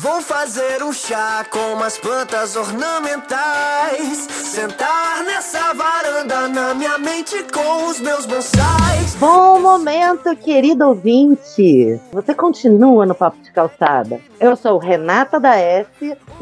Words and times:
Vou 0.00 0.20
fazer 0.20 0.82
um 0.82 0.92
chá 0.92 1.46
com 1.50 1.72
umas 1.72 1.96
plantas 1.96 2.54
ornamentais. 2.54 4.28
Sentar 4.30 5.24
nessa 5.24 5.72
varanda 5.72 6.48
na 6.48 6.74
minha 6.74 6.98
mente 6.98 7.42
com 7.44 7.86
os 7.88 7.98
meus 7.98 8.26
bonsais. 8.26 9.14
Bom 9.18 9.58
momento, 9.58 10.36
querido 10.36 10.88
ouvinte. 10.88 11.98
Você 12.12 12.34
continua 12.34 13.06
no 13.06 13.14
Papo 13.14 13.38
de 13.42 13.50
Calçada. 13.50 14.20
Eu 14.38 14.54
sou 14.54 14.76
Renata 14.76 15.40
da 15.40 15.56
S 15.56 15.88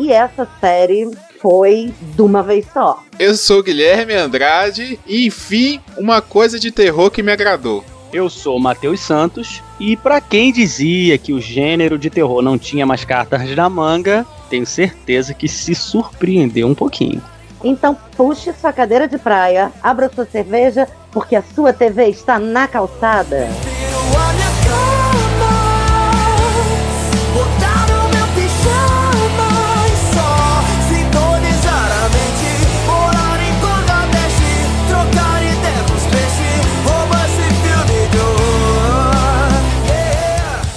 e 0.00 0.12
essa 0.12 0.48
série 0.60 1.08
foi 1.40 1.94
de 2.00 2.22
uma 2.22 2.42
vez 2.42 2.66
só. 2.72 3.00
Eu 3.20 3.36
sou 3.36 3.62
Guilherme 3.62 4.14
Andrade 4.14 4.98
e 5.06 5.26
enfim, 5.26 5.80
uma 5.96 6.20
coisa 6.20 6.58
de 6.58 6.72
terror 6.72 7.08
que 7.08 7.22
me 7.22 7.30
agradou. 7.30 7.84
Eu 8.14 8.30
sou 8.30 8.60
Matheus 8.60 9.00
Santos 9.00 9.60
e 9.80 9.96
para 9.96 10.20
quem 10.20 10.52
dizia 10.52 11.18
que 11.18 11.32
o 11.32 11.40
gênero 11.40 11.98
de 11.98 12.08
terror 12.08 12.40
não 12.42 12.56
tinha 12.56 12.86
mais 12.86 13.04
cartas 13.04 13.50
na 13.56 13.68
manga, 13.68 14.24
tenho 14.48 14.64
certeza 14.64 15.34
que 15.34 15.48
se 15.48 15.74
surpreendeu 15.74 16.68
um 16.68 16.76
pouquinho. 16.76 17.20
Então 17.64 17.98
puxe 18.16 18.52
sua 18.52 18.72
cadeira 18.72 19.08
de 19.08 19.18
praia, 19.18 19.72
abra 19.82 20.08
sua 20.14 20.24
cerveja, 20.24 20.86
porque 21.10 21.34
a 21.34 21.42
sua 21.42 21.72
TV 21.72 22.06
está 22.06 22.38
na 22.38 22.68
calçada. 22.68 23.48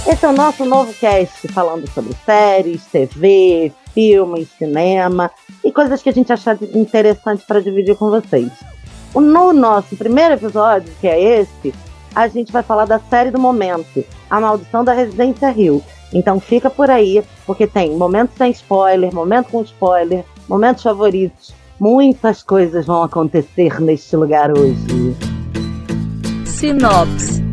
Esse 0.07 0.25
é 0.25 0.29
o 0.29 0.33
nosso 0.33 0.63
novo 0.63 0.93
cast 0.93 1.49
falando 1.49 1.85
sobre 1.91 2.13
séries, 2.25 2.85
TV, 2.85 3.73
filmes, 3.93 4.47
cinema 4.57 5.29
e 5.61 5.69
coisas 5.69 6.01
que 6.01 6.07
a 6.07 6.13
gente 6.13 6.31
achar 6.31 6.57
interessante 6.73 7.43
para 7.45 7.59
dividir 7.59 7.93
com 7.97 8.09
vocês. 8.09 8.49
No 9.13 9.51
nosso 9.51 9.97
primeiro 9.97 10.35
episódio, 10.35 10.93
que 11.01 11.07
é 11.09 11.41
esse, 11.41 11.73
a 12.15 12.25
gente 12.29 12.53
vai 12.53 12.63
falar 12.63 12.85
da 12.85 12.99
série 12.99 13.31
do 13.31 13.39
momento, 13.39 14.01
A 14.29 14.39
Maldição 14.39 14.81
da 14.81 14.93
Residência 14.93 15.49
Rio. 15.49 15.83
Então 16.13 16.39
fica 16.39 16.69
por 16.69 16.89
aí, 16.89 17.21
porque 17.45 17.67
tem 17.67 17.91
momentos 17.97 18.37
sem 18.37 18.51
spoiler, 18.51 19.13
momento 19.13 19.49
com 19.49 19.61
spoiler, 19.61 20.23
momentos 20.47 20.83
favoritos. 20.83 21.53
Muitas 21.77 22.41
coisas 22.41 22.85
vão 22.85 23.03
acontecer 23.03 23.81
neste 23.81 24.15
lugar 24.15 24.57
hoje. 24.57 25.17
Sinopse. 26.45 27.46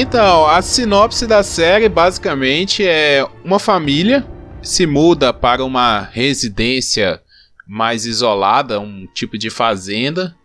Então, 0.00 0.46
a 0.46 0.62
sinopse 0.62 1.26
da 1.26 1.42
série 1.42 1.88
basicamente 1.88 2.86
é 2.86 3.26
uma 3.44 3.58
família 3.58 4.24
se 4.62 4.86
muda 4.86 5.32
para 5.32 5.64
uma 5.64 6.02
residência 6.02 7.20
mais 7.66 8.06
isolada, 8.06 8.78
um 8.78 9.08
tipo 9.12 9.36
de 9.36 9.50
fazenda. 9.50 10.36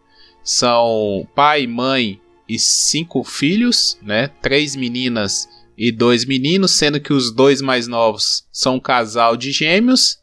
São 0.43 1.27
pai, 1.35 1.67
mãe 1.67 2.19
e 2.49 2.57
cinco 2.57 3.23
filhos, 3.23 3.95
né? 4.01 4.27
Três 4.41 4.75
meninas 4.75 5.47
e 5.77 5.91
dois 5.91 6.25
meninos, 6.25 6.71
sendo 6.71 6.99
que 6.99 7.13
os 7.13 7.31
dois 7.31 7.61
mais 7.61 7.87
novos 7.87 8.47
são 8.51 8.77
um 8.77 8.79
casal 8.79 9.37
de 9.37 9.51
gêmeos. 9.51 10.17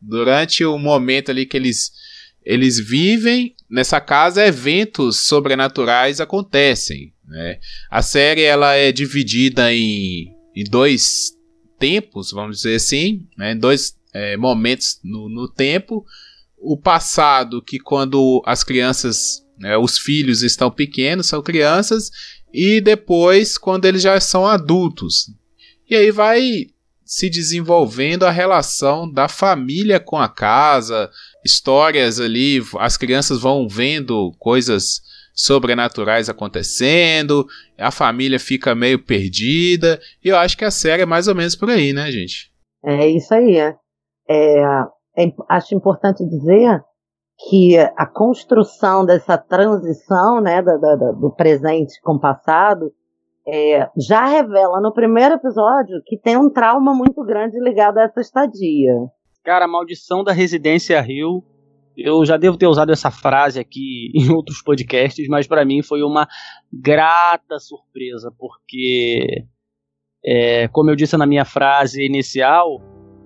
Durante 0.00 0.64
o 0.64 0.78
momento 0.78 1.30
ali 1.30 1.44
que 1.44 1.58
eles 1.58 1.92
eles 2.42 2.78
vivem 2.78 3.54
nessa 3.68 4.00
casa, 4.00 4.46
eventos 4.46 5.26
sobrenaturais 5.26 6.22
acontecem, 6.22 7.11
né? 7.26 7.58
A 7.90 8.02
série 8.02 8.42
ela 8.42 8.74
é 8.74 8.92
dividida 8.92 9.72
em, 9.72 10.34
em 10.54 10.64
dois 10.64 11.32
tempos, 11.78 12.30
vamos 12.30 12.58
dizer 12.58 12.76
assim, 12.76 13.26
né? 13.36 13.54
dois 13.54 13.96
é, 14.12 14.36
momentos 14.36 14.98
no, 15.02 15.28
no 15.28 15.48
tempo. 15.48 16.04
O 16.58 16.76
passado, 16.76 17.60
que 17.60 17.78
quando 17.78 18.42
as 18.46 18.62
crianças, 18.62 19.44
né, 19.58 19.76
os 19.76 19.98
filhos 19.98 20.42
estão 20.42 20.70
pequenos, 20.70 21.26
são 21.26 21.42
crianças, 21.42 22.10
e 22.52 22.80
depois 22.80 23.58
quando 23.58 23.86
eles 23.86 24.02
já 24.02 24.20
são 24.20 24.46
adultos. 24.46 25.30
E 25.90 25.96
aí 25.96 26.10
vai 26.10 26.66
se 27.04 27.28
desenvolvendo 27.28 28.24
a 28.24 28.30
relação 28.30 29.10
da 29.10 29.28
família 29.28 29.98
com 29.98 30.16
a 30.16 30.28
casa, 30.28 31.10
histórias 31.44 32.20
ali, 32.20 32.62
as 32.78 32.96
crianças 32.96 33.40
vão 33.40 33.68
vendo 33.68 34.32
coisas 34.38 35.02
sobrenaturais 35.34 36.28
acontecendo, 36.28 37.46
a 37.78 37.90
família 37.90 38.38
fica 38.38 38.74
meio 38.74 39.02
perdida, 39.04 39.98
e 40.24 40.28
eu 40.28 40.36
acho 40.36 40.56
que 40.56 40.64
a 40.64 40.70
série 40.70 41.02
é 41.02 41.06
mais 41.06 41.28
ou 41.28 41.34
menos 41.34 41.56
por 41.56 41.70
aí, 41.70 41.92
né, 41.92 42.10
gente? 42.10 42.50
É 42.84 43.06
isso 43.06 43.32
aí. 43.34 43.56
É, 43.58 43.76
É, 44.28 44.60
é 45.18 45.32
acho 45.48 45.74
importante 45.74 46.24
dizer 46.24 46.80
que 47.48 47.76
a 47.76 48.06
construção 48.06 49.04
dessa 49.04 49.36
transição 49.36 50.40
né, 50.40 50.62
da- 50.62 50.76
da- 50.76 50.96
da- 50.96 51.12
do 51.12 51.30
presente 51.34 52.00
com 52.02 52.12
o 52.14 52.20
passado 52.20 52.92
é, 53.46 53.88
já 53.98 54.24
revela 54.26 54.80
no 54.80 54.92
primeiro 54.92 55.34
episódio 55.34 56.00
que 56.06 56.16
tem 56.16 56.36
um 56.36 56.48
trauma 56.48 56.94
muito 56.94 57.24
grande 57.24 57.58
ligado 57.58 57.98
a 57.98 58.04
essa 58.04 58.20
estadia. 58.20 58.94
Cara, 59.44 59.64
a 59.64 59.68
maldição 59.68 60.22
da 60.22 60.32
residência 60.32 61.00
Rio. 61.00 61.42
Eu 61.96 62.24
já 62.24 62.36
devo 62.36 62.56
ter 62.56 62.66
usado 62.66 62.90
essa 62.90 63.10
frase 63.10 63.60
aqui 63.60 64.10
em 64.14 64.30
outros 64.30 64.62
podcasts, 64.62 65.26
mas 65.28 65.46
pra 65.46 65.64
mim 65.64 65.82
foi 65.82 66.02
uma 66.02 66.28
grata 66.72 67.58
surpresa, 67.58 68.32
porque, 68.38 69.44
é, 70.24 70.68
como 70.68 70.90
eu 70.90 70.96
disse 70.96 71.16
na 71.16 71.26
minha 71.26 71.44
frase 71.44 72.04
inicial, 72.04 72.80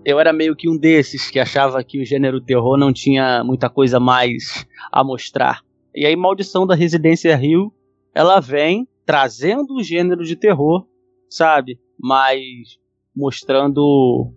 eu 0.04 0.21
era 0.21 0.32
meio 0.32 0.54
que 0.54 0.69
um 0.69 0.78
desses 0.78 1.31
que 1.31 1.38
achava 1.38 1.82
que 1.82 2.00
o 2.00 2.04
gênero 2.04 2.41
terror 2.41 2.77
não 2.77 2.93
tinha 2.93 3.43
muita 3.43 3.69
coisa 3.69 3.99
mais 3.99 4.66
a 4.93 5.03
mostrar. 5.03 5.62
E 5.94 6.06
aí, 6.06 6.15
Maldição 6.15 6.66
da 6.66 6.75
Residência 6.75 7.34
Rio, 7.34 7.72
ela 8.15 8.41
vem 8.41 8.87
trazendo 9.04 9.75
o 9.75 9.83
gênero 9.83 10.25
de 10.25 10.37
terror, 10.37 10.87
sabe? 11.28 11.78
Mas 11.98 12.78
mostrando 13.15 14.33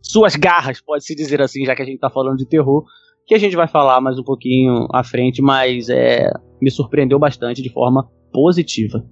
suas 0.00 0.34
garras, 0.36 0.80
pode-se 0.80 1.14
dizer 1.14 1.40
assim, 1.40 1.64
já 1.64 1.76
que 1.76 1.82
a 1.82 1.84
gente 1.84 2.00
tá 2.00 2.10
falando 2.10 2.38
de 2.38 2.46
terror, 2.46 2.84
que 3.26 3.34
a 3.34 3.38
gente 3.38 3.56
vai 3.56 3.68
falar 3.68 4.00
mais 4.00 4.18
um 4.18 4.24
pouquinho 4.24 4.86
à 4.92 5.02
frente, 5.04 5.40
mas 5.40 5.88
é, 5.88 6.30
me 6.60 6.70
surpreendeu 6.70 7.18
bastante 7.18 7.62
de 7.62 7.70
forma 7.70 8.08
positiva. 8.32 9.04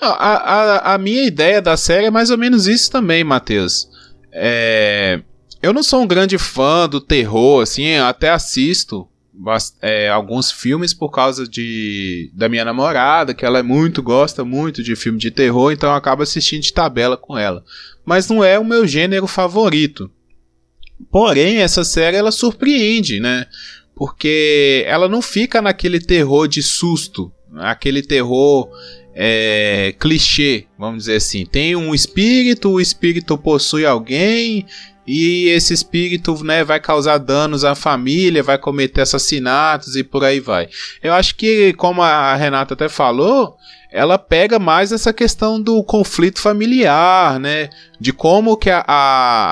A, 0.00 0.08
a, 0.08 0.94
a 0.94 0.98
minha 0.98 1.26
ideia 1.26 1.60
da 1.60 1.76
série 1.76 2.06
é 2.06 2.10
mais 2.10 2.30
ou 2.30 2.38
menos 2.38 2.66
isso 2.66 2.90
também, 2.90 3.24
Matheus. 3.24 3.88
É, 4.32 5.20
eu 5.60 5.72
não 5.72 5.82
sou 5.82 6.02
um 6.02 6.06
grande 6.06 6.38
fã 6.38 6.88
do 6.88 7.00
terror, 7.00 7.62
assim, 7.62 7.96
até 7.96 8.30
assisto 8.30 9.08
é, 9.80 10.08
alguns 10.08 10.50
filmes 10.50 10.92
por 10.92 11.10
causa 11.10 11.46
de 11.46 12.30
da 12.34 12.48
minha 12.48 12.64
namorada, 12.64 13.34
que 13.34 13.44
ela 13.44 13.58
é 13.58 13.62
muito 13.62 14.02
gosta 14.02 14.44
muito 14.44 14.82
de 14.82 14.96
filme 14.96 15.18
de 15.18 15.30
terror, 15.30 15.70
então 15.72 15.90
eu 15.90 15.96
acabo 15.96 16.22
assistindo 16.22 16.62
de 16.62 16.72
tabela 16.72 17.16
com 17.16 17.36
ela. 17.36 17.62
Mas 18.04 18.28
não 18.28 18.42
é 18.42 18.58
o 18.58 18.64
meu 18.64 18.86
gênero 18.86 19.26
favorito. 19.26 20.10
Porém, 21.10 21.58
essa 21.58 21.84
série 21.84 22.16
ela 22.16 22.30
surpreende, 22.30 23.20
né? 23.20 23.46
Porque 23.94 24.84
ela 24.86 25.08
não 25.08 25.20
fica 25.20 25.60
naquele 25.60 26.00
terror 26.00 26.46
de 26.46 26.62
susto, 26.62 27.32
aquele 27.56 28.02
terror 28.02 28.68
é, 29.14 29.94
clichê, 29.98 30.66
vamos 30.78 31.04
dizer 31.04 31.16
assim. 31.16 31.44
Tem 31.44 31.74
um 31.74 31.94
espírito, 31.94 32.70
o 32.70 32.80
espírito 32.80 33.36
possui 33.36 33.84
alguém 33.84 34.64
e 35.06 35.48
esse 35.48 35.72
espírito 35.72 36.44
né, 36.44 36.62
vai 36.62 36.78
causar 36.78 37.18
danos 37.18 37.64
à 37.64 37.74
família, 37.74 38.42
vai 38.42 38.58
cometer 38.58 39.00
assassinatos 39.00 39.96
e 39.96 40.04
por 40.04 40.22
aí 40.22 40.38
vai. 40.38 40.68
Eu 41.02 41.14
acho 41.14 41.34
que, 41.34 41.72
como 41.72 42.02
a 42.02 42.36
Renata 42.36 42.74
até 42.74 42.88
falou, 42.88 43.56
ela 43.90 44.18
pega 44.18 44.58
mais 44.58 44.92
essa 44.92 45.12
questão 45.12 45.60
do 45.60 45.82
conflito 45.82 46.40
familiar, 46.40 47.40
né? 47.40 47.70
De 47.98 48.12
como 48.12 48.56
que 48.56 48.70
a, 48.70 48.84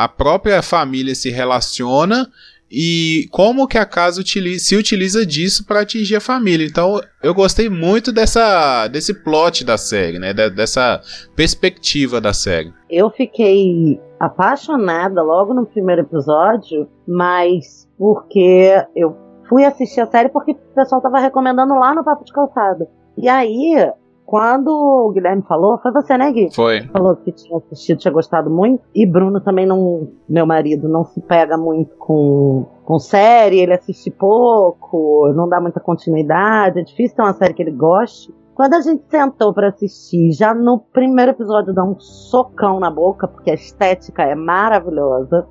a 0.04 0.08
própria 0.08 0.62
família 0.62 1.14
se 1.14 1.30
relaciona 1.30 2.28
e 2.70 3.28
como 3.30 3.66
que 3.66 3.78
a 3.78 3.86
casa 3.86 4.20
utiliza, 4.20 4.64
se 4.64 4.76
utiliza 4.76 5.24
disso 5.24 5.64
para 5.64 5.80
atingir 5.80 6.16
a 6.16 6.20
família. 6.20 6.66
Então, 6.66 7.00
eu 7.22 7.32
gostei 7.32 7.68
muito 7.68 8.12
dessa 8.12 8.88
desse 8.88 9.14
plot 9.22 9.64
da 9.64 9.78
série, 9.78 10.18
né? 10.18 10.34
dessa 10.34 11.00
perspectiva 11.34 12.20
da 12.20 12.32
série. 12.32 12.72
Eu 12.90 13.10
fiquei 13.10 14.00
apaixonada 14.18 15.22
logo 15.22 15.54
no 15.54 15.66
primeiro 15.66 16.02
episódio, 16.02 16.88
mas 17.06 17.88
porque 17.96 18.84
eu 18.94 19.16
fui 19.48 19.64
assistir 19.64 20.00
a 20.00 20.06
série 20.06 20.28
porque 20.28 20.52
o 20.52 20.74
pessoal 20.74 21.00
tava 21.00 21.20
recomendando 21.20 21.74
lá 21.74 21.94
no 21.94 22.04
Papo 22.04 22.24
de 22.24 22.32
Calçada. 22.32 22.88
E 23.16 23.28
aí, 23.28 23.90
quando 24.26 24.68
o 24.68 25.12
Guilherme 25.12 25.42
falou, 25.42 25.78
foi 25.78 25.92
você, 25.92 26.18
né, 26.18 26.32
Gui? 26.32 26.52
Foi. 26.52 26.82
Falou 26.88 27.14
que 27.14 27.30
tinha 27.30 27.56
assistido, 27.58 27.98
tinha 27.98 28.12
gostado 28.12 28.50
muito. 28.50 28.82
E 28.92 29.06
Bruno 29.06 29.40
também 29.40 29.64
não, 29.64 30.08
meu 30.28 30.44
marido, 30.44 30.88
não 30.88 31.04
se 31.04 31.20
pega 31.20 31.56
muito 31.56 31.96
com, 31.96 32.66
com 32.84 32.98
série, 32.98 33.60
ele 33.60 33.72
assiste 33.72 34.10
pouco, 34.10 35.32
não 35.34 35.48
dá 35.48 35.60
muita 35.60 35.78
continuidade, 35.78 36.80
é 36.80 36.82
difícil 36.82 37.16
ter 37.16 37.22
uma 37.22 37.34
série 37.34 37.54
que 37.54 37.62
ele 37.62 37.70
goste. 37.70 38.34
Quando 38.52 38.74
a 38.74 38.80
gente 38.80 39.04
sentou 39.08 39.54
para 39.54 39.68
assistir, 39.68 40.32
já 40.32 40.52
no 40.52 40.80
primeiro 40.80 41.30
episódio 41.32 41.72
dá 41.72 41.84
um 41.84 41.98
socão 42.00 42.80
na 42.80 42.90
boca, 42.90 43.28
porque 43.28 43.50
a 43.50 43.54
estética 43.54 44.24
é 44.24 44.34
maravilhosa 44.34 45.46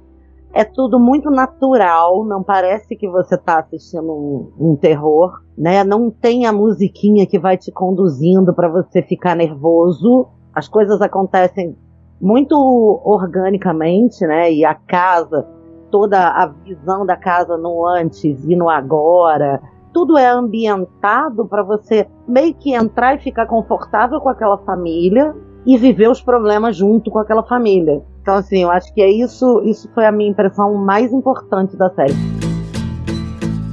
é 0.56 0.64
tudo 0.64 0.98
muito 0.98 1.30
natural, 1.30 2.24
não 2.24 2.42
parece 2.42 2.96
que 2.96 3.10
você 3.10 3.36
está 3.36 3.60
assistindo 3.60 4.10
um, 4.10 4.54
um, 4.58 4.76
terror, 4.78 5.42
né? 5.58 5.84
Não 5.84 6.10
tem 6.10 6.46
a 6.46 6.54
musiquinha 6.54 7.28
que 7.28 7.38
vai 7.38 7.58
te 7.58 7.74
conduzindo 7.74 8.54
para 8.54 8.70
você 8.70 9.02
ficar 9.02 9.36
nervoso. 9.36 10.30
As 10.54 10.70
coisas 10.70 11.02
acontecem 11.02 11.78
muito 12.22 12.56
organicamente, 13.04 14.26
né? 14.26 14.50
E 14.50 14.64
a 14.64 14.74
casa, 14.74 15.46
toda 15.92 16.26
a 16.30 16.48
visão 16.48 17.06
da 17.06 17.18
casa 17.18 17.58
no 17.58 17.86
antes 17.86 18.42
e 18.46 18.56
no 18.56 18.70
agora, 18.70 19.62
tudo 19.94 20.18
é 20.18 20.30
ambientado 20.30 21.46
para 21.46 21.64
você 21.64 22.08
meio 22.26 22.54
que 22.54 22.74
entrar 22.74 23.16
e 23.16 23.20
ficar 23.20 23.46
confortável 23.46 24.22
com 24.22 24.30
aquela 24.30 24.58
família 24.60 25.36
e 25.66 25.78
viver 25.78 26.10
os 26.10 26.22
problemas 26.22 26.76
junto 26.76 27.10
com 27.10 27.20
aquela 27.20 27.44
família. 27.44 28.02
Então, 28.22 28.36
assim, 28.36 28.64
eu 28.64 28.72
acho 28.72 28.94
que 28.94 29.02
é 29.02 29.10
isso, 29.10 29.62
isso 29.64 29.90
foi 29.94 30.06
a 30.06 30.12
minha 30.12 30.30
impressão 30.30 30.74
mais 30.76 31.12
importante 31.12 31.76
da 31.76 31.90
série. 31.90 32.14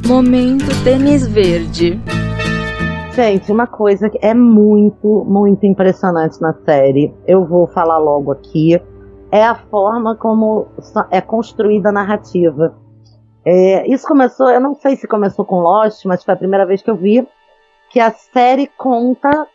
Momento 0.06 0.64
tênis 0.84 1.26
verde. 1.26 2.00
Gente, 3.14 3.52
uma 3.52 3.66
coisa 3.66 4.08
que 4.08 4.18
é 4.22 4.32
muito, 4.32 5.24
muito 5.26 5.66
impressionante 5.66 6.40
na 6.40 6.54
série, 6.64 7.14
eu 7.26 7.44
vou 7.44 7.66
falar 7.66 7.98
logo 7.98 8.32
aqui, 8.32 8.80
é 9.30 9.44
a 9.44 9.54
forma 9.54 10.16
como 10.16 10.66
é 11.10 11.20
construída 11.20 11.90
a 11.90 11.92
narrativa. 11.92 12.74
É, 13.44 13.86
isso 13.92 14.06
começou, 14.06 14.48
eu 14.48 14.60
não 14.60 14.74
sei 14.74 14.96
se 14.96 15.06
começou 15.06 15.44
com 15.44 15.60
Lost, 15.60 16.04
mas 16.06 16.24
foi 16.24 16.32
a 16.32 16.36
primeira 16.36 16.64
vez 16.64 16.80
que 16.80 16.90
eu 16.90 16.96
vi 16.96 17.26
que 17.90 18.00
a 18.00 18.10
série 18.10 18.66
conta 18.78 19.46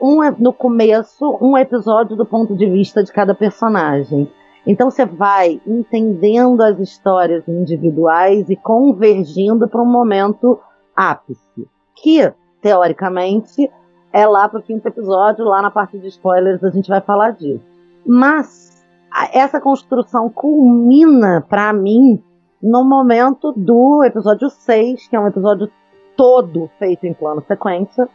um, 0.00 0.18
no 0.38 0.52
começo 0.52 1.38
um 1.40 1.56
episódio 1.56 2.16
do 2.16 2.26
ponto 2.26 2.54
de 2.54 2.66
vista 2.66 3.02
de 3.02 3.12
cada 3.12 3.34
personagem. 3.34 4.30
Então 4.66 4.90
você 4.90 5.06
vai 5.06 5.60
entendendo 5.66 6.60
as 6.60 6.78
histórias 6.78 7.46
individuais 7.46 8.50
e 8.50 8.56
convergindo 8.56 9.68
para 9.68 9.80
um 9.80 9.90
momento 9.90 10.58
ápice, 10.94 11.68
que 11.94 12.32
teoricamente 12.60 13.70
é 14.12 14.26
lá 14.26 14.48
para 14.48 14.60
o 14.60 14.62
quinto 14.62 14.88
episódio, 14.88 15.44
lá 15.44 15.62
na 15.62 15.70
parte 15.70 15.98
de 15.98 16.08
spoilers 16.08 16.64
a 16.64 16.70
gente 16.70 16.88
vai 16.88 17.00
falar 17.00 17.30
disso. 17.32 17.64
Mas 18.04 18.84
essa 19.32 19.60
construção 19.60 20.28
culmina 20.28 21.44
para 21.48 21.72
mim 21.72 22.22
no 22.62 22.84
momento 22.84 23.52
do 23.52 24.02
episódio 24.04 24.50
6, 24.50 25.08
que 25.08 25.14
é 25.14 25.20
um 25.20 25.28
episódio 25.28 25.70
todo 26.16 26.70
feito 26.78 27.06
em 27.06 27.14
plano 27.14 27.44
sequência. 27.46 28.08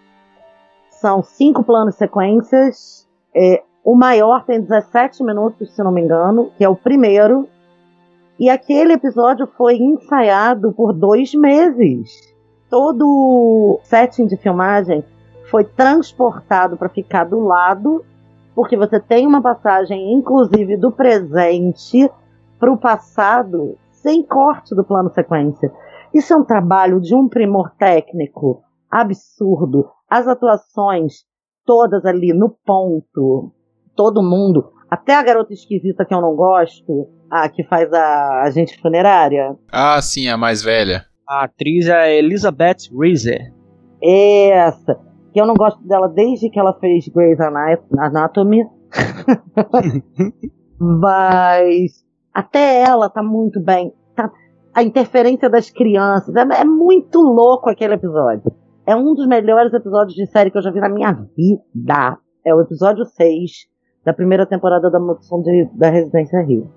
São 1.02 1.24
cinco 1.24 1.64
planos 1.64 1.96
sequências. 1.96 3.10
É, 3.36 3.64
o 3.84 3.96
maior 3.96 4.46
tem 4.46 4.62
17 4.62 5.24
minutos, 5.24 5.74
se 5.76 5.84
não 5.84 5.92
me 5.92 6.00
engano, 6.00 6.52
que 6.56 6.64
é 6.64 6.70
o 6.70 6.76
primeiro. 6.76 7.50
E 8.40 8.52
aquele 8.52 8.94
episódio 8.94 9.48
foi 9.58 9.78
ensaiado 9.78 10.72
por 10.72 10.94
dois 10.94 11.34
meses. 11.34 12.12
Todo 12.70 13.04
o 13.04 13.80
setting 13.84 14.28
de 14.28 14.38
filmagem 14.38 15.04
foi 15.50 15.64
transportado 15.64 16.78
para 16.78 16.88
ficar 16.88 17.24
do 17.24 17.40
lado, 17.40 18.06
porque 18.54 18.78
você 18.78 19.00
tem 19.00 19.26
uma 19.26 19.42
passagem, 19.42 20.14
inclusive, 20.14 20.78
do 20.78 20.92
presente 20.92 22.12
para 22.60 22.72
o 22.72 22.78
passado, 22.78 23.76
sem 23.90 24.22
corte 24.22 24.76
do 24.76 24.84
plano 24.84 25.10
sequência. 25.10 25.74
Isso 26.14 26.32
é 26.32 26.38
um 26.38 26.44
trabalho 26.44 27.02
de 27.02 27.16
um 27.16 27.28
primor 27.28 27.72
técnico 27.72 28.62
absurdo. 28.90 29.90
As 30.12 30.28
atuações 30.28 31.24
todas 31.66 32.06
ali 32.06 32.34
no 32.34 32.50
ponto, 32.66 33.54
todo 33.96 34.22
mundo, 34.22 34.74
até 34.90 35.16
a 35.16 35.24
garota 35.24 35.54
esquisita 35.54 36.04
que 36.04 36.14
eu 36.14 36.20
não 36.20 36.36
gosto, 36.36 37.08
a 37.30 37.48
que 37.48 37.64
faz 37.64 37.94
a 37.94 38.42
agente 38.42 38.78
funerária. 38.82 39.56
Ah, 39.72 40.02
sim, 40.02 40.28
a 40.28 40.36
mais 40.36 40.62
velha. 40.62 41.06
A 41.26 41.46
atriz 41.46 41.88
é 41.88 42.18
Elizabeth 42.18 42.92
Reese. 42.94 43.54
Essa. 44.04 45.00
Que 45.32 45.40
eu 45.40 45.46
não 45.46 45.54
gosto 45.54 45.82
dela 45.88 46.10
desde 46.10 46.50
que 46.50 46.60
ela 46.60 46.78
fez 46.78 47.08
Grey's 47.08 47.40
Anatomy. 47.40 48.66
Mas 50.78 52.04
até 52.34 52.82
ela 52.84 53.10
tá 53.10 53.24
muito 53.24 53.62
bem. 53.62 53.94
Tá, 54.14 54.30
a 54.74 54.84
interferência 54.84 55.50
das 55.50 55.70
crianças. 55.70 56.36
É, 56.36 56.42
é 56.42 56.66
muito 56.66 57.22
louco 57.22 57.70
aquele 57.70 57.94
episódio. 57.94 58.52
É 58.86 58.96
um 58.96 59.14
dos 59.14 59.28
melhores 59.28 59.74
episódios 59.74 60.16
de 60.16 60.26
série 60.28 60.50
que 60.50 60.58
eu 60.58 60.62
já 60.62 60.72
vi 60.72 60.80
na 60.80 60.90
minha 60.90 61.12
vida. 61.12 62.18
É 62.46 62.54
o 62.54 62.62
episódio 62.62 63.06
6 63.06 63.70
da 64.04 64.14
primeira 64.14 64.46
temporada 64.46 64.90
da 64.90 65.00
Maldição 65.00 65.42
de, 65.42 65.70
da 65.74 65.90
Residência 65.90 66.42
Rio. 66.42 66.70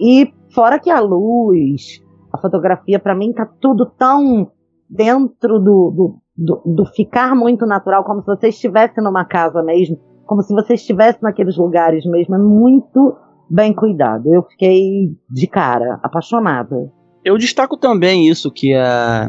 E 0.00 0.32
fora 0.54 0.78
que 0.78 0.90
a 0.90 1.00
luz, 1.00 2.02
a 2.32 2.38
fotografia, 2.38 2.98
para 2.98 3.14
mim 3.14 3.32
tá 3.32 3.46
tudo 3.60 3.86
tão 3.98 4.50
dentro 4.88 5.58
do, 5.58 5.90
do, 5.90 6.18
do, 6.36 6.62
do, 6.64 6.86
ficar 6.86 7.36
muito 7.36 7.66
natural, 7.66 8.02
como 8.04 8.22
se 8.22 8.26
você 8.26 8.48
estivesse 8.48 9.00
numa 9.00 9.24
casa 9.24 9.62
mesmo, 9.62 9.98
como 10.26 10.42
se 10.42 10.54
você 10.54 10.74
estivesse 10.74 11.22
naqueles 11.22 11.56
lugares 11.58 12.04
mesmo. 12.06 12.34
É 12.34 12.38
muito 12.38 13.14
bem 13.48 13.74
cuidado. 13.74 14.32
Eu 14.32 14.42
fiquei 14.44 15.14
de 15.30 15.46
cara, 15.46 16.00
apaixonada. 16.02 16.90
Eu 17.22 17.36
destaco 17.36 17.76
também 17.76 18.26
isso 18.28 18.50
que 18.50 18.74
a, 18.74 19.28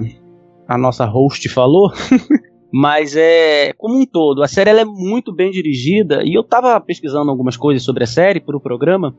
a 0.73 0.77
nossa 0.77 1.05
host 1.05 1.47
falou, 1.49 1.91
Mas 2.73 3.17
é 3.17 3.73
como 3.73 3.99
um 3.99 4.05
todo, 4.05 4.41
a 4.41 4.47
série 4.47 4.69
ela 4.69 4.81
é 4.81 4.85
muito 4.85 5.33
bem 5.33 5.51
dirigida 5.51 6.23
e 6.23 6.33
eu 6.33 6.41
estava 6.41 6.79
pesquisando 6.79 7.29
algumas 7.29 7.57
coisas 7.57 7.83
sobre 7.83 8.05
a 8.05 8.07
série 8.07 8.39
para 8.39 8.55
o 8.55 8.61
programa. 8.61 9.13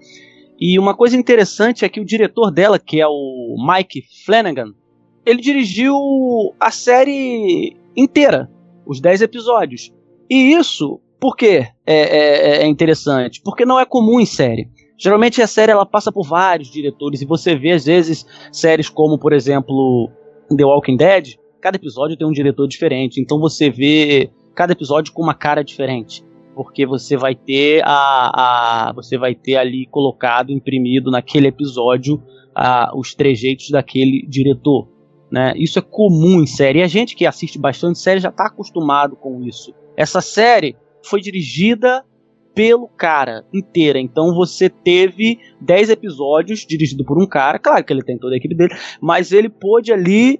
E 0.59 0.79
uma 0.79 0.97
coisa 0.97 1.19
interessante 1.19 1.85
é 1.85 1.89
que 1.89 2.01
o 2.01 2.05
diretor 2.05 2.51
dela, 2.51 2.79
que 2.79 2.99
é 2.99 3.07
o 3.07 3.57
Mike 3.69 4.05
Flanagan, 4.25 4.73
ele 5.27 5.43
dirigiu 5.43 5.95
a 6.59 6.71
série 6.71 7.77
inteira, 7.95 8.51
os 8.87 9.01
10 9.01 9.21
episódios. 9.21 9.93
E 10.31 10.55
isso, 10.55 10.99
por 11.21 11.37
que 11.37 11.47
é, 11.47 11.69
é, 11.87 12.63
é 12.63 12.67
interessante? 12.67 13.43
Porque 13.45 13.67
não 13.67 13.79
é 13.79 13.85
comum 13.85 14.19
em 14.19 14.25
série. 14.25 14.71
Geralmente 14.97 15.43
a 15.43 15.47
série 15.47 15.73
ela 15.73 15.85
passa 15.85 16.11
por 16.11 16.27
vários 16.27 16.71
diretores 16.71 17.21
e 17.21 17.27
você 17.27 17.55
vê 17.55 17.73
às 17.73 17.85
vezes 17.85 18.25
séries 18.51 18.89
como, 18.89 19.19
por 19.19 19.33
exemplo, 19.35 20.11
The 20.57 20.65
Walking 20.65 20.97
Dead, 20.97 21.42
cada 21.63 21.77
episódio 21.77 22.17
tem 22.17 22.27
um 22.27 22.33
diretor 22.33 22.67
diferente. 22.67 23.21
Então 23.21 23.39
você 23.39 23.71
vê 23.71 24.31
cada 24.55 24.73
episódio 24.73 25.13
com 25.13 25.23
uma 25.23 25.33
cara 25.33 25.63
diferente. 25.63 26.25
Porque 26.55 26.85
você 26.85 27.17
vai 27.17 27.35
ter 27.35 27.83
a, 27.85 28.89
a 28.89 28.93
você 28.93 29.17
vai 29.17 29.35
ter 29.35 29.57
ali 29.57 29.87
colocado, 29.87 30.53
imprimido 30.53 31.11
naquele 31.11 31.47
episódio 31.47 32.23
a, 32.55 32.93
os 32.95 33.15
trejeitos 33.15 33.71
daquele 33.71 34.27
diretor. 34.29 34.89
Né? 35.31 35.55
Isso 35.57 35.79
é 35.79 35.83
comum 35.83 36.43
em 36.43 36.47
série. 36.47 36.81
E 36.81 36.83
a 36.83 36.89
gente 36.89 37.17
que 37.17 37.25
assiste 37.25 37.59
bastante 37.59 37.99
série 37.99 38.21
já 38.21 38.29
está 38.29 38.47
acostumado 38.47 39.17
com 39.17 39.43
isso. 39.43 39.73
Essa 39.97 40.21
série 40.21 40.77
foi 41.03 41.23
dirigida 41.23 42.05
pelo 42.55 42.87
cara 42.87 43.47
inteira. 43.55 43.99
Então 43.99 44.35
você 44.35 44.69
teve 44.69 45.39
10 45.61 45.91
episódios 45.91 46.67
dirigido 46.67 47.03
por 47.03 47.23
um 47.23 47.27
cara, 47.27 47.59
claro 47.59 47.83
que 47.83 47.93
ele 47.93 48.03
tem 48.03 48.19
toda 48.19 48.35
a 48.35 48.37
equipe 48.37 48.55
dele, 48.55 48.75
mas 49.01 49.33
ele 49.33 49.49
pôde 49.49 49.91
ali 49.91 50.39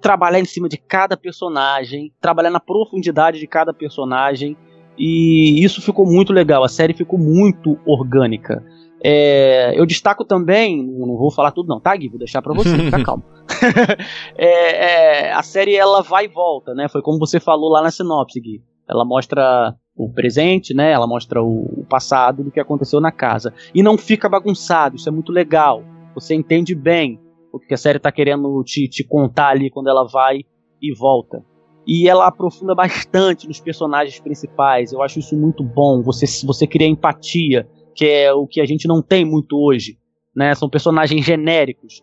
trabalhar 0.00 0.40
em 0.40 0.44
cima 0.44 0.68
de 0.68 0.76
cada 0.76 1.16
personagem, 1.16 2.12
trabalhar 2.20 2.50
na 2.50 2.60
profundidade 2.60 3.38
de 3.38 3.46
cada 3.46 3.72
personagem 3.72 4.56
E 4.96 5.64
isso 5.64 5.80
ficou 5.80 6.06
muito 6.06 6.32
legal, 6.32 6.64
a 6.64 6.68
série 6.68 6.92
ficou 6.92 7.18
muito 7.18 7.78
orgânica. 7.86 8.64
É, 9.02 9.72
eu 9.78 9.86
destaco 9.86 10.24
também, 10.24 10.84
não 10.84 11.16
vou 11.16 11.30
falar 11.30 11.52
tudo 11.52 11.68
não, 11.68 11.80
tá 11.80 11.94
Gui? 11.94 12.08
Vou 12.08 12.18
deixar 12.18 12.42
pra 12.42 12.52
você, 12.52 12.76
fica 12.76 13.02
calmo. 13.04 13.22
é, 14.36 15.26
é, 15.26 15.32
a 15.32 15.42
série 15.42 15.76
ela 15.76 16.02
vai 16.02 16.24
e 16.24 16.28
volta, 16.28 16.74
né? 16.74 16.88
Foi 16.88 17.00
como 17.00 17.18
você 17.18 17.38
falou 17.38 17.70
lá 17.70 17.80
na 17.80 17.90
sinopse, 17.90 18.40
Gui. 18.40 18.62
Ela 18.88 19.04
mostra 19.04 19.74
o 19.94 20.10
presente, 20.12 20.74
né? 20.74 20.90
Ela 20.90 21.06
mostra 21.06 21.42
o, 21.42 21.80
o 21.80 21.86
passado 21.88 22.42
do 22.42 22.50
que 22.50 22.58
aconteceu 22.58 23.00
na 23.00 23.12
casa. 23.12 23.52
E 23.74 23.82
não 23.82 23.96
fica 23.96 24.28
bagunçado, 24.28 24.96
isso 24.96 25.08
é 25.08 25.12
muito 25.12 25.30
legal. 25.30 25.84
Você 26.14 26.34
entende 26.34 26.74
bem 26.74 27.20
o 27.64 27.68
que 27.68 27.74
a 27.74 27.78
série 27.78 27.98
tá 27.98 28.10
querendo 28.10 28.62
te, 28.64 28.88
te 28.88 29.04
contar 29.04 29.48
ali 29.48 29.70
quando 29.70 29.88
ela 29.88 30.06
vai 30.06 30.40
e 30.80 30.94
volta. 30.94 31.42
E 31.86 32.08
ela 32.08 32.26
aprofunda 32.26 32.74
bastante 32.74 33.48
nos 33.48 33.60
personagens 33.60 34.20
principais. 34.20 34.92
Eu 34.92 35.02
acho 35.02 35.18
isso 35.18 35.36
muito 35.36 35.62
bom. 35.62 36.02
Você, 36.02 36.26
você 36.46 36.66
cria 36.66 36.86
empatia, 36.86 37.68
que 37.94 38.06
é 38.06 38.32
o 38.32 38.46
que 38.46 38.60
a 38.60 38.66
gente 38.66 38.86
não 38.86 39.02
tem 39.02 39.24
muito 39.24 39.56
hoje. 39.56 39.98
Né? 40.36 40.54
São 40.54 40.68
personagens 40.68 41.24
genéricos. 41.24 42.02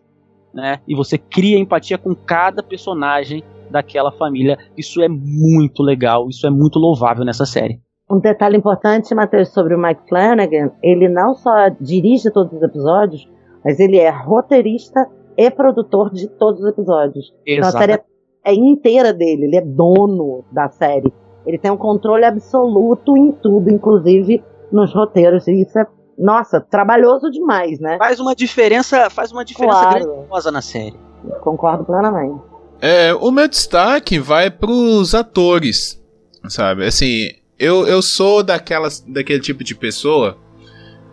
Né? 0.53 0.79
E 0.87 0.95
você 0.95 1.17
cria 1.17 1.59
empatia 1.59 1.97
com 1.97 2.15
cada 2.15 2.63
personagem 2.63 3.43
daquela 3.69 4.11
família. 4.11 4.57
Isso 4.77 5.01
é 5.01 5.07
muito 5.07 5.83
legal, 5.83 6.29
isso 6.29 6.47
é 6.47 6.49
muito 6.49 6.79
louvável 6.79 7.23
nessa 7.23 7.45
série. 7.45 7.79
Um 8.09 8.19
detalhe 8.19 8.55
importante, 8.55 9.15
Matheus, 9.15 9.49
sobre 9.49 9.75
o 9.75 9.79
Mike 9.79 10.07
Flanagan, 10.07 10.71
ele 10.83 11.09
não 11.09 11.33
só 11.33 11.69
dirige 11.81 12.31
todos 12.31 12.53
os 12.53 12.61
episódios, 12.61 13.27
mas 13.63 13.79
ele 13.79 13.97
é 13.97 14.09
roteirista 14.09 15.07
e 15.37 15.49
produtor 15.51 16.11
de 16.11 16.27
todos 16.27 16.61
os 16.61 16.67
episódios. 16.67 17.33
Então 17.45 17.67
a 17.67 17.71
série 17.71 17.93
é, 17.93 18.03
é 18.43 18.53
inteira 18.53 19.13
dele, 19.13 19.45
ele 19.45 19.57
é 19.57 19.61
dono 19.61 20.43
da 20.51 20.69
série. 20.69 21.11
Ele 21.45 21.57
tem 21.57 21.69
um 21.71 21.77
controle 21.77 22.25
absoluto 22.25 23.15
em 23.15 23.31
tudo, 23.31 23.69
inclusive 23.69 24.43
nos 24.71 24.93
roteiros. 24.93 25.47
E 25.47 25.61
isso 25.61 25.77
é, 25.77 25.85
nossa, 26.17 26.59
trabalhoso 26.59 27.29
demais, 27.29 27.79
né? 27.79 27.97
Faz 27.97 28.19
uma 28.19 28.35
diferença, 28.35 29.09
faz 29.09 29.31
uma 29.31 29.45
diferença 29.45 29.79
Claro. 29.79 30.05
grandiosa 30.05 30.51
na 30.51 30.61
série. 30.61 30.95
Concordo 31.41 31.83
plenamente. 31.83 32.41
É, 32.81 33.13
o 33.13 33.31
meu 33.31 33.47
destaque 33.47 34.19
vai 34.19 34.49
pros 34.49 35.13
atores, 35.15 36.01
sabe? 36.49 36.85
Assim, 36.85 37.29
eu, 37.57 37.87
eu 37.87 38.01
sou 38.01 38.43
daquelas, 38.43 39.01
daquele 39.01 39.39
tipo 39.39 39.63
de 39.63 39.75
pessoa. 39.75 40.37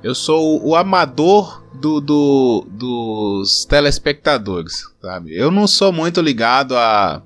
Eu 0.02 0.14
sou 0.14 0.66
o, 0.66 0.74
amador 0.74 1.62
do, 1.74 2.00
do- 2.00 2.66
dos 2.70 3.64
telespectadores, 3.64 4.82
sabe? 5.00 5.34
Eu 5.36 5.50
não 5.50 5.66
sou 5.66 5.92
muito 5.92 6.20
ligado 6.20 6.76
a, 6.76 7.22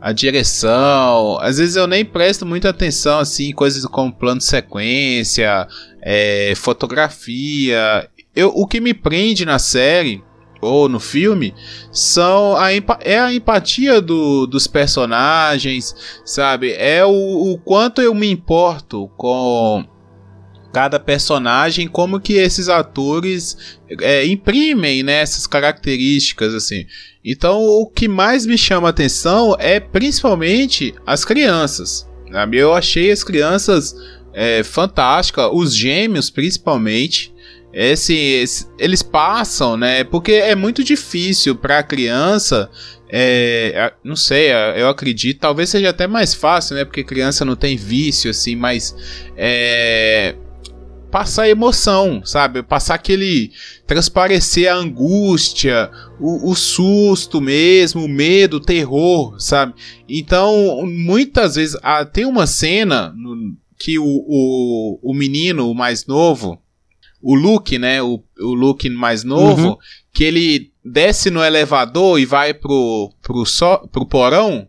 a 0.00 0.12
direção. 0.12 1.38
Às 1.40 1.58
vezes 1.58 1.76
eu 1.76 1.86
nem 1.86 2.04
presto 2.04 2.46
muita 2.46 2.70
atenção 2.70 3.18
assim, 3.18 3.50
em 3.50 3.52
coisas 3.54 3.84
como 3.86 4.12
plano 4.12 4.38
de 4.38 4.46
sequência, 4.46 5.68
é, 6.02 6.54
fotografia. 6.56 8.08
Eu, 8.34 8.48
o 8.54 8.66
que 8.66 8.80
me 8.80 8.94
prende 8.94 9.44
na 9.44 9.58
série 9.58 10.22
ou 10.62 10.88
no 10.88 10.98
filme 10.98 11.54
são 11.92 12.56
a, 12.56 12.72
é 13.00 13.18
a 13.20 13.34
empatia 13.34 14.00
do- 14.00 14.46
dos 14.46 14.66
personagens, 14.66 15.94
sabe? 16.24 16.72
É 16.72 17.04
o, 17.04 17.10
o 17.52 17.58
quanto 17.58 18.00
eu 18.00 18.14
me 18.14 18.30
importo 18.30 19.08
com 19.16 19.84
cada 20.74 20.98
personagem, 20.98 21.86
como 21.86 22.18
que 22.20 22.32
esses 22.34 22.68
atores 22.68 23.56
é, 24.00 24.26
imprimem 24.26 25.04
né, 25.04 25.20
essas 25.22 25.46
características 25.46 26.52
assim. 26.52 26.84
Então 27.24 27.62
o 27.62 27.86
que 27.86 28.08
mais 28.08 28.44
me 28.44 28.58
chama 28.58 28.88
atenção 28.88 29.56
é 29.60 29.78
principalmente 29.78 30.92
as 31.06 31.24
crianças. 31.24 32.08
sabe? 32.32 32.56
Eu 32.58 32.74
achei 32.74 33.10
as 33.12 33.22
crianças 33.22 33.94
é, 34.34 34.64
fantásticas, 34.64 35.48
os 35.52 35.74
gêmeos 35.76 36.28
principalmente. 36.30 37.32
Esse, 37.72 38.14
esse- 38.14 38.66
eles 38.78 39.02
passam, 39.02 39.76
né? 39.76 40.04
Porque 40.04 40.32
é 40.32 40.54
muito 40.54 40.82
difícil 40.84 41.54
para 41.56 41.78
a 41.78 41.82
criança. 41.82 42.68
é, 43.16 43.92
não 44.02 44.16
sei, 44.16 44.48
eu 44.76 44.88
acredito, 44.88 45.38
talvez 45.40 45.68
seja 45.70 45.90
até 45.90 46.06
mais 46.06 46.34
fácil, 46.34 46.74
né? 46.76 46.84
Porque 46.84 47.04
criança 47.04 47.44
não 47.44 47.54
tem 47.56 47.76
vício, 47.76 48.28
assim, 48.30 48.56
mas 48.56 48.94
é, 49.36 50.34
passar 51.14 51.48
emoção, 51.48 52.22
sabe? 52.24 52.60
Passar 52.60 52.96
aquele. 52.96 53.52
transparecer 53.86 54.68
a 54.68 54.74
angústia, 54.74 55.88
o, 56.18 56.50
o 56.50 56.56
susto 56.56 57.40
mesmo, 57.40 58.04
o 58.04 58.08
medo, 58.08 58.56
o 58.56 58.60
terror, 58.60 59.38
sabe? 59.38 59.74
Então, 60.08 60.84
muitas 60.84 61.54
vezes. 61.54 61.76
ah, 61.84 62.04
tem 62.04 62.24
uma 62.24 62.48
cena 62.48 63.14
no- 63.16 63.54
que 63.78 63.96
o, 63.96 64.04
o, 64.04 64.98
o 65.02 65.14
menino, 65.14 65.70
o 65.70 65.74
mais 65.74 66.04
novo, 66.04 66.58
o 67.22 67.36
Luke, 67.36 67.78
né? 67.78 68.02
O, 68.02 68.20
o 68.40 68.52
Luke 68.52 68.90
mais 68.90 69.22
novo, 69.22 69.68
Uhum. 69.68 69.76
que 70.12 70.24
ele 70.24 70.72
desce 70.84 71.30
no 71.30 71.44
elevador 71.44 72.18
e 72.18 72.26
vai 72.26 72.52
pro, 72.52 73.12
pro, 73.22 73.46
só, 73.46 73.76
pro 73.86 74.04
porão, 74.04 74.66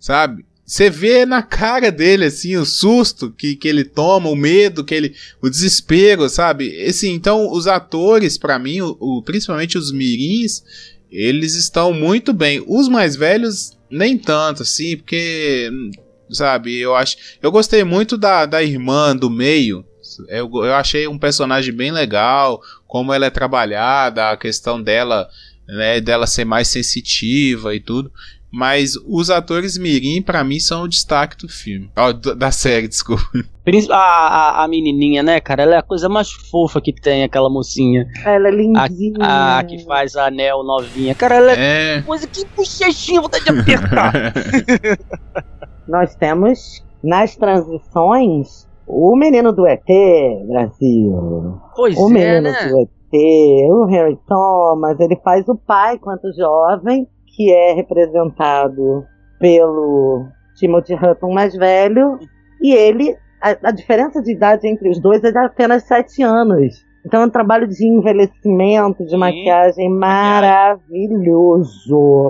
sabe? 0.00 0.46
Você 0.66 0.88
vê 0.88 1.26
na 1.26 1.42
cara 1.42 1.92
dele, 1.92 2.24
assim, 2.24 2.56
o 2.56 2.64
susto 2.64 3.30
que, 3.30 3.54
que 3.54 3.68
ele 3.68 3.84
toma, 3.84 4.30
o 4.30 4.36
medo 4.36 4.82
que 4.84 4.94
ele. 4.94 5.14
o 5.42 5.50
desespero, 5.50 6.28
sabe? 6.28 6.82
Assim, 6.86 7.12
então, 7.12 7.50
os 7.52 7.66
atores, 7.66 8.38
pra 8.38 8.58
mim, 8.58 8.80
o, 8.80 8.96
o- 8.98 9.22
principalmente 9.22 9.76
os 9.76 9.92
mirins, 9.92 10.62
eles 11.10 11.54
estão 11.54 11.92
muito 11.92 12.32
bem. 12.32 12.64
Os 12.66 12.88
mais 12.88 13.14
velhos, 13.14 13.76
nem 13.90 14.16
tanto, 14.16 14.62
assim, 14.62 14.96
porque. 14.96 15.70
Sabe, 16.30 16.78
eu 16.78 16.94
acho. 16.96 17.16
Eu 17.42 17.52
gostei 17.52 17.84
muito 17.84 18.16
da, 18.16 18.46
da 18.46 18.62
irmã 18.62 19.14
do 19.14 19.28
meio. 19.28 19.84
Eu, 20.28 20.50
eu 20.64 20.74
achei 20.74 21.06
um 21.06 21.18
personagem 21.18 21.72
bem 21.74 21.92
legal, 21.92 22.62
como 22.86 23.12
ela 23.12 23.26
é 23.26 23.30
trabalhada, 23.30 24.30
a 24.30 24.36
questão 24.36 24.80
dela, 24.82 25.28
né, 25.68 26.00
dela 26.00 26.26
ser 26.26 26.44
mais 26.46 26.68
sensitiva 26.68 27.74
e 27.74 27.80
tudo. 27.80 28.10
Mas 28.54 28.92
os 29.08 29.30
atores 29.30 29.76
mirim, 29.76 30.22
pra 30.22 30.44
mim, 30.44 30.60
são 30.60 30.82
o 30.84 30.88
destaque 30.88 31.36
do 31.36 31.48
filme. 31.48 31.90
Ó, 31.96 32.12
da 32.12 32.50
série, 32.50 32.86
desculpa. 32.88 33.24
A, 33.90 33.96
a, 33.96 34.64
a 34.64 34.68
menininha, 34.68 35.22
né, 35.22 35.40
cara? 35.40 35.62
Ela 35.62 35.74
é 35.76 35.78
a 35.78 35.82
coisa 35.82 36.08
mais 36.08 36.30
fofa 36.30 36.80
que 36.80 36.92
tem, 36.92 37.24
aquela 37.24 37.50
mocinha. 37.50 38.06
Ela 38.24 38.48
é 38.48 38.50
lindinha. 38.50 39.18
A 39.58 39.64
que 39.64 39.82
faz 39.84 40.14
a 40.16 40.26
Anel 40.26 40.62
novinha. 40.62 41.14
Cara, 41.14 41.36
ela 41.36 41.52
é 41.52 41.96
É. 41.96 42.02
coisa 42.02 42.26
que 42.26 42.44
bochechinha, 42.56 43.20
vontade 43.20 43.44
de 43.44 43.50
apertar. 43.50 44.12
Nós 45.88 46.14
temos 46.14 46.84
nas 47.02 47.34
transições 47.36 48.66
o 48.86 49.16
menino 49.16 49.52
do 49.52 49.66
ET, 49.66 49.82
Brasil. 50.46 51.58
pois 51.74 51.96
o 51.96 52.08
é, 52.10 52.12
menino 52.12 52.52
né? 52.52 52.68
do 52.68 52.80
ET, 52.80 52.90
o 53.70 53.84
Harry 53.86 54.18
Thomas, 54.28 54.98
ele 55.00 55.16
faz 55.24 55.48
o 55.48 55.56
pai 55.56 55.98
quanto 55.98 56.32
jovem, 56.36 57.06
que 57.34 57.52
é 57.52 57.72
representado 57.72 59.06
pelo 59.38 60.28
Timothy 60.54 60.94
Hutton 60.94 61.32
mais 61.32 61.54
velho, 61.54 62.18
e 62.62 62.72
ele, 62.72 63.16
a, 63.42 63.56
a 63.68 63.70
diferença 63.70 64.22
de 64.22 64.32
idade 64.32 64.68
entre 64.68 64.88
os 64.88 65.00
dois 65.00 65.22
é 65.24 65.32
de 65.32 65.38
apenas 65.38 65.82
sete 65.84 66.22
anos. 66.22 66.84
Então 67.04 67.22
é 67.22 67.26
um 67.26 67.30
trabalho 67.30 67.68
de 67.68 67.86
envelhecimento, 67.86 69.04
de 69.04 69.10
Sim. 69.10 69.18
maquiagem 69.18 69.90
maravilhoso. 69.90 70.80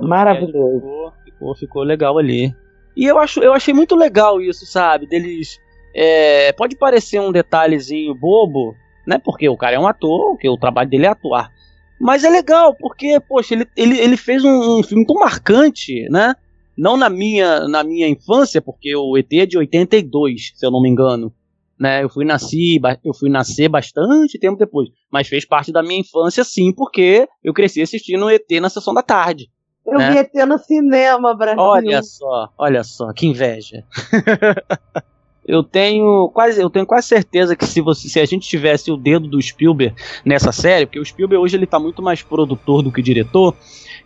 Maravilhoso. 0.02 0.80
Ficou, 0.80 1.12
ficou, 1.24 1.54
ficou 1.54 1.82
legal 1.84 2.18
ali. 2.18 2.52
E 2.96 3.04
eu, 3.04 3.18
acho, 3.18 3.40
eu 3.40 3.52
achei 3.52 3.72
muito 3.72 3.94
legal 3.94 4.40
isso, 4.40 4.66
sabe? 4.66 5.06
Deles. 5.06 5.60
é, 5.94 6.52
pode 6.52 6.76
parecer 6.76 7.20
um 7.20 7.30
detalhezinho 7.30 8.14
bobo, 8.14 8.74
né? 9.06 9.20
Porque 9.24 9.48
o 9.48 9.56
cara 9.56 9.76
é 9.76 9.78
um 9.78 9.86
ator, 9.86 10.30
porque 10.30 10.48
o 10.48 10.56
trabalho 10.56 10.90
dele 10.90 11.06
é 11.06 11.10
atuar. 11.10 11.52
Mas 12.00 12.24
é 12.24 12.30
legal, 12.30 12.74
porque, 12.78 13.20
poxa, 13.20 13.54
ele, 13.54 13.66
ele, 13.76 13.98
ele 13.98 14.16
fez 14.16 14.44
um, 14.44 14.78
um 14.78 14.82
filme 14.82 15.06
tão 15.06 15.16
marcante, 15.16 16.08
né? 16.10 16.34
Não 16.76 16.96
na 16.96 17.08
minha, 17.08 17.68
na 17.68 17.84
minha 17.84 18.08
infância, 18.08 18.60
porque 18.60 18.94
o 18.96 19.16
ET 19.16 19.32
é 19.32 19.46
de 19.46 19.56
82, 19.56 20.52
se 20.54 20.66
eu 20.66 20.70
não 20.70 20.82
me 20.82 20.88
engano. 20.88 21.32
Né, 21.78 22.04
eu 22.04 22.08
fui 22.08 22.24
nasci, 22.24 22.80
eu 23.04 23.12
fui 23.12 23.28
nascer 23.28 23.68
bastante 23.68 24.38
tempo 24.38 24.56
depois, 24.56 24.88
mas 25.10 25.26
fez 25.26 25.44
parte 25.44 25.72
da 25.72 25.82
minha 25.82 25.98
infância 25.98 26.44
sim, 26.44 26.72
porque 26.72 27.28
eu 27.42 27.52
cresci 27.52 27.82
assistindo 27.82 28.24
o 28.26 28.30
ET 28.30 28.48
na 28.60 28.68
sessão 28.68 28.94
da 28.94 29.02
tarde. 29.02 29.50
Eu 29.84 29.98
né? 29.98 30.12
vi 30.12 30.18
ET 30.18 30.46
no 30.46 30.56
cinema, 30.56 31.34
Brasil. 31.34 31.60
Olha 31.60 32.00
só, 32.02 32.48
olha 32.56 32.84
só, 32.84 33.12
que 33.12 33.26
inveja. 33.26 33.84
eu 35.46 35.62
tenho 35.62 36.28
quase, 36.32 36.60
eu 36.60 36.70
tenho 36.70 36.86
quase 36.86 37.08
certeza 37.08 37.54
que 37.56 37.66
se 37.66 37.80
você, 37.80 38.08
se 38.08 38.18
a 38.20 38.24
gente 38.24 38.48
tivesse 38.48 38.90
o 38.90 38.96
dedo 38.96 39.28
do 39.28 39.40
Spielberg 39.40 39.94
nessa 40.24 40.52
série, 40.52 40.86
porque 40.86 40.98
o 41.00 41.04
Spielberg 41.04 41.42
hoje 41.42 41.56
ele 41.56 41.66
tá 41.66 41.78
muito 41.78 42.02
mais 42.02 42.22
produtor 42.22 42.82
do 42.82 42.90
que 42.92 43.02
diretor, 43.02 43.54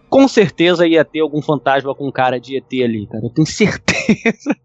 com 0.08 0.26
certeza 0.26 0.86
ia 0.86 1.04
ter 1.04 1.20
algum 1.20 1.40
fantasma 1.42 1.94
com 1.94 2.10
cara 2.10 2.40
de 2.40 2.56
ET 2.56 2.72
ali, 2.82 3.06
cara. 3.06 3.24
Eu 3.26 3.30
tenho 3.30 3.46
certeza. 3.46 4.56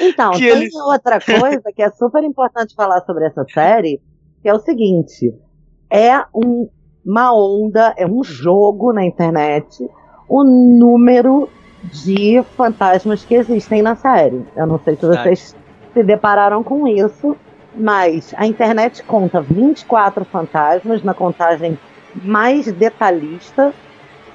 Então, 0.00 0.32
tem 0.32 0.44
eles- 0.48 0.74
outra 0.74 1.18
coisa 1.20 1.62
que 1.74 1.82
é 1.82 1.90
super 1.90 2.22
importante 2.22 2.74
falar 2.74 3.00
sobre 3.04 3.26
essa 3.26 3.44
série, 3.52 4.00
que 4.42 4.48
é 4.48 4.54
o 4.54 4.58
seguinte: 4.60 5.32
é 5.90 6.18
um- 6.34 6.68
uma 7.04 7.32
onda, 7.34 7.92
é 7.96 8.06
um 8.06 8.22
jogo 8.22 8.92
na 8.92 9.04
internet, 9.04 9.86
o 10.28 10.44
número 10.44 11.48
de 12.04 12.42
fantasmas 12.56 13.24
que 13.24 13.34
existem 13.34 13.82
na 13.82 13.94
série. 13.94 14.42
Eu 14.56 14.66
não 14.66 14.78
sei 14.82 14.96
se 14.96 15.04
vocês 15.06 15.54
se 15.94 16.02
depararam 16.02 16.62
com 16.62 16.86
isso, 16.86 17.36
mas 17.74 18.34
a 18.36 18.46
internet 18.46 19.02
conta 19.04 19.40
24 19.40 20.24
fantasmas 20.24 21.02
na 21.02 21.14
contagem 21.14 21.78
mais 22.22 22.70
detalhista. 22.70 23.72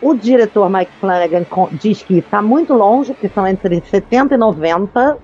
O 0.01 0.13
diretor 0.15 0.69
Mike 0.69 0.91
Flanagan 0.99 1.45
diz 1.73 2.01
que 2.01 2.19
está 2.19 2.41
muito 2.41 2.73
longe, 2.73 3.13
que 3.13 3.27
são 3.27 3.45
entre 3.45 3.81
70 3.81 4.33
e 4.33 4.37
90. 4.37 5.17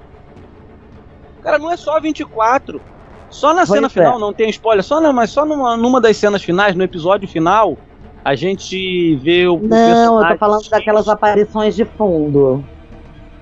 Cara, 1.41 1.57
não 1.57 1.71
é 1.71 1.77
só 1.77 1.99
24. 1.99 2.81
Só 3.29 3.53
na 3.53 3.65
Pois 3.65 3.69
cena 3.69 3.87
é. 3.87 3.89
final, 3.89 4.19
não 4.19 4.33
tem 4.33 4.49
spoiler, 4.49 4.83
só 4.83 4.99
na, 5.01 5.11
mas 5.11 5.29
só 5.29 5.45
numa, 5.45 5.75
numa 5.75 5.99
das 5.99 6.17
cenas 6.17 6.43
finais, 6.43 6.75
no 6.75 6.83
episódio 6.83 7.27
final, 7.27 7.77
a 8.23 8.35
gente 8.35 9.15
vê 9.17 9.47
o, 9.47 9.59
Não, 9.59 10.21
eu 10.21 10.29
tô 10.29 10.37
falando 10.37 10.69
daquelas 10.69 11.07
aparições 11.07 11.75
de 11.75 11.85
fundo. 11.85 12.63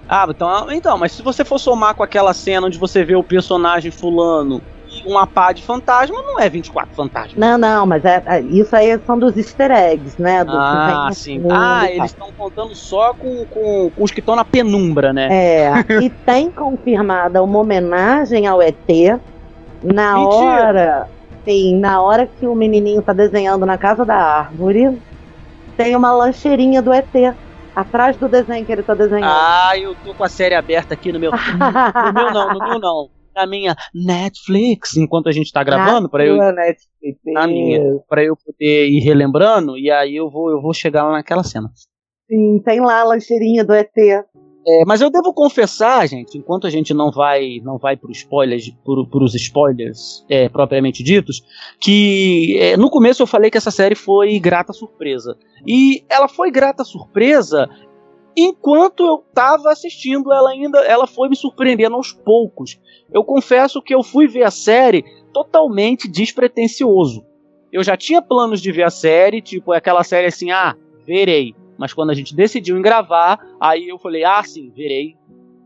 Ah, 0.08 0.26
então, 0.30 0.72
então, 0.72 0.98
mas 0.98 1.14
se 1.14 1.24
você 1.24 1.44
for 1.46 1.58
somar 1.60 1.96
com 1.96 2.04
aquela 2.04 2.34
cena 2.34 2.68
onde 2.68 2.78
você 2.78 3.04
vê 3.04 3.16
o 3.16 3.24
personagem 3.24 3.92
fulano 3.92 4.62
e 4.88 5.10
uma 5.12 5.26
pá 5.26 5.52
de 5.52 5.64
fantasma, 5.64 6.16
não 6.16 6.40
é 6.40 6.50
24 6.50 6.94
fantasmas. 6.96 7.34
Não, 7.36 7.58
não, 7.58 7.86
mas 7.86 8.04
é, 8.06 8.22
é- 8.28 8.42
isso 8.42 8.76
aí 8.76 9.00
são 9.06 9.18
dos 9.18 9.36
easter 9.38 9.72
eggs, 9.72 10.22
né? 10.22 10.44
Do 10.44 10.52
Ah, 10.52 11.10
sim. 11.14 11.42
Ah, 11.52 11.90
eles 11.90 12.12
estão 12.12 12.32
contando 12.38 12.76
só 12.76 13.14
com, 13.14 13.46
com, 13.50 13.92
com 13.96 14.04
os 14.04 14.12
que 14.12 14.20
estão 14.20 14.36
na 14.36 14.46
penumbra, 14.46 15.14
né? 15.14 15.30
É, 15.32 15.70
e 16.04 16.10
tem 16.10 16.52
confirmada 16.52 17.42
uma 17.42 17.60
homenagem 17.60 18.46
ao 18.46 18.62
ET 18.62 19.20
na 19.82 20.16
Mentira. 20.16 20.30
hora. 20.30 21.08
Sim, 21.46 21.80
na 21.80 22.02
hora 22.02 22.26
que 22.26 22.48
o 22.48 22.56
menininho 22.56 23.02
tá 23.02 23.12
desenhando 23.14 23.66
na 23.66 23.78
casa 23.78 24.06
da 24.06 24.16
árvore, 24.16 24.90
tem 25.76 25.96
uma 25.96 26.14
lancheirinha 26.14 26.82
do 26.82 26.94
ET. 26.94 27.36
Atrás 27.76 28.18
do 28.18 28.30
desenho 28.30 28.66
que 28.66 28.72
ele 28.72 28.84
tá 28.84 28.94
desenhando. 28.94 29.26
Ah, 29.26 29.72
eu 29.78 29.96
tô 29.96 30.14
com 30.14 30.24
a 30.24 30.30
série 30.30 30.54
aberta 30.54 30.94
aqui 30.94 31.12
no 31.12 31.20
meu. 31.20 31.32
No 31.32 32.14
meu 32.14 32.32
não, 32.32 32.54
no 32.54 32.60
meu 32.60 32.80
não. 32.80 33.10
Na 33.36 33.48
minha 33.48 33.76
Netflix, 33.96 34.96
enquanto 34.96 35.28
a 35.28 35.32
gente 35.32 35.52
tá 35.52 35.64
gravando, 35.64 36.08
pra 36.08 36.24
eu, 36.24 36.38
Netflix. 36.38 37.20
Na 37.26 37.48
minha. 37.48 37.82
pra 38.08 38.24
eu 38.24 38.36
poder 38.38 38.88
ir 38.88 39.00
relembrando, 39.00 39.76
e 39.76 39.90
aí 39.90 40.16
eu 40.16 40.30
vou, 40.30 40.52
eu 40.52 40.62
vou 40.62 40.72
chegar 40.72 41.04
lá 41.04 41.14
naquela 41.14 41.44
cena. 41.44 41.72
Sim, 42.30 42.62
tem 42.64 42.80
lá 42.80 43.02
a 43.02 43.04
lancheirinha 43.04 43.64
do 43.64 43.74
ET. 43.74 43.90
É, 44.66 44.86
mas 44.86 45.02
eu 45.02 45.10
devo 45.10 45.34
confessar, 45.34 46.08
gente, 46.08 46.38
enquanto 46.38 46.66
a 46.66 46.70
gente 46.70 46.94
não 46.94 47.12
vai 47.12 47.60
não 47.64 47.78
vai 47.78 47.98
para 47.98 48.10
spoilers, 48.12 48.70
pros 48.84 49.36
spoilers 49.36 50.26
é, 50.30 50.48
propriamente 50.48 51.04
ditos, 51.04 51.44
que 51.82 52.58
é, 52.60 52.78
no 52.78 52.90
começo 52.90 53.22
eu 53.22 53.28
falei 53.28 53.52
que 53.52 53.58
essa 53.58 53.72
série 53.72 53.96
foi 53.96 54.40
grata 54.40 54.72
surpresa. 54.72 55.38
E 55.68 56.06
ela 56.10 56.30
foi 56.30 56.50
grata 56.50 56.86
surpresa 56.86 57.70
enquanto 58.36 59.04
eu 59.06 59.24
tava 59.34 59.72
assistindo, 59.72 60.32
ela 60.32 60.50
ainda 60.50 60.80
ela 60.80 61.08
foi 61.08 61.30
me 61.30 61.36
surpreendendo 61.36 61.96
aos 61.96 62.12
poucos. 62.12 62.80
Eu 63.14 63.24
confesso 63.24 63.82
que 63.82 63.94
eu 63.94 64.04
fui 64.04 64.28
ver 64.28 64.44
a 64.44 64.52
série 64.52 65.04
totalmente 65.34 66.10
despretensioso. 66.10 67.26
Eu 67.72 67.84
já 67.84 67.98
tinha 67.98 68.22
planos 68.22 68.62
de 68.62 68.72
ver 68.72 68.84
a 68.84 68.90
série, 68.90 69.42
tipo, 69.42 69.72
aquela 69.72 70.04
série 70.04 70.28
assim, 70.28 70.52
ah, 70.52 70.76
verei. 71.06 71.56
Mas 71.84 71.92
quando 71.92 72.12
a 72.12 72.14
gente 72.14 72.34
decidiu 72.34 72.78
em 72.78 72.82
gravar, 72.82 73.38
aí 73.60 73.90
eu 73.90 74.00
falei, 74.00 74.24
ah, 74.24 74.42
sim, 74.42 74.72
verei 74.74 75.18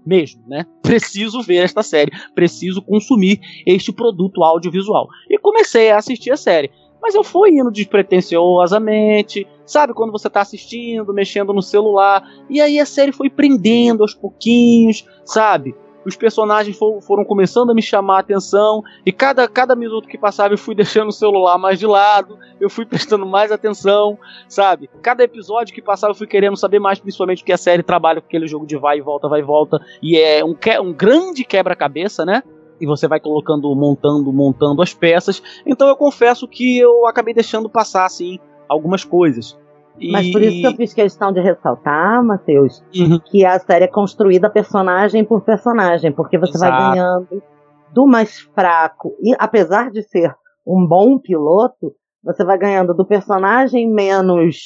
mesmo, 0.04 0.42
né? 0.48 0.66
Preciso 0.82 1.44
ver 1.44 1.58
esta 1.58 1.84
série, 1.84 2.10
preciso 2.34 2.82
consumir 2.82 3.40
este 3.68 3.94
produto 3.94 4.44
audiovisual. 4.44 5.08
E 5.30 5.38
comecei 5.38 5.92
a 5.92 5.98
assistir 5.98 6.32
a 6.32 6.36
série. 6.36 6.72
Mas 7.00 7.14
eu 7.14 7.24
fui 7.24 7.52
indo 7.52 7.70
despretensiosamente, 7.70 9.46
sabe? 9.64 9.94
Quando 9.94 10.12
você 10.12 10.28
tá 10.28 10.42
assistindo, 10.42 11.14
mexendo 11.14 11.54
no 11.54 11.62
celular, 11.62 12.28
e 12.50 12.60
aí 12.60 12.80
a 12.80 12.86
série 12.88 13.12
foi 13.12 13.30
prendendo 13.30 14.02
aos 14.02 14.16
pouquinhos, 14.16 15.06
sabe? 15.24 15.76
Os 16.08 16.16
personagens 16.16 16.78
fo- 16.78 17.02
foram 17.02 17.26
começando 17.26 17.70
a 17.72 17.74
me 17.74 17.82
chamar 17.82 18.16
a 18.16 18.20
atenção, 18.20 18.82
e 19.06 19.12
cada, 19.12 19.46
cada 19.46 19.76
minuto 19.76 20.08
que 20.08 20.18
passava 20.18 20.54
eu 20.54 20.58
fui 20.58 20.74
deixando 20.76 21.10
o 21.10 21.12
celular 21.12 21.58
mais 21.58 21.78
de 21.78 21.86
lado, 21.86 22.40
eu 22.62 22.70
fui 22.70 22.86
prestando 22.86 23.26
mais 23.26 23.52
atenção, 23.52 24.18
sabe? 24.48 24.90
Cada 25.02 25.22
episódio 25.24 25.76
que 25.76 25.82
passava 25.82 26.12
eu 26.12 26.16
fui 26.16 26.26
querendo 26.26 26.56
saber 26.56 26.80
mais, 26.80 26.98
principalmente 26.98 27.40
porque 27.40 27.52
a 27.52 27.58
série 27.58 27.84
trabalha 27.84 28.22
com 28.22 28.28
aquele 28.28 28.48
jogo 28.48 28.66
de 28.66 28.78
vai 28.78 29.00
e 29.00 29.02
volta, 29.02 29.28
vai 29.28 29.42
e 29.42 29.44
volta, 29.44 29.80
e 30.02 30.18
é 30.18 30.46
um, 30.46 30.54
que- 30.56 30.80
um 30.80 30.94
grande 30.94 31.44
quebra-cabeça, 31.44 32.24
né? 32.24 32.42
E 32.80 32.86
você 32.86 33.06
vai 33.08 33.20
colocando, 33.20 33.76
montando, 33.76 34.32
montando 34.32 34.82
as 34.82 34.94
peças. 34.94 35.44
Então 35.66 35.90
eu 35.90 35.96
confesso 35.98 36.48
que 36.48 36.78
eu 36.78 37.06
acabei 37.06 37.34
deixando 37.34 37.68
passar, 37.70 38.06
assim, 38.06 38.40
algumas 38.70 39.04
coisas. 39.04 39.58
E- 40.00 40.12
Mas 40.12 40.32
por 40.32 40.42
isso 40.42 40.62
que 40.62 40.68
eu 40.68 40.76
fiz 40.76 40.94
questão 40.94 41.32
de 41.32 41.40
ressaltar, 41.42 42.24
Matheus, 42.24 42.84
Uhum. 42.96 43.20
que 43.26 43.44
a 43.46 43.58
série 43.60 43.86
é 43.86 43.88
construída 43.88 44.50
personagem 44.50 45.24
por 45.26 45.42
personagem, 45.42 46.12
porque 46.12 46.38
você 46.38 46.58
vai 46.58 46.70
Exato. 46.70 46.92
ganhando 46.92 47.44
do 47.94 48.06
mais 48.06 48.40
fraco, 48.54 49.16
e 49.22 49.34
apesar 49.40 49.90
de 49.90 50.04
ser 50.04 50.34
um 50.66 50.86
bom 50.86 51.18
piloto, 51.18 51.94
você 52.24 52.44
vai 52.44 52.58
ganhando 52.58 52.94
do 52.94 53.06
personagem 53.06 53.90
menos 53.90 54.58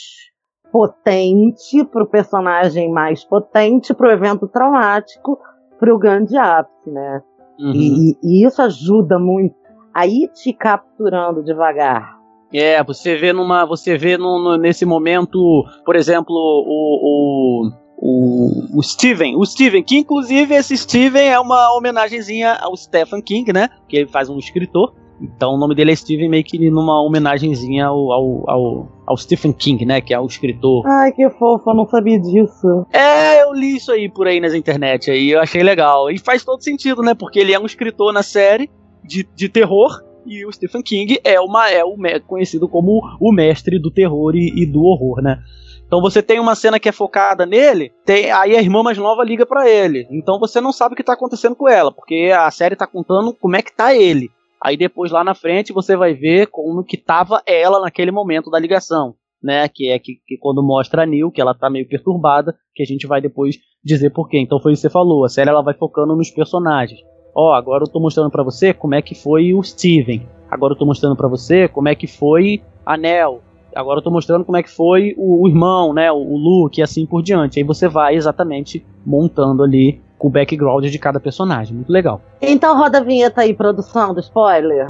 potente 0.72 1.84
pro 1.86 2.08
personagem 2.08 2.92
mais 2.92 3.24
potente, 3.24 3.94
pro 3.94 4.10
evento 4.10 4.48
traumático, 4.48 5.38
pro 5.80 5.98
grande 6.00 6.36
ápice, 6.38 6.90
né? 6.90 7.22
Uhum. 7.60 7.72
E, 7.74 8.12
e- 8.12 8.18
e 8.24 8.46
isso 8.46 8.62
ajuda 8.62 9.20
muito 9.20 9.56
a 9.94 10.08
ir 10.08 10.30
te 10.30 10.54
capturando 10.54 11.44
devagar. 11.44 12.18
É, 12.54 12.84
você 12.84 13.16
vê 13.16 13.32
numa. 13.32 13.66
Você 13.66 13.98
vê 13.98 14.18
no, 14.18 14.58
nesse 14.58 14.86
momento, 14.86 15.66
por 15.86 15.96
exemplo, 15.96 16.36
o, 16.36 17.68
o, 17.68 17.72
o, 17.98 18.80
o 18.80 18.84
Steven. 18.84 19.36
O 19.38 19.46
Steven, 19.46 19.84
que 19.84 19.98
inclusive 19.98 20.54
esse 20.56 20.76
Steven 20.76 21.28
é 21.30 21.40
uma 21.40 21.74
homenagenzinha 21.76 22.54
ao 22.54 22.76
Stephen 22.76 23.22
King, 23.22 23.54
né? 23.54 23.70
Que 23.88 23.98
ele 23.98 24.08
faz 24.08 24.30
um 24.30 24.38
escritor. 24.38 24.94
Então 25.22 25.54
o 25.54 25.58
nome 25.58 25.76
dele 25.76 25.92
é 25.92 25.96
Steven, 25.96 26.28
meio 26.28 26.44
que 26.44 26.58
numa 26.72 27.00
homenagenzinha 27.00 27.86
ao, 27.86 28.12
ao, 28.12 28.50
ao, 28.50 28.88
ao 29.06 29.18
Stephen 29.18 29.54
King, 29.54 29.86
né? 29.86 30.02
Que 30.02 30.14
é 30.14 30.20
o 30.20 30.26
escritor. 30.26 30.84
Ai, 30.88 31.12
que 31.12 31.30
fofo, 31.30 31.70
eu 31.70 31.76
não 31.76 31.88
sabia 31.88 32.20
disso. 32.20 32.88
É, 32.92 33.44
eu 33.44 33.54
li 33.54 33.76
isso 33.76 33.92
aí 33.92 34.10
por 34.10 34.28
aí 34.28 34.40
nas 34.40 34.56
internet 34.56 35.12
aí, 35.12 35.30
eu 35.30 35.40
achei 35.40 35.62
legal. 35.62 36.10
E 36.10 36.18
faz 36.18 36.44
todo 36.44 36.64
sentido, 36.64 37.04
né? 37.04 37.14
Porque 37.14 37.40
ele 37.40 37.54
é 37.54 37.60
um 37.60 37.66
escritor 37.66 38.12
na 38.12 38.24
série 38.24 38.70
de, 39.04 39.28
de 39.36 39.48
terror 39.48 40.02
e 40.26 40.46
o 40.46 40.52
Stephen 40.52 40.82
King 40.82 41.20
é, 41.24 41.40
uma, 41.40 41.70
é 41.70 41.84
o, 41.84 41.96
conhecido 42.28 42.68
como 42.68 43.02
o 43.20 43.32
mestre 43.32 43.80
do 43.80 43.92
terror 43.92 44.36
e, 44.36 44.52
e 44.56 44.66
do 44.66 44.84
horror, 44.84 45.22
né? 45.22 45.40
Então 45.86 46.00
você 46.00 46.24
tem 46.24 46.40
uma 46.40 46.56
cena 46.56 46.80
que 46.80 46.88
é 46.88 46.92
focada 46.94 47.46
nele, 47.46 47.92
tem, 48.06 48.32
aí 48.32 48.56
a 48.56 48.62
irmã 48.62 48.82
mais 48.82 48.98
nova 48.98 49.26
liga 49.26 49.46
pra 49.46 49.70
ele. 49.70 50.08
Então 50.10 50.40
você 50.40 50.62
não 50.62 50.72
sabe 50.72 50.94
o 50.94 50.96
que 50.96 51.04
tá 51.04 51.14
acontecendo 51.14 51.54
com 51.54 51.68
ela, 51.68 51.92
porque 51.92 52.32
a 52.34 52.50
série 52.50 52.78
tá 52.78 52.88
contando 52.88 53.34
como 53.34 53.58
é 53.58 53.62
que 53.62 53.76
tá 53.76 53.94
ele. 53.94 54.30
Aí 54.64 54.78
depois 54.78 55.12
lá 55.12 55.24
na 55.24 55.36
frente 55.36 55.74
você 55.74 55.98
vai 55.98 56.14
ver 56.14 56.48
como 56.48 56.86
que 56.86 56.96
tava 56.96 57.42
ela 57.46 57.82
naquele 57.82 58.10
momento 58.10 58.50
da 58.50 58.58
ligação, 58.58 59.16
né? 59.44 59.68
Que 59.68 59.90
é 59.90 60.00
que, 60.00 60.14
que 60.26 60.38
quando 60.38 60.64
mostra 60.64 61.04
a 61.04 61.06
Neil, 61.06 61.30
que 61.30 61.42
ela 61.42 61.54
tá 61.54 61.70
meio 61.70 61.88
perturbada, 61.88 62.56
que 62.74 62.84
a 62.84 62.86
gente 62.86 63.06
vai 63.06 63.20
depois 63.20 63.58
dizer 63.84 64.12
por 64.12 64.30
quê. 64.30 64.40
Então 64.40 64.62
foi 64.62 64.72
isso 64.72 64.84
que 64.84 64.88
você 64.88 64.94
falou, 64.94 65.26
a 65.26 65.30
série 65.30 65.50
ela 65.50 65.64
vai 65.64 65.74
focando 65.74 66.16
nos 66.16 66.30
personagens. 66.30 67.02
Ó, 67.36 67.54
agora 67.54 67.84
eu 67.84 67.88
tô 67.88 68.00
mostrando 68.00 68.30
pra 68.30 68.44
você 68.44 68.74
como 68.74 68.96
é 68.96 69.02
que 69.02 69.16
foi 69.16 69.54
o 69.54 69.64
Steven. 69.64 70.28
Agora 70.50 70.74
eu 70.74 70.78
tô 70.78 70.86
mostrando 70.86 71.16
pra 71.16 71.28
você 71.28 71.68
como 71.68 71.88
é 71.88 71.96
que 71.96 72.08
foi 72.08 72.62
a 72.86 72.98
Nell. 72.98 73.42
Agora 73.74 74.00
eu 74.00 74.04
tô 74.04 74.12
mostrando 74.12 74.44
como 74.44 74.58
é 74.58 74.64
que 74.64 74.70
foi 74.70 75.14
o, 75.18 75.44
o 75.44 75.48
irmão, 75.48 75.94
né? 75.94 76.12
O, 76.12 76.18
o 76.18 76.38
Luke 76.38 76.80
e 76.80 76.84
assim 76.84 77.06
por 77.06 77.22
diante. 77.24 77.58
Aí 77.58 77.64
você 77.64 77.88
vai 77.88 78.16
exatamente 78.16 78.86
montando 79.06 79.64
ali 79.64 80.02
com 80.18 80.28
o 80.28 80.32
background 80.32 80.86
de 80.86 81.00
cada 81.00 81.20
personagem. 81.20 81.74
Muito 81.74 81.92
legal. 81.92 82.22
Então 82.42 82.78
roda 82.78 82.98
a 82.98 83.04
vinheta 83.04 83.42
aí, 83.42 83.54
produção 83.54 84.14
do 84.14 84.20
spoiler. 84.20 84.88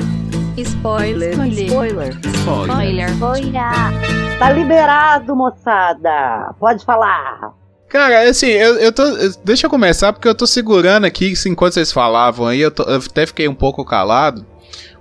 Spoiler. 0.57 1.31
Spoiler. 1.47 2.15
Spoiler. 2.25 3.09
Tá 4.39 4.51
liberado, 4.51 5.35
moçada. 5.35 6.55
Pode 6.59 6.83
falar. 6.83 7.53
Cara, 7.91 8.29
assim, 8.29 8.47
eu, 8.47 8.75
eu 8.75 8.91
tô. 8.91 9.03
Deixa 9.43 9.65
eu 9.65 9.69
começar, 9.69 10.13
porque 10.13 10.27
eu 10.27 10.33
tô 10.35 10.47
segurando 10.47 11.05
aqui, 11.05 11.33
enquanto 11.45 11.73
vocês 11.73 11.91
falavam 11.91 12.47
aí, 12.47 12.61
eu, 12.61 12.71
tô- 12.71 12.83
eu 12.83 12.97
até 12.97 13.25
fiquei 13.25 13.47
um 13.49 13.53
pouco 13.53 13.83
calado, 13.83 14.45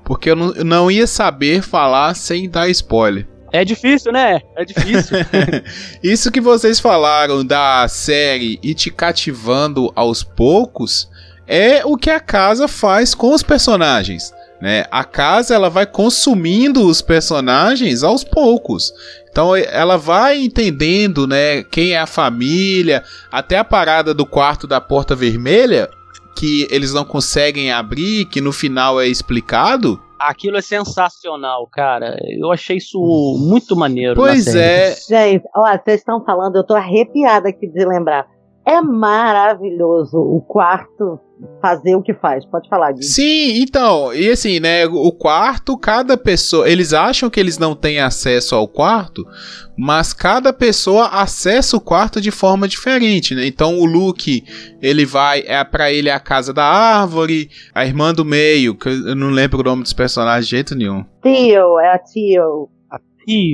porque 0.04 0.30
eu 0.30 0.34
não, 0.36 0.52
eu 0.54 0.64
não 0.64 0.90
ia 0.90 1.06
saber 1.06 1.62
falar 1.62 2.14
sem 2.14 2.50
dar 2.50 2.68
spoiler. 2.68 3.28
É 3.52 3.64
difícil, 3.64 4.12
né? 4.12 4.40
É 4.56 4.64
difícil. 4.64 5.16
Isso 6.02 6.30
que 6.30 6.40
vocês 6.40 6.78
falaram 6.80 7.44
da 7.44 7.86
série 7.88 8.58
e 8.62 8.74
te 8.74 8.90
cativando 8.90 9.92
aos 9.94 10.22
poucos 10.22 11.08
é 11.46 11.84
o 11.84 11.96
que 11.96 12.10
a 12.10 12.20
casa 12.20 12.68
faz 12.68 13.14
com 13.14 13.32
os 13.34 13.42
personagens. 13.42 14.32
Né? 14.60 14.84
A 14.90 15.04
casa 15.04 15.54
ela 15.54 15.70
vai 15.70 15.86
consumindo 15.86 16.86
os 16.86 17.00
personagens 17.00 18.02
aos 18.02 18.22
poucos. 18.22 18.92
Então 19.30 19.56
ela 19.56 19.96
vai 19.96 20.38
entendendo, 20.38 21.26
né, 21.26 21.62
quem 21.62 21.92
é 21.92 21.98
a 21.98 22.06
família, 22.06 23.02
até 23.32 23.56
a 23.56 23.64
parada 23.64 24.12
do 24.12 24.26
quarto 24.26 24.66
da 24.66 24.80
porta 24.80 25.14
vermelha 25.14 25.88
que 26.36 26.66
eles 26.70 26.92
não 26.92 27.04
conseguem 27.04 27.72
abrir, 27.72 28.24
que 28.26 28.40
no 28.40 28.52
final 28.52 29.00
é 29.00 29.06
explicado. 29.06 30.00
Aquilo 30.18 30.58
é 30.58 30.62
sensacional, 30.62 31.66
cara. 31.66 32.16
Eu 32.38 32.52
achei 32.52 32.76
isso 32.76 32.98
muito 33.38 33.74
maneiro. 33.74 34.14
na 34.14 34.26
Pois 34.28 34.44
série. 34.44 34.92
é, 34.92 34.94
Gente, 34.94 35.44
ó, 35.56 35.70
vocês 35.78 36.00
estão 36.00 36.22
falando, 36.24 36.56
eu 36.56 36.64
tô 36.64 36.74
arrepiada 36.74 37.48
aqui 37.48 37.66
de 37.66 37.84
lembrar. 37.86 38.26
É 38.66 38.80
maravilhoso 38.80 40.18
o 40.18 40.40
quarto 40.40 41.18
fazer 41.60 41.96
o 41.96 42.02
que 42.02 42.12
faz. 42.14 42.44
Pode 42.44 42.68
falar, 42.68 42.92
Gui. 42.92 43.02
Sim, 43.02 43.62
então, 43.62 44.12
e 44.14 44.30
assim, 44.30 44.60
né, 44.60 44.86
o 44.86 45.10
quarto, 45.12 45.76
cada 45.76 46.16
pessoa, 46.16 46.68
eles 46.68 46.92
acham 46.92 47.30
que 47.30 47.40
eles 47.40 47.58
não 47.58 47.74
têm 47.74 48.00
acesso 48.00 48.54
ao 48.54 48.68
quarto, 48.68 49.26
mas 49.76 50.12
cada 50.12 50.52
pessoa 50.52 51.08
acessa 51.08 51.76
o 51.76 51.80
quarto 51.80 52.20
de 52.20 52.30
forma 52.30 52.68
diferente, 52.68 53.34
né? 53.34 53.46
Então 53.46 53.78
o 53.78 53.84
Luke, 53.84 54.44
ele 54.80 55.06
vai, 55.06 55.42
é 55.46 55.62
para 55.64 55.90
ele 55.90 56.10
a 56.10 56.20
casa 56.20 56.52
da 56.52 56.64
árvore, 56.64 57.48
a 57.74 57.86
irmã 57.86 58.12
do 58.12 58.24
meio, 58.24 58.74
que 58.74 58.88
eu 58.88 59.16
não 59.16 59.30
lembro 59.30 59.60
o 59.60 59.64
nome 59.64 59.82
dos 59.82 59.92
personagens 59.92 60.44
de 60.44 60.50
jeito 60.50 60.74
nenhum. 60.74 61.04
Tio, 61.22 61.80
é 61.80 61.92
a 61.92 61.98
Tio. 61.98 62.68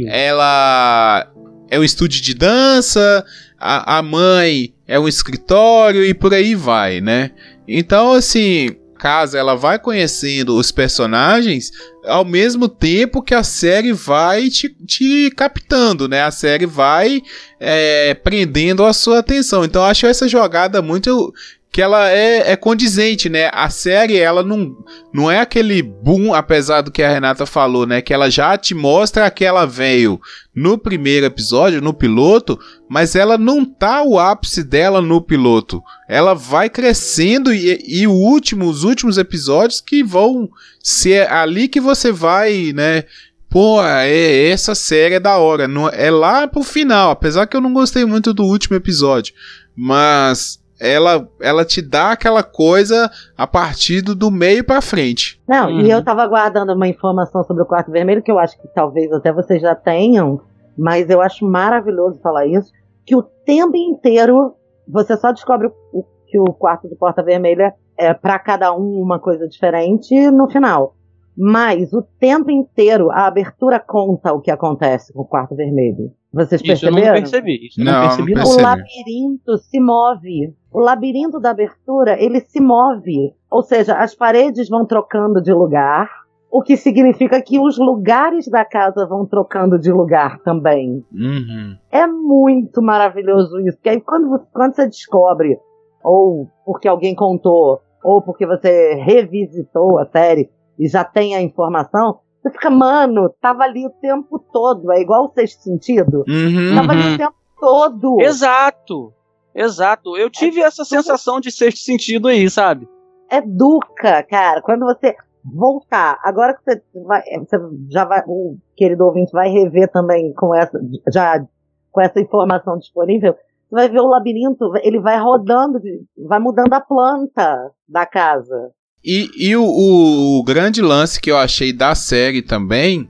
Ela 0.09 1.31
é 1.71 1.79
um 1.79 1.85
estúdio 1.85 2.21
de 2.21 2.35
dança, 2.35 3.25
a, 3.59 3.99
a 3.99 4.03
mãe 4.03 4.75
é 4.87 4.99
um 4.99 5.09
escritório 5.09 6.05
e 6.05 6.15
por 6.15 6.33
aí 6.33 6.55
vai, 6.55 7.01
né? 7.01 7.33
Então, 7.67 8.13
assim, 8.13 8.77
caso 8.97 9.37
ela 9.37 9.55
vai 9.55 9.79
conhecendo 9.79 10.57
os 10.57 10.73
personagens 10.73 11.71
ao 12.05 12.25
mesmo 12.25 12.69
tempo 12.69 13.23
que 13.23 13.35
a 13.35 13.43
série 13.43 13.93
vai 13.93 14.49
te, 14.49 14.69
te 14.87 15.31
captando, 15.37 16.09
né? 16.09 16.23
A 16.23 16.31
série 16.31 16.67
vai 16.67 17.23
é, 17.59 18.15
prendendo 18.15 18.85
a 18.85 18.93
sua 18.93 19.19
atenção. 19.19 19.65
Então, 19.65 19.85
acho 19.85 20.07
essa 20.07 20.29
jogada 20.29 20.81
muito 20.81 21.33
que 21.71 21.83
ela 21.83 22.11
é, 22.11 22.53
é 22.53 22.57
condizente, 22.57 23.29
né? 23.29 23.51
A 23.53 23.69
série, 23.69 24.17
ela 24.17 24.43
não, 24.43 24.75
não 25.13 25.31
é 25.31 25.41
aquele 25.41 25.83
boom, 25.83 26.33
apesar 26.33 26.81
do 26.81 26.91
que 26.91 27.03
a 27.03 27.13
Renata 27.13 27.45
falou, 27.45 27.87
né? 27.87 28.01
Que 28.01 28.15
ela 28.15 28.31
já 28.31 28.57
te 28.57 28.75
mostra 28.75 29.31
que 29.31 29.45
ela 29.45 29.67
veio 29.67 30.19
no 30.55 30.79
primeiro 30.79 31.27
episódio, 31.27 31.83
no 31.83 31.93
piloto, 31.93 32.59
mas 32.89 33.15
ela 33.15 33.37
não 33.37 33.63
tá 33.63 34.03
o 34.03 34.19
ápice 34.19 34.65
dela 34.65 35.03
no 35.03 35.21
piloto. 35.21 35.83
Ela 36.09 36.33
vai 36.33 36.71
crescendo 36.71 37.53
e, 37.53 37.79
e 37.87 38.07
o 38.07 38.13
último, 38.13 38.67
os 38.67 38.83
últimos 38.83 39.19
episódios 39.19 39.83
que 39.83 40.03
vão 40.03 40.49
ser 40.83 41.31
ali 41.31 41.69
que 41.69 41.81
você 41.81 42.11
vai, 42.11 42.73
né? 42.75 43.05
Pô, 43.51 43.83
é, 43.83 44.49
essa 44.49 44.75
série 44.75 45.17
é 45.17 45.21
da 45.21 45.37
hora. 45.37 45.69
Não, 45.69 45.89
é 45.89 46.11
lá 46.11 46.49
pro 46.49 46.63
final, 46.63 47.11
apesar 47.11 47.47
que 47.47 47.57
eu 47.57 47.61
não 47.61 47.75
gostei 47.75 48.05
muito 48.05 48.33
do 48.33 48.45
último 48.45 48.77
episódio. 48.77 49.35
Mas 49.77 50.59
ela, 50.81 51.29
ela 51.41 51.65
te 51.65 51.81
dá 51.81 52.13
aquela 52.13 52.43
coisa 52.43 53.11
a 53.37 53.47
partir 53.47 54.03
do, 54.03 54.15
do 54.15 54.31
meio 54.31 54.65
pra 54.65 54.81
frente. 54.81 55.41
Não, 55.49 55.69
Uhum. 55.71 55.81
e 55.81 55.91
eu 55.91 56.05
tava 56.05 56.27
guardando 56.27 56.73
uma 56.75 56.89
informação 56.89 57.43
sobre 57.45 57.63
o 57.63 57.67
quarto 57.67 57.91
vermelho, 57.91 58.23
que 58.23 58.31
eu 58.31 58.39
acho 58.39 58.61
que 58.61 58.69
talvez 58.69 59.13
até 59.13 59.33
vocês 59.33 59.61
já 59.63 59.75
tenham, 59.75 60.41
mas 60.77 61.09
eu 61.09 61.21
acho 61.21 61.45
maravilhoso 61.47 62.21
falar 62.21 62.47
isso, 62.47 62.71
que 63.05 63.17
o 63.17 63.23
tempo 63.23 63.77
inteiro 63.77 64.55
você 64.89 65.17
só 65.17 65.33
descobre 65.33 65.69
o, 65.93 66.05
que 66.27 66.39
o 66.39 66.53
quarto 66.53 66.89
de 66.89 66.95
porta 66.97 67.23
vermelha 67.23 67.75
é 67.99 68.13
para 68.13 68.39
cada 68.39 68.73
um 68.75 69.01
uma 69.01 69.19
coisa 69.19 69.49
diferente 69.49 70.31
no 70.31 70.49
final. 70.51 70.95
Mas 71.37 71.93
o 71.93 72.03
tempo 72.19 72.51
inteiro 72.51 73.11
a 73.11 73.27
abertura 73.27 73.79
conta 73.79 74.33
o 74.33 74.41
que 74.41 74.51
acontece 74.51 75.13
com 75.13 75.23
o 75.23 75.27
quarto 75.27 75.55
vermelho. 75.55 76.11
Vocês 76.37 76.61
isso 76.63 76.87
eu 76.87 76.91
não 76.93 76.99
perceberam? 77.01 77.15
percebi. 77.23 77.67
Isso 77.67 77.81
eu 77.81 77.85
Não, 77.85 77.93
não 77.93 78.01
não 78.01 78.09
percebi, 78.09 78.35
não. 78.35 78.43
percebi. 78.43 78.63
O 78.63 78.67
labirinto 78.67 79.59
se 79.59 79.81
move. 79.81 80.55
O 80.73 80.81
labirinto 80.81 81.41
da 81.41 81.51
abertura, 81.51 82.23
ele 82.23 82.41
se 82.41 82.61
move. 82.61 83.33
Ou 83.51 83.63
seja, 83.63 83.95
as 83.97 84.15
paredes 84.15 84.69
vão 84.69 84.85
trocando 84.85 85.41
de 85.43 85.53
lugar, 85.53 86.09
o 86.51 86.63
que 86.63 86.77
significa 86.77 87.41
que 87.41 87.59
os 87.59 87.79
lugares 87.79 88.47
da 88.49 88.65
casa 88.65 89.07
vão 89.07 89.25
trocando 89.27 89.79
de 89.79 89.91
lugar 89.91 90.39
também. 90.41 91.03
Uhum. 91.13 91.77
É 91.91 92.07
muito 92.07 92.83
maravilhoso 92.83 93.59
isso. 93.61 93.77
Porque 93.79 93.89
aí 93.89 94.01
quando 94.01 94.29
você, 94.29 94.45
quando 94.53 94.75
você 94.75 94.87
descobre, 94.87 95.59
ou 96.05 96.49
porque 96.65 96.87
alguém 96.87 97.15
contou, 97.15 97.81
ou 98.05 98.23
porque 98.23 98.47
você 98.47 98.95
revisitou 98.95 99.99
a 99.99 100.07
série 100.07 100.51
e 100.79 100.87
já 100.89 101.03
tem 101.03 101.35
a 101.35 101.43
informação, 101.43 102.19
você 102.47 102.53
fica, 102.53 102.71
mano, 102.71 103.29
tava 103.41 103.65
ali 103.65 103.87
o 103.87 103.91
tempo 103.91 104.39
todo. 104.53 104.93
É 104.93 105.01
igual 105.01 105.27
o 105.27 105.33
sexto 105.33 105.63
sentido. 105.63 106.25
Uhum. 106.29 106.75
Tava 106.75 106.93
ali 106.93 107.03
Uhum. 107.09 107.15
o 107.15 107.19
tempo 107.19 107.35
todo. 107.59 108.21
Exato. 108.21 109.13
Exato. 109.55 110.17
Eu 110.17 110.29
tive 110.31 110.61
essa 110.61 110.85
sensação 110.85 111.41
de 111.41 111.51
sexto 111.51 111.79
sentido 111.81 112.29
aí, 112.29 112.49
sabe? 112.51 112.89
educa, 113.31 114.23
cara. 114.23 114.63
Quando 114.63 114.85
você 114.85 115.17
voltar, 115.45 116.19
agora 116.23 116.55
que 116.55 116.63
você 116.63 116.83
vai, 117.05 117.23
você 117.41 117.57
já 117.91 118.05
vai, 118.05 118.23
o 118.27 118.57
querido 118.77 119.05
ouvinte 119.05 119.33
vai 119.33 119.49
rever 119.49 119.91
também 119.91 120.33
com 120.35 120.55
essa, 120.55 120.79
já 121.13 121.45
com 121.91 122.01
essa 122.01 122.21
informação 122.21 122.79
disponível, 122.79 123.33
você 123.69 123.75
vai 123.75 123.89
ver 123.89 124.01
o 124.01 124.07
labirinto, 124.07 124.73
ele 124.83 125.01
vai 125.01 125.19
rodando, 125.19 125.81
vai 126.27 126.39
mudando 126.39 126.73
a 126.73 126.81
planta 126.81 127.73
da 127.89 128.07
casa. 128.07 128.71
E, 129.07 129.31
e 129.37 129.57
o, 129.57 129.63
o 129.65 130.43
grande 130.43 130.83
lance 130.83 131.21
que 131.21 131.31
eu 131.31 131.37
achei 131.37 131.73
da 131.73 131.95
série 131.95 132.43
também 132.43 133.09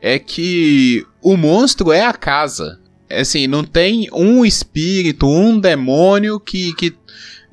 é 0.00 0.18
que 0.18 1.04
o 1.22 1.36
monstro 1.36 1.92
é 1.92 2.00
a 2.00 2.14
casa. 2.14 2.80
É 3.10 3.20
Assim, 3.20 3.46
não 3.46 3.62
tem 3.62 4.08
um 4.10 4.42
espírito, 4.42 5.26
um 5.26 5.60
demônio 5.60 6.40
que, 6.40 6.72
que, 6.74 6.96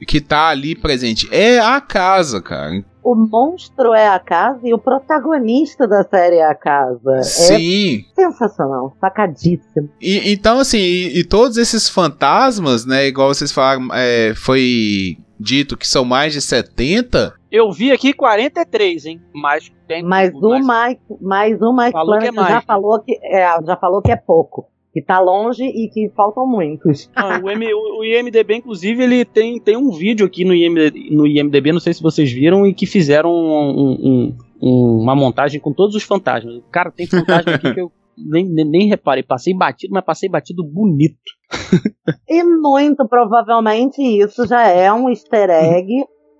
que 0.07 0.21
tá 0.21 0.47
ali 0.47 0.73
presente. 0.73 1.27
É 1.29 1.59
a 1.59 1.81
casa, 1.81 2.41
cara. 2.41 2.81
O 3.03 3.13
monstro 3.13 3.93
é 3.93 4.07
a 4.07 4.19
casa 4.19 4.59
e 4.63 4.73
o 4.73 4.79
protagonista 4.79 5.87
da 5.87 6.03
série 6.03 6.37
é 6.37 6.45
a 6.45 6.55
casa. 6.55 7.21
Sim. 7.23 8.05
É 8.17 8.23
sensacional, 8.23 8.95
sacadíssimo. 8.99 9.89
E, 10.01 10.31
então, 10.31 10.59
assim, 10.59 10.79
e, 10.79 11.19
e 11.19 11.23
todos 11.23 11.57
esses 11.57 11.87
fantasmas, 11.87 12.85
né? 12.85 13.05
Igual 13.05 13.33
vocês 13.33 13.51
falaram, 13.51 13.89
é, 13.93 14.33
foi 14.33 15.17
dito 15.39 15.77
que 15.77 15.87
são 15.87 16.03
mais 16.03 16.33
de 16.33 16.41
70. 16.41 17.33
Eu 17.55 17.71
vi 17.71 17.91
aqui 17.91 18.11
43, 18.13 19.05
hein? 19.05 19.21
Mas 19.33 19.71
tem. 19.87 20.03
Mas 20.03 20.33
o 20.33 20.49
Mike, 20.59 21.01
mais 21.21 21.61
o 21.61 21.71
Mike 21.73 21.91
Falou 21.91 22.19
que 22.19 22.25
é 22.27 22.31
Flanagan 22.33 22.47
já 22.49 22.53
mais. 22.55 22.65
falou 22.65 22.99
que 23.01 23.19
é, 23.23 23.63
já 23.65 23.77
falou 23.77 24.01
que 24.01 24.11
é 24.11 24.15
pouco, 24.15 24.65
que 24.93 25.01
tá 25.01 25.19
longe 25.19 25.63
e 25.63 25.89
que 25.89 26.09
faltam 26.15 26.45
muitos. 26.47 27.09
Ah, 27.15 27.39
o, 27.43 27.49
M- 27.49 27.73
o- 27.73 27.99
o 27.99 28.03
IMDB, 28.03 28.55
inclusive, 28.57 29.03
ele 29.03 29.23
tem, 29.23 29.59
tem 29.59 29.77
um 29.77 29.91
vídeo 29.91 30.25
aqui 30.25 30.43
no 30.43 30.53
IMDB, 30.53 31.09
no 31.15 31.25
IMDB, 31.25 31.71
não 31.71 31.79
sei 31.79 31.93
se 31.93 32.01
vocês 32.03 32.31
viram, 32.31 32.65
e 32.67 32.73
que 32.73 32.85
fizeram 32.85 33.31
um- 33.31 33.71
um- 33.79 34.37
um- 34.61 34.99
uma 35.01 35.15
montagem 35.15 35.59
com 35.61 35.71
todos 35.71 35.95
os 35.95 36.03
fantasmas. 36.03 36.61
Cara, 36.71 36.91
tem 36.91 37.05
fantasma 37.07 37.53
aqui 37.53 37.73
que 37.73 37.79
eu 37.81 37.91
nem, 38.17 38.45
nem, 38.45 38.65
nem 38.65 38.87
reparei. 38.87 39.23
Passei 39.23 39.53
batido, 39.55 39.93
mas 39.93 40.03
passei 40.03 40.27
batido 40.29 40.63
bonito. 40.63 41.15
E 42.29 42.43
muito 42.43 43.07
provavelmente 43.07 44.01
isso 44.01 44.45
já 44.47 44.67
é 44.67 44.91
um 44.91 45.09
easter 45.09 45.49
egg 45.49 45.87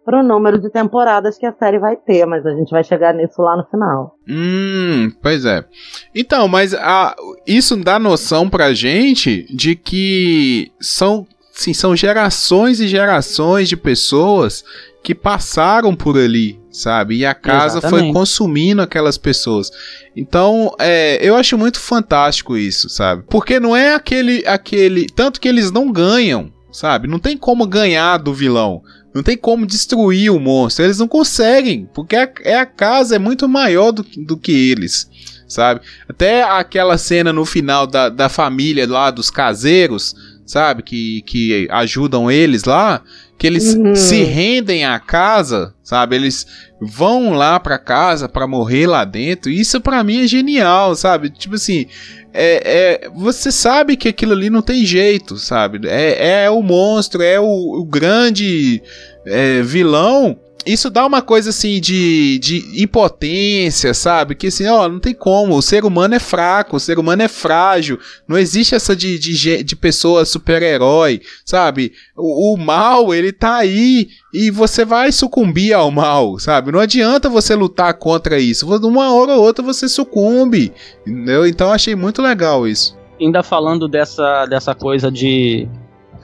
pro 0.06 0.22
número 0.24 0.60
de 0.62 0.70
temporadas 0.70 1.38
que 1.38 1.46
a 1.46 1.54
série 1.54 1.80
vai 1.80 1.96
ter, 1.96 2.26
mas 2.26 2.46
a 2.46 2.52
gente 2.52 2.70
vai 2.70 2.84
chegar 2.84 3.14
nisso 3.14 3.42
lá 3.42 3.58
no 3.58 3.66
final. 3.66 4.16
Hum, 4.30 5.12
pois 5.22 5.44
é. 5.46 5.66
Então, 6.14 6.48
mas 6.48 6.74
a, 6.76 7.16
isso 7.48 7.76
dá 7.76 7.98
noção 7.98 8.48
pra 8.48 8.74
gente 8.74 9.48
de 9.54 9.76
que 9.76 10.72
são, 10.80 11.26
sim, 11.52 11.74
são 11.74 11.96
gerações 11.96 12.80
e 12.80 12.88
gerações 12.88 13.68
de 13.68 13.76
pessoas 13.76 14.64
que 15.06 15.14
passaram 15.14 15.96
por 15.96 16.18
ali, 16.18 16.60
sabe? 16.72 17.18
E 17.18 17.26
a 17.26 17.36
casa 17.36 17.80
foi 17.80 17.90
Exatamente. 17.90 18.14
consumindo 18.14 18.82
aquelas 18.82 19.20
pessoas. 19.20 19.70
Então, 20.16 20.74
é, 20.80 21.20
eu 21.22 21.36
acho 21.36 21.58
muito 21.58 21.80
fantástico 21.80 22.58
isso, 22.58 22.90
sabe? 22.90 23.24
Porque 23.30 23.60
não 23.60 23.76
é 23.76 23.94
aquele, 23.94 24.44
aquele, 24.48 25.06
tanto 25.08 25.40
que 25.40 25.48
eles 25.48 25.72
não 25.72 25.92
ganham, 25.92 26.52
sabe? 26.72 27.08
Não 27.08 27.20
tem 27.20 27.38
como 27.38 27.68
ganhar 27.68 28.18
do 28.18 28.34
vilão. 28.34 28.82
Não 29.16 29.24
tem 29.24 29.38
como 29.38 29.66
destruir 29.66 30.30
o 30.30 30.40
monstro. 30.40 30.84
Eles 30.84 31.00
não 31.00 31.08
conseguem, 31.08 31.88
porque 31.94 32.16
a, 32.18 32.30
é 32.42 32.58
a 32.58 32.66
casa 32.66 33.16
é 33.16 33.20
muito 33.20 33.48
maior 33.48 33.92
do, 33.94 34.04
que- 34.04 34.20
do 34.24 34.36
que 34.36 34.52
eles, 34.52 35.10
sabe? 35.48 35.80
Até 36.08 36.44
aquela 36.44 36.98
cena 36.98 37.32
no 37.32 37.46
final 37.46 37.88
da, 37.88 38.10
da 38.10 38.28
família 38.28 38.86
lá 38.86 39.10
dos 39.12 39.30
caseiros, 39.32 40.14
sabe? 40.46 40.84
Que, 40.84 41.22
que 41.22 41.68
ajudam 41.72 42.30
eles 42.30 42.66
lá, 42.66 43.02
que 43.38 43.46
eles 43.48 43.74
Uhum. 43.76 43.96
se 43.96 44.24
rendem 44.24 44.86
à 44.86 45.00
casa, 45.00 45.74
sabe? 45.84 46.16
Eles 46.16 46.46
vão 46.82 47.34
lá 47.34 47.60
pra 47.60 47.78
casa 47.78 48.30
pra 48.30 48.48
morrer 48.48 48.88
lá 48.88 49.04
dentro. 49.04 49.52
Isso 49.52 49.82
pra 49.82 50.04
mim 50.04 50.24
é 50.24 50.28
genial, 50.28 50.96
sabe? 50.96 51.30
Tipo 51.30 51.56
assim, 51.56 51.86
é, 52.34 53.02
é- 53.06 53.10
você 53.14 53.52
sabe 53.52 53.98
que 53.98 54.08
aquilo 54.08 54.32
ali 54.34 54.50
não 54.50 54.62
tem 54.62 54.86
jeito, 54.86 55.38
sabe? 55.38 55.88
É, 55.88 56.44
é 56.46 56.50
o 56.50 56.62
monstro, 56.62 57.22
é 57.22 57.40
o, 57.40 57.46
o 57.82 57.86
grande 57.86 58.82
é, 59.26 59.62
vilão. 59.62 60.38
Isso 60.66 60.90
dá 60.90 61.06
uma 61.06 61.22
coisa 61.22 61.52
assim 61.52 61.80
de, 61.80 62.40
de 62.40 62.84
impotência, 62.84 63.94
sabe? 63.94 64.34
Que 64.34 64.48
assim, 64.48 64.66
ó, 64.68 64.90
não 64.90 65.00
tem 65.00 65.14
como. 65.14 65.56
O 65.56 65.62
ser 65.62 65.86
humano 65.86 66.16
é 66.16 66.20
fraco, 66.20 66.78
o 66.78 66.80
ser 66.80 66.98
humano 66.98 67.22
é 67.22 67.28
frágil. 67.28 68.00
Não 68.28 68.38
existe 68.38 68.74
essa 68.74 68.96
de, 68.96 69.20
de, 69.20 69.64
de 69.64 69.76
pessoa 69.76 70.26
super-herói, 70.26 71.22
sabe? 71.46 71.94
O, 72.18 72.54
o 72.54 72.58
mal, 72.58 73.14
ele 73.14 73.32
tá 73.32 73.58
aí 73.58 74.08
e 74.34 74.50
você 74.50 74.84
vai 74.84 75.12
sucumbir 75.12 75.74
ao 75.74 75.92
mal, 75.92 76.40
sabe? 76.40 76.72
Não 76.72 76.80
adianta 76.80 77.30
você 77.30 77.54
lutar 77.54 77.94
contra 77.94 78.40
isso. 78.40 78.68
Uma 78.86 79.14
hora 79.14 79.34
ou 79.34 79.44
outra 79.44 79.64
você 79.64 79.88
sucumbe, 79.88 80.74
entendeu? 81.06 81.46
Então 81.46 81.72
achei 81.72 81.96
muito 81.96 82.22
legal 82.22 82.68
isso. 82.68 82.98
Ainda 83.22 83.44
falando 83.44 83.88
dessa, 83.88 84.46
dessa 84.48 84.74
coisa 84.74 85.12
de 85.12 85.70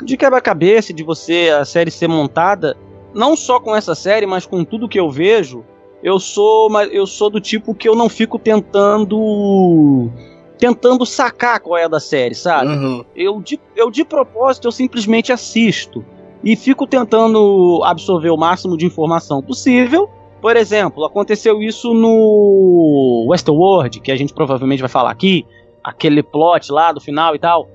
de 0.04 0.18
quebra-cabeça, 0.18 0.94
de 0.94 1.04
você 1.04 1.50
a 1.50 1.64
série 1.66 1.92
ser 1.92 2.08
montada, 2.08 2.76
não 3.14 3.36
só 3.36 3.60
com 3.60 3.76
essa 3.76 3.96
série, 3.96 4.26
mas 4.26 4.46
com 4.46 4.64
tudo 4.64 4.88
que 4.88 5.00
eu 5.00 5.10
vejo, 5.10 5.64
eu 6.04 6.20
sou, 6.20 6.70
eu 6.92 7.06
sou 7.06 7.30
do 7.30 7.40
tipo 7.40 7.76
que 7.76 7.88
eu 7.88 7.96
não 7.96 8.10
fico 8.10 8.40
tentando 8.40 10.10
tentando 10.58 11.08
sacar 11.08 11.60
qual 11.60 11.76
é 11.76 11.86
a 11.86 11.88
da 11.88 12.00
série, 12.00 12.36
sabe? 12.36 12.68
Uhum. 12.68 13.04
Eu, 13.16 13.42
de, 13.42 13.60
eu 13.76 13.90
de 13.90 14.06
propósito 14.06 14.68
eu 14.68 14.72
simplesmente 14.72 15.34
assisto 15.34 16.06
e 16.44 16.56
fico 16.56 16.86
tentando 16.86 17.82
absorver 17.84 18.30
o 18.30 18.38
máximo 18.38 18.78
de 18.78 18.86
informação 18.86 19.42
possível. 19.42 20.08
Por 20.40 20.56
exemplo, 20.56 21.04
aconteceu 21.04 21.64
isso 21.64 21.96
no 21.96 23.26
Westworld, 23.30 24.00
que 24.02 24.12
a 24.12 24.16
gente 24.16 24.34
provavelmente 24.34 24.82
vai 24.82 24.90
falar 24.90 25.10
aqui, 25.10 25.48
aquele 25.84 26.22
plot 26.22 26.72
lá 26.72 26.92
do 26.92 27.02
final 27.02 27.36
e 27.36 27.40
tal. 27.40 27.68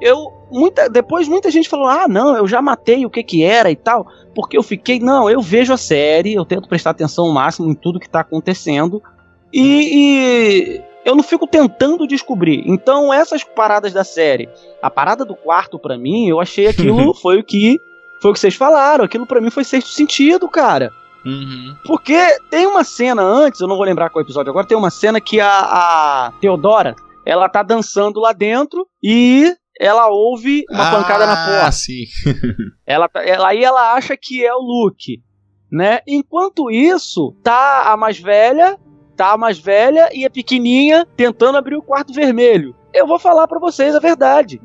Eu 0.00 0.30
muita 0.50 0.90
depois 0.90 1.26
muita 1.28 1.50
gente 1.50 1.70
falou: 1.70 1.86
"Ah, 1.86 2.06
não, 2.06 2.36
eu 2.36 2.46
já 2.46 2.60
matei 2.60 3.06
o 3.06 3.10
que 3.10 3.22
que 3.22 3.42
era 3.42 3.70
e 3.70 3.76
tal", 3.76 4.06
porque 4.36 4.58
eu 4.58 4.62
fiquei, 4.62 5.00
não, 5.00 5.30
eu 5.30 5.40
vejo 5.40 5.72
a 5.72 5.78
série, 5.78 6.34
eu 6.34 6.44
tento 6.44 6.68
prestar 6.68 6.90
atenção 6.90 7.24
ao 7.24 7.32
máximo 7.32 7.70
em 7.70 7.74
tudo 7.74 7.98
que 7.98 8.08
tá 8.08 8.20
acontecendo. 8.20 9.02
E, 9.50 9.62
e 9.62 10.82
eu 11.06 11.16
não 11.16 11.22
fico 11.22 11.46
tentando 11.46 12.06
descobrir. 12.06 12.62
Então, 12.66 13.14
essas 13.14 13.42
paradas 13.42 13.94
da 13.94 14.04
série, 14.04 14.46
a 14.82 14.90
parada 14.90 15.24
do 15.24 15.34
quarto 15.34 15.78
para 15.78 15.96
mim, 15.96 16.28
eu 16.28 16.38
achei 16.38 16.66
aquilo 16.66 17.14
foi 17.16 17.38
o 17.38 17.42
que 17.42 17.80
foi 18.20 18.30
o 18.30 18.34
que 18.34 18.40
vocês 18.40 18.54
falaram. 18.54 19.06
Aquilo 19.06 19.26
para 19.26 19.40
mim 19.40 19.48
foi 19.48 19.64
sexto 19.64 19.88
sentido, 19.88 20.46
cara. 20.50 20.92
Uhum. 21.24 21.74
Porque 21.86 22.38
tem 22.50 22.66
uma 22.66 22.84
cena 22.84 23.22
antes, 23.22 23.60
eu 23.60 23.66
não 23.66 23.76
vou 23.76 23.86
lembrar 23.86 24.10
qual 24.10 24.22
episódio 24.22 24.50
agora, 24.50 24.66
tem 24.66 24.76
uma 24.76 24.90
cena 24.90 25.18
que 25.18 25.40
a, 25.40 25.48
a 25.48 26.32
Teodora, 26.42 26.94
ela 27.24 27.48
tá 27.48 27.62
dançando 27.62 28.20
lá 28.20 28.34
dentro 28.34 28.86
e 29.02 29.56
ela 29.80 30.08
ouve 30.08 30.64
uma 30.70 30.88
ah, 30.88 30.90
pancada 30.90 31.26
na 31.26 31.36
porta. 31.36 31.72
sim. 31.72 32.04
ela, 32.86 33.08
tá, 33.08 33.22
ela 33.24 33.48
aí 33.48 33.62
ela 33.62 33.94
acha 33.94 34.16
que 34.16 34.44
é 34.44 34.54
o 34.54 34.60
Luke, 34.60 35.22
né? 35.70 36.00
Enquanto 36.06 36.70
isso, 36.70 37.34
tá 37.42 37.92
a 37.92 37.96
mais 37.96 38.18
velha, 38.18 38.78
tá 39.16 39.32
a 39.32 39.38
mais 39.38 39.58
velha 39.58 40.08
e 40.12 40.24
a 40.24 40.30
pequenininha 40.30 41.06
tentando 41.16 41.58
abrir 41.58 41.76
o 41.76 41.82
quarto 41.82 42.12
vermelho. 42.12 42.74
Eu 42.92 43.06
vou 43.06 43.18
falar 43.18 43.46
para 43.46 43.58
vocês 43.58 43.94
a 43.94 44.00
verdade. 44.00 44.60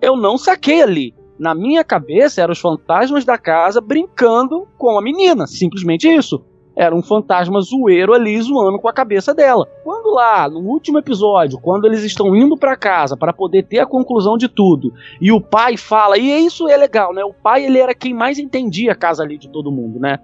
Eu 0.00 0.16
não 0.16 0.38
saquei 0.38 0.82
ali. 0.82 1.14
Na 1.38 1.54
minha 1.54 1.82
cabeça 1.82 2.40
eram 2.40 2.52
os 2.52 2.60
fantasmas 2.60 3.24
da 3.24 3.36
casa 3.36 3.80
brincando 3.80 4.68
com 4.78 4.96
a 4.96 5.02
menina, 5.02 5.46
simplesmente 5.46 6.08
isso. 6.08 6.44
Era 6.76 6.94
um 6.94 7.02
fantasma 7.02 7.60
zoeiro 7.60 8.12
ali 8.12 8.40
zoando 8.40 8.80
com 8.80 8.88
a 8.88 8.92
cabeça 8.92 9.32
dela. 9.32 9.68
Quando 9.84 10.12
lá, 10.12 10.48
no 10.48 10.60
último 10.60 10.98
episódio, 10.98 11.60
quando 11.60 11.84
eles 11.84 12.02
estão 12.02 12.34
indo 12.34 12.56
para 12.56 12.76
casa 12.76 13.16
para 13.16 13.32
poder 13.32 13.64
ter 13.64 13.78
a 13.78 13.86
conclusão 13.86 14.36
de 14.36 14.48
tudo, 14.48 14.92
e 15.20 15.30
o 15.30 15.40
pai 15.40 15.76
fala, 15.76 16.18
e 16.18 16.44
isso 16.44 16.68
é 16.68 16.76
legal, 16.76 17.14
né? 17.14 17.24
O 17.24 17.32
pai 17.32 17.64
ele 17.64 17.78
era 17.78 17.94
quem 17.94 18.12
mais 18.12 18.38
entendia 18.38 18.92
a 18.92 18.96
casa 18.96 19.22
ali 19.22 19.38
de 19.38 19.48
todo 19.48 19.70
mundo, 19.70 20.00
né? 20.00 20.18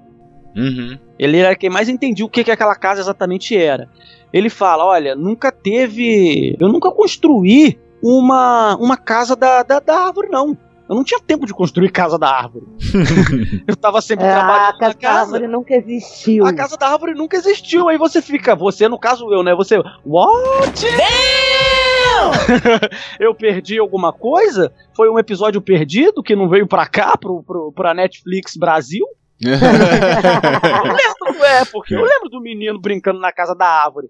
Uhum. 0.57 0.99
Ele 1.19 1.39
era 1.39 1.55
quem 1.55 1.71
mais 1.71 1.89
entendia 1.89 2.25
o 2.25 2.29
que, 2.29 2.43
que 2.43 2.51
aquela 2.51 2.75
casa 2.75 3.01
exatamente 3.01 3.57
era. 3.57 3.89
Ele 4.33 4.51
fala: 4.51 4.85
Olha, 4.85 5.15
nunca 5.15 5.53
teve. 5.53 6.57
Eu 6.59 6.69
nunca 6.69 6.91
construí 6.91 7.79
uma, 8.03 8.77
uma 8.77 8.97
casa 8.97 9.37
da, 9.37 9.63
da, 9.63 9.79
da 9.79 10.07
árvore, 10.07 10.29
não. 10.29 10.57
Eu 10.91 10.97
não 10.97 11.05
tinha 11.05 11.21
tempo 11.21 11.47
de 11.47 11.55
construir 11.55 11.89
casa 11.93 12.19
da 12.19 12.29
árvore. 12.29 12.67
eu 13.65 13.77
tava 13.77 14.01
sempre 14.01 14.27
É, 14.27 14.33
trabalhando 14.33 14.61
a 14.61 14.73
na 14.73 14.75
casa 14.79 14.89
da 14.89 14.95
casa. 15.01 15.21
árvore 15.21 15.47
nunca 15.47 15.75
existiu. 15.77 16.45
A 16.45 16.53
casa 16.53 16.77
da 16.77 16.89
árvore 16.89 17.15
nunca 17.15 17.37
existiu. 17.37 17.89
Aí 17.89 17.97
você 17.97 18.21
fica, 18.21 18.57
você, 18.57 18.89
no 18.89 18.99
caso 18.99 19.33
eu, 19.33 19.45
né? 19.45 19.55
Você, 19.55 19.77
what? 20.05 20.85
eu 23.21 23.33
perdi 23.37 23.79
alguma 23.79 24.13
coisa? 24.13 24.73
Foi 24.97 25.09
um 25.09 25.17
episódio 25.17 25.63
perdido 25.63 26.25
que 26.25 26.35
não 26.35 26.49
veio 26.49 26.67
pra 26.67 26.89
cá, 26.89 27.17
pro, 27.17 27.41
pro, 27.45 27.73
pra 27.73 27.95
Netflix 27.95 28.57
Brasil? 28.57 29.07
Eu 29.41 29.53
lembro, 30.83 31.45
é, 31.45 31.65
porque 31.65 31.95
eu 31.95 32.03
lembro 32.03 32.29
do 32.29 32.43
menino 32.43 32.79
brincando 32.79 33.19
na 33.19 33.33
casa 33.33 33.55
da 33.55 33.67
árvore. 33.67 34.09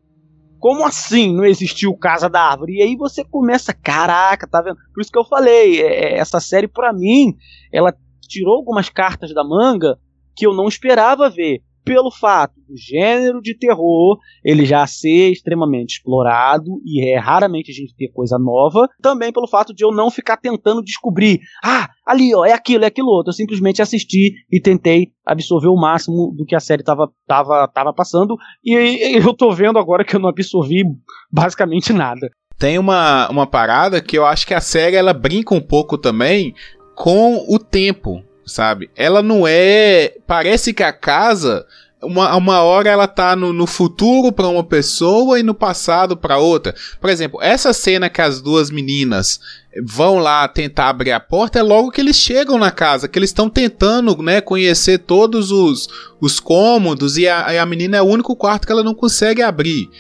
Como 0.61 0.87
assim 0.87 1.35
não 1.35 1.45
existiu 1.45 1.97
casa 1.97 2.29
da 2.29 2.43
árvore? 2.43 2.75
E 2.77 2.83
aí 2.83 2.95
você 2.95 3.25
começa, 3.25 3.73
caraca, 3.73 4.47
tá 4.47 4.61
vendo? 4.61 4.77
Por 4.95 5.01
isso 5.01 5.11
que 5.11 5.19
eu 5.19 5.25
falei, 5.25 5.81
é, 5.81 6.19
essa 6.19 6.39
série 6.39 6.69
pra 6.69 6.93
mim, 6.93 7.35
ela 7.73 7.97
tirou 8.29 8.57
algumas 8.57 8.91
cartas 8.91 9.33
da 9.35 9.43
manga 9.43 9.99
que 10.37 10.47
eu 10.47 10.53
não 10.53 10.69
esperava 10.69 11.31
ver. 11.31 11.63
Pelo 11.85 12.11
fato 12.11 12.55
do 12.69 12.77
gênero 12.77 13.41
de 13.41 13.55
terror 13.55 14.19
ele 14.45 14.65
já 14.65 14.87
ser 14.87 15.31
extremamente 15.31 15.97
explorado 15.97 16.81
e 16.85 17.09
é 17.09 17.19
raramente 17.19 17.71
a 17.71 17.75
gente 17.75 17.95
ter 17.95 18.09
coisa 18.09 18.39
nova. 18.39 18.89
Também 19.01 19.33
pelo 19.33 19.49
fato 19.49 19.75
de 19.75 19.85
eu 19.85 19.91
não 19.91 20.11
ficar 20.11 20.37
tentando 20.37 20.83
descobrir, 20.83 21.41
ah, 21.65 21.89
ali 22.07 22.35
ó, 22.35 22.45
é 22.45 22.53
aquilo, 22.53 22.85
é 22.85 22.87
aquilo 22.87 23.09
outro. 23.09 23.31
Eu 23.31 23.35
simplesmente 23.35 23.83
assisti 23.83 24.35
e 24.51 24.61
tentei 24.61 25.09
absorver 25.25 25.69
o 25.69 25.77
máximo 25.77 26.35
do 26.37 26.45
que 26.45 26.55
a 26.55 26.61
série 26.61 26.83
tava, 26.83 27.11
tava, 27.27 27.69
tava 27.69 27.93
passando. 27.93 28.37
E 28.65 28.75
eu 29.19 29.35
tô 29.35 29.53
vendo 29.53 29.79
agora 29.79 30.05
que 30.05 30.15
eu 30.15 30.21
não 30.21 30.29
absorvi 30.29 30.85
basicamente 31.31 31.93
nada. 31.93 32.31
Tem 32.59 32.79
uma, 32.79 33.29
uma 33.31 33.47
parada 33.47 34.03
que 34.03 34.19
eu 34.19 34.27
acho 34.27 34.47
que 34.47 34.53
a 34.53 34.61
série 34.61 34.97
ela 34.97 35.15
brinca 35.15 35.55
um 35.55 35.63
pouco 35.63 35.97
também 35.97 36.55
com 36.95 37.47
o 37.49 37.59
tempo, 37.59 38.23
sabe? 38.51 38.91
Ela 38.97 39.23
não 39.23 39.47
é. 39.47 40.15
Parece 40.27 40.75
que 40.75 40.83
a 40.83 40.93
casa. 40.93 41.65
Uma, 42.03 42.35
uma 42.35 42.63
hora 42.63 42.89
ela 42.89 43.07
tá 43.07 43.37
no, 43.37 43.53
no 43.53 43.67
futuro 43.67 44.33
para 44.33 44.49
uma 44.49 44.65
pessoa 44.65 45.39
e 45.39 45.43
no 45.43 45.53
passado 45.53 46.17
para 46.17 46.39
outra. 46.39 46.75
Por 46.99 47.11
exemplo, 47.11 47.39
essa 47.43 47.75
cena 47.75 48.09
que 48.09 48.23
as 48.23 48.41
duas 48.41 48.71
meninas 48.71 49.39
vão 49.85 50.19
lá 50.19 50.49
tentar 50.49 50.89
abrir 50.89 51.13
a 51.13 51.21
porta 51.21 51.59
é 51.59 51.63
logo 51.63 51.91
que 51.91 52.01
eles 52.01 52.17
chegam 52.17 52.57
na 52.59 52.71
casa, 52.71 53.07
que 53.07 53.19
eles 53.19 53.29
estão 53.29 53.51
tentando, 53.51 54.17
né, 54.23 54.41
conhecer 54.41 55.01
todos 55.01 55.53
os, 55.53 55.89
os 56.19 56.41
cômodos 56.41 57.19
e 57.19 57.29
a, 57.29 57.63
a 57.63 57.67
menina 57.67 57.99
é 57.99 58.03
o 58.03 58.07
único 58.07 58.35
quarto 58.35 58.67
que 58.67 58.73
ela 58.73 58.83
não 58.83 58.95
consegue 58.95 59.43
abrir. 59.43 59.91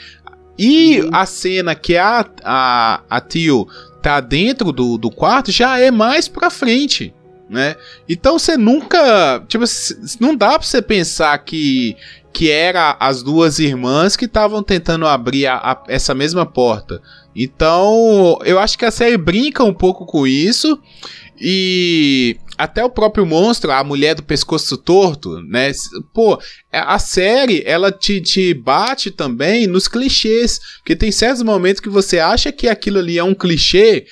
E 0.59 1.07
a 1.13 1.27
cena 1.27 1.75
que 1.75 1.99
a, 1.99 2.27
a, 2.43 3.03
a 3.09 3.21
Tio 3.21 3.67
tá 4.03 4.21
dentro 4.21 4.73
do, 4.73 4.97
do 4.97 5.11
quarto 5.11 5.53
já 5.53 5.79
é 5.79 5.91
mais 5.91 6.29
pra 6.29 6.51
frente, 6.51 7.15
né? 7.51 7.77
Então 8.09 8.39
você 8.39 8.57
nunca. 8.57 9.45
Tipo, 9.49 9.65
não 10.21 10.35
dá 10.37 10.51
pra 10.59 10.63
você 10.67 10.81
pensar 10.81 11.37
que, 11.39 11.97
que 12.33 12.51
era 12.51 12.97
as 13.01 13.23
duas 13.23 13.59
irmãs 13.59 14.17
que 14.17 14.25
estavam 14.27 14.63
tentando 14.63 15.07
abrir 15.07 15.47
a- 15.47 15.57
a- 15.57 15.85
essa 15.89 16.15
mesma 16.15 16.47
porta. 16.47 17.03
Então, 17.35 18.39
eu 18.45 18.59
acho 18.59 18.79
que 18.79 18.85
a 18.85 18.91
série 18.91 19.17
brinca 19.17 19.63
um 19.65 19.75
pouco 19.75 20.07
com 20.07 20.27
isso. 20.27 20.81
E 21.43 22.37
até 22.59 22.85
o 22.85 22.91
próprio 22.91 23.25
monstro, 23.25 23.71
a 23.73 23.83
mulher 23.83 24.15
do 24.15 24.23
pescoço 24.23 24.77
torto, 24.77 25.41
né? 25.43 25.73
Pô, 26.13 26.39
a 26.71 26.99
série, 26.99 27.63
ela 27.65 27.91
te, 27.91 28.21
te 28.21 28.53
bate 28.53 29.11
também 29.11 29.67
nos 29.67 29.89
clichês. 29.89 30.61
Porque 30.79 30.95
tem 30.95 31.11
certos 31.11 31.43
momentos 31.43 31.81
que 31.81 31.89
você 31.89 32.19
acha 32.19 32.53
que 32.53 32.69
aquilo 32.69 32.99
ali 32.99 33.17
é 33.19 33.25
um 33.25 33.35
clichê. 33.35 34.05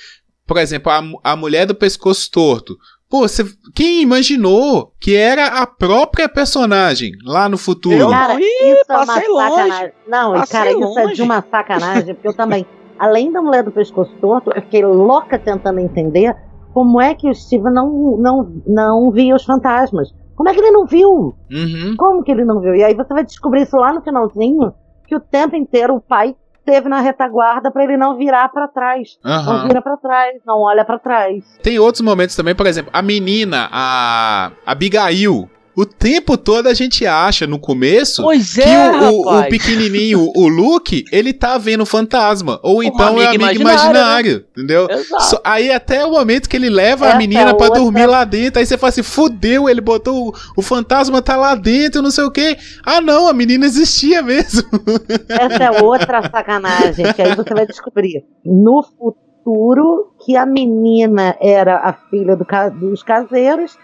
Por 0.47 0.57
exemplo, 0.57 0.91
a, 0.91 1.03
a 1.31 1.35
mulher 1.35 1.67
do 1.67 1.75
pescoço 1.75 2.31
torto. 2.31 2.75
Pô, 3.09 3.21
você, 3.27 3.43
quem 3.75 4.01
imaginou 4.03 4.91
que 5.01 5.15
era 5.15 5.47
a 5.61 5.65
própria 5.65 6.29
personagem 6.29 7.11
lá 7.25 7.49
no 7.49 7.57
futuro? 7.57 7.95
Eu- 7.95 8.09
Cara, 8.09 8.35
Ih, 8.39 8.43
isso 8.43 8.91
é 8.91 8.97
uma 8.97 9.05
longe. 9.15 9.25
sacanagem. 9.57 9.91
Não, 10.07 10.33
Passei 10.33 10.59
cara, 10.59 10.71
isso 10.71 10.99
é 10.99 11.03
longe. 11.03 11.15
de 11.15 11.21
uma 11.23 11.41
sacanagem, 11.41 12.13
porque 12.13 12.27
eu 12.27 12.33
também, 12.35 12.65
além 12.99 13.31
da 13.31 13.41
mulher 13.41 13.63
do 13.63 13.71
pescoço 13.71 14.13
torto, 14.21 14.51
eu 14.55 14.61
fiquei 14.61 14.85
louca 14.85 15.39
tentando 15.39 15.79
entender 15.79 16.35
como 16.71 17.01
é 17.01 17.15
que 17.15 17.27
o 17.27 17.33
Steve 17.33 17.63
não, 17.71 18.15
não, 18.17 18.61
não 18.67 19.09
via 19.11 19.35
os 19.35 19.43
fantasmas. 19.43 20.13
Como 20.35 20.47
é 20.47 20.53
que 20.53 20.59
ele 20.59 20.71
não 20.71 20.85
viu? 20.85 21.35
Uhum. 21.51 21.95
Como 21.97 22.23
que 22.23 22.31
ele 22.31 22.45
não 22.45 22.61
viu? 22.61 22.75
E 22.75 22.83
aí 22.83 22.93
você 22.93 23.11
vai 23.11 23.25
descobrir 23.25 23.63
isso 23.63 23.75
lá 23.75 23.91
no 23.91 24.01
finalzinho, 24.01 24.71
que 25.07 25.15
o 25.15 25.19
tempo 25.19 25.55
inteiro 25.55 25.95
o 25.95 25.99
pai 26.01 26.35
esteve 26.59 26.87
na 26.89 26.99
retaguarda 27.01 27.71
pra 27.71 27.83
ele 27.83 27.97
não 27.97 28.17
virar 28.17 28.49
pra 28.49 28.67
trás. 28.67 29.17
Não 29.23 29.31
Aham. 29.31 29.67
vira 29.67 29.81
pra 29.81 29.97
trás, 29.97 30.41
não 30.45 30.59
olha 30.59 30.85
pra 30.85 30.99
trás. 30.99 31.43
Tem 31.63 31.79
outros 31.79 32.01
momentos 32.01 32.35
também, 32.35 32.53
por 32.55 32.67
exemplo, 32.67 32.91
a 32.93 33.01
menina, 33.01 33.67
a 33.71 34.51
Abigail. 34.65 35.49
O 35.79 35.85
tempo 35.85 36.35
todo 36.37 36.67
a 36.67 36.73
gente 36.73 37.05
acha 37.05 37.47
no 37.47 37.57
começo 37.57 38.21
Pois 38.23 38.53
que 38.55 38.61
é, 38.61 38.91
o, 39.09 39.11
o- 39.21 39.39
o 39.39 39.43
pequenininho, 39.47 40.31
o 40.35 40.47
Luke, 40.47 41.05
ele 41.11 41.31
tá 41.31 41.57
vendo 41.57 41.85
fantasma. 41.85 42.59
Ou 42.63 42.83
então 42.83 43.19
é 43.21 43.27
amigo 43.27 43.45
amigo 43.45 43.61
imaginário, 43.61 43.91
imaginário, 43.91 44.45
entendeu? 44.51 44.87
Exato. 44.89 45.23
Só- 45.23 45.41
aí 45.43 45.71
até 45.71 46.05
o 46.05 46.11
momento 46.11 46.49
que 46.49 46.57
ele 46.57 46.69
leva 46.69 47.05
a 47.05 47.09
Essa 47.09 47.17
menina 47.17 47.41
é 47.51 47.53
pra 47.53 47.67
outra- 47.67 47.79
dormir 47.81 48.05
lá 48.07 48.23
dentro, 48.25 48.59
aí 48.59 48.65
você 48.65 48.77
fala 48.77 48.89
assim, 48.89 49.03
fudeu, 49.03 49.69
ele 49.69 49.79
botou 49.81 50.29
o, 50.29 50.33
o 50.57 50.61
fantasma 50.61 51.21
tá 51.21 51.35
lá 51.37 51.55
dentro, 51.55 52.01
não 52.01 52.11
sei 52.11 52.23
o 52.25 52.31
quê. 52.31 52.57
Ah 52.85 52.99
não, 52.99 53.27
a 53.27 53.33
menina 53.33 53.65
existia 53.65 54.21
mesmo. 54.21 54.63
Essa 55.29 55.63
é 55.63 55.81
outra 55.81 56.21
sacanagem, 56.29 57.13
que 57.13 57.21
aí 57.21 57.35
você 57.35 57.53
vai 57.53 57.65
descobrir 57.65 58.25
no 58.45 58.83
futuro 58.83 60.13
que 60.25 60.35
a 60.35 60.45
menina 60.45 61.35
era 61.41 61.77
a 61.77 61.93
filha 62.09 62.35
do 62.35 62.45
dos 62.79 63.01
caseiros 63.03 63.77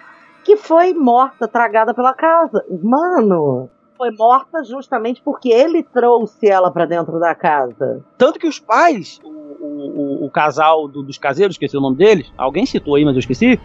que 0.46 0.56
foi 0.56 0.94
morta, 0.94 1.48
tragada 1.48 1.94
pela 1.94 2.14
casa. 2.14 2.64
Mano, 2.82 3.70
foi 3.98 4.12
morta 4.12 4.64
justamente 4.64 5.22
porque 5.22 5.50
ele 5.50 5.82
trouxe 5.84 6.48
ela 6.48 6.70
pra 6.72 6.86
dentro 6.86 7.20
da 7.20 7.34
casa. 7.36 8.02
Tanto 8.18 8.40
que 8.40 8.48
os 8.48 8.60
pais, 8.60 9.20
o, 9.24 9.28
o- 9.30 10.26
o- 10.26 10.30
casal 10.30 10.88
do- 10.88 11.02
dos 11.04 11.18
caseiros, 11.18 11.56
esqueci 11.56 11.76
o 11.76 11.82
nome 11.82 11.98
deles, 11.98 12.32
alguém 12.38 12.66
citou 12.66 12.96
aí, 12.96 13.04
mas 13.04 13.16
eu 13.16 13.20
esqueci. 13.20 13.60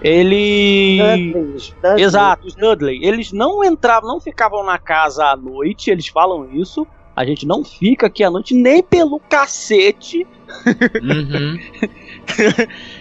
Eles. 0.00 1.70
Dudley. 1.82 2.02
Exato, 2.04 2.46
os 2.46 2.54
Dudley. 2.54 3.04
Eles 3.04 3.32
não 3.32 3.62
entravam, 3.64 4.08
não 4.08 4.20
ficavam 4.20 4.62
na 4.64 4.78
casa 4.78 5.26
à 5.26 5.36
noite, 5.36 5.90
eles 5.90 6.08
falam 6.08 6.48
isso. 6.52 6.86
A 7.14 7.24
gente 7.24 7.46
não 7.46 7.64
fica 7.64 8.06
aqui 8.06 8.24
à 8.24 8.30
noite 8.30 8.54
nem 8.54 8.82
pelo 8.82 9.20
cacete. 9.20 10.26
Uhum. 11.02 11.58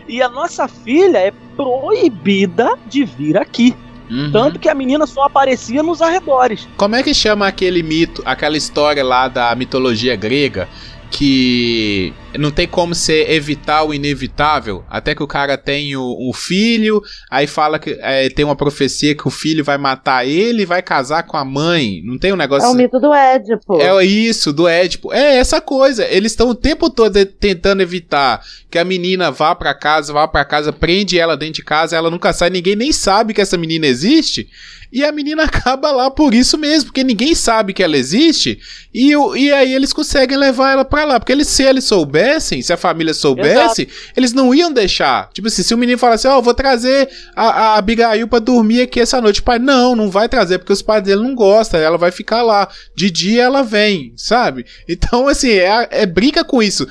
E 0.07 0.21
a 0.21 0.27
nossa 0.27 0.67
filha 0.67 1.19
é 1.19 1.31
proibida 1.55 2.77
de 2.87 3.05
vir 3.05 3.37
aqui. 3.37 3.75
Uhum. 4.09 4.31
Tanto 4.31 4.59
que 4.59 4.67
a 4.67 4.73
menina 4.73 5.05
só 5.05 5.23
aparecia 5.23 5.81
nos 5.81 6.01
arredores. 6.01 6.67
Como 6.75 6.95
é 6.95 7.03
que 7.03 7.13
chama 7.13 7.47
aquele 7.47 7.81
mito, 7.81 8.21
aquela 8.25 8.57
história 8.57 9.03
lá 9.03 9.27
da 9.27 9.55
mitologia 9.55 10.15
grega 10.15 10.67
que 11.09 12.13
não 12.37 12.51
tem 12.51 12.67
como 12.67 12.95
você 12.95 13.25
evitar 13.29 13.83
o 13.83 13.93
inevitável, 13.93 14.83
até 14.89 15.13
que 15.13 15.23
o 15.23 15.27
cara 15.27 15.57
tem 15.57 15.95
o, 15.95 16.31
filho, 16.33 17.01
aí 17.29 17.45
fala 17.45 17.77
que 17.77 17.97
é, 18.01 18.29
tem 18.29 18.45
uma 18.45 18.55
profecia 18.55 19.15
que 19.15 19.27
o 19.27 19.31
filho 19.31 19.63
vai 19.63 19.77
matar 19.77 20.25
ele 20.25 20.63
e 20.63 20.65
vai 20.65 20.81
casar 20.81 21.23
com 21.23 21.37
a 21.37 21.43
mãe. 21.43 22.01
Não 22.05 22.17
tem 22.17 22.31
um 22.31 22.37
negócio 22.37 22.67
É 22.67 22.71
o 22.71 22.73
mito 22.73 22.99
do 22.99 23.13
Édipo. 23.13 23.81
É 23.81 24.05
isso, 24.05 24.53
do 24.53 24.67
Édipo. 24.67 25.13
É 25.13 25.37
essa 25.37 25.59
coisa. 25.59 26.05
Eles 26.05 26.31
estão 26.31 26.49
o 26.49 26.55
tempo 26.55 26.89
todo 26.89 27.23
tentando 27.25 27.81
evitar 27.81 28.41
que 28.69 28.79
a 28.79 28.85
menina 28.85 29.29
vá 29.31 29.53
pra 29.53 29.73
casa, 29.73 30.13
vá 30.13 30.27
pra 30.27 30.45
casa, 30.45 30.71
prende 30.71 31.19
ela 31.19 31.35
dentro 31.35 31.55
de 31.55 31.63
casa, 31.63 31.95
ela 31.95 32.09
nunca 32.09 32.31
sai, 32.31 32.49
ninguém 32.49 32.75
nem 32.75 32.91
sabe 32.91 33.33
que 33.33 33.41
essa 33.41 33.57
menina 33.57 33.85
existe. 33.85 34.47
E 34.91 35.05
a 35.05 35.11
menina 35.11 35.43
acaba 35.45 35.91
lá 35.91 36.11
por 36.11 36.33
isso 36.33 36.57
mesmo, 36.57 36.87
porque 36.87 37.03
ninguém 37.03 37.33
sabe 37.33 37.73
que 37.73 37.81
ela 37.81 37.97
existe. 37.97 38.59
E, 38.93 39.11
e 39.11 39.51
aí 39.53 39.73
eles 39.73 39.93
conseguem 39.93 40.37
levar 40.37 40.73
ela 40.73 40.83
pra 40.83 41.05
lá. 41.05 41.19
Porque 41.19 41.31
eles, 41.31 41.47
se 41.47 41.63
eles 41.63 41.85
soubessem, 42.21 42.61
se 42.61 42.73
a 42.73 42.77
família 42.77 43.13
soubesse, 43.13 43.87
eles 44.15 44.33
não 44.33 44.53
iam 44.53 44.71
deixar. 44.71 45.29
Tipo 45.33 45.47
assim, 45.47 45.63
se 45.63 45.73
o 45.73 45.77
menino 45.77 45.97
falasse, 45.97 46.27
ó, 46.27 46.37
eu 46.37 46.41
vou 46.41 46.53
trazer 46.53 47.09
a, 47.35 47.49
a 47.49 47.77
Abigail 47.77 48.27
pra 48.27 48.39
dormir 48.39 48.81
aqui 48.81 48.99
essa 48.99 49.21
noite. 49.21 49.41
Pai, 49.41 49.59
não, 49.59 49.95
não 49.95 50.09
vai 50.09 50.29
trazer, 50.29 50.59
porque 50.59 50.73
os 50.73 50.81
pais 50.81 51.03
dele 51.03 51.21
não 51.21 51.35
gostam. 51.35 51.79
Ela 51.79 51.97
vai 51.97 52.11
ficar 52.11 52.41
lá. 52.41 52.67
De 52.95 53.09
dia 53.09 53.43
ela 53.43 53.63
vem, 53.63 54.13
sabe? 54.15 54.65
Então, 54.87 55.27
assim, 55.27 55.51
é, 55.51 55.87
é 55.91 56.05
brinca 56.05 56.43
com 56.43 56.61
isso. 56.61 56.87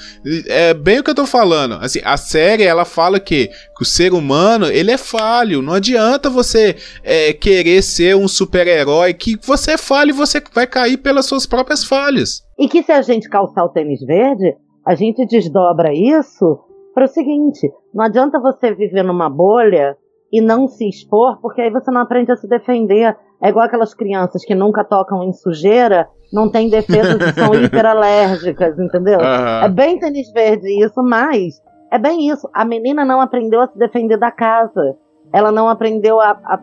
É 0.47 0.75
bem 0.75 0.99
o 0.99 1.03
que 1.03 1.11
eu 1.11 1.15
tô 1.15 1.27
falando. 1.27 1.75
Assim, 1.81 2.01
a 2.05 2.17
série, 2.17 2.65
ela 2.65 2.85
fala 2.85 3.21
que, 3.21 3.49
que 3.77 3.83
o 3.83 3.87
ser 3.87 4.13
humano, 4.13 4.67
ele 4.67 4.91
é 4.91 4.99
falho. 4.99 5.63
Não 5.63 5.75
adianta 5.75 6.31
você 6.31 6.77
é, 7.03 7.33
querer 7.33 7.83
ser 7.83 8.17
um 8.17 8.29
super-herói, 8.29 9.15
que 9.15 9.39
você 9.43 9.73
é 9.73 9.79
falho 9.79 10.11
e 10.11 10.13
você 10.13 10.43
vai 10.53 10.67
cair 10.67 10.97
pelas 10.97 11.27
suas 11.27 11.47
próprias 11.47 11.85
falhas. 11.85 12.43
E 12.59 12.69
que 12.69 12.83
se 12.83 12.93
a 12.93 13.01
gente 13.01 13.29
calçar 13.29 13.65
o 13.65 13.71
tênis 13.71 14.01
verde, 14.05 14.55
a 14.87 14.95
gente 14.95 15.27
desdobra 15.27 15.93
isso 15.93 16.59
para 16.95 17.05
o 17.05 17.09
seguinte: 17.09 17.71
não 17.95 18.05
adianta 18.05 18.41
você 18.41 18.75
viver 18.75 19.03
numa 19.03 19.29
bolha 19.29 19.97
e 20.33 20.41
não 20.41 20.67
se 20.69 20.89
expor, 20.89 21.41
porque 21.41 21.61
aí 21.61 21.71
você 21.71 21.91
não 21.91 22.01
aprende 22.01 22.31
a 22.33 22.37
se 22.37 22.49
defender. 22.49 23.17
É 23.43 23.49
igual 23.49 23.65
aquelas 23.65 23.95
crianças 23.95 24.45
que 24.45 24.55
nunca 24.55 24.85
tocam 24.85 25.25
em 25.25 25.33
sujeira, 25.33 26.07
não 26.33 26.51
têm 26.51 26.69
defesas 26.69 27.17
e 27.21 27.33
são 27.33 27.55
hiperalérgicas, 27.57 28.79
entendeu? 28.79 29.19
Aham. 29.21 29.65
É 29.65 29.69
bem 29.69 29.99
tênis 29.99 30.31
verde 30.33 30.69
isso, 30.85 31.03
mas 31.03 31.61
é 31.91 31.99
bem 31.99 32.29
isso. 32.29 32.49
A 32.53 32.65
menina 32.65 33.05
não 33.05 33.21
aprendeu 33.21 33.61
a 33.63 33.67
se 33.67 33.79
defender 33.79 34.19
da 34.19 34.31
casa. 34.31 34.97
Ela 35.33 35.53
não 35.53 35.69
aprendeu 35.69 36.21
a, 36.21 36.33
a, 36.33 36.61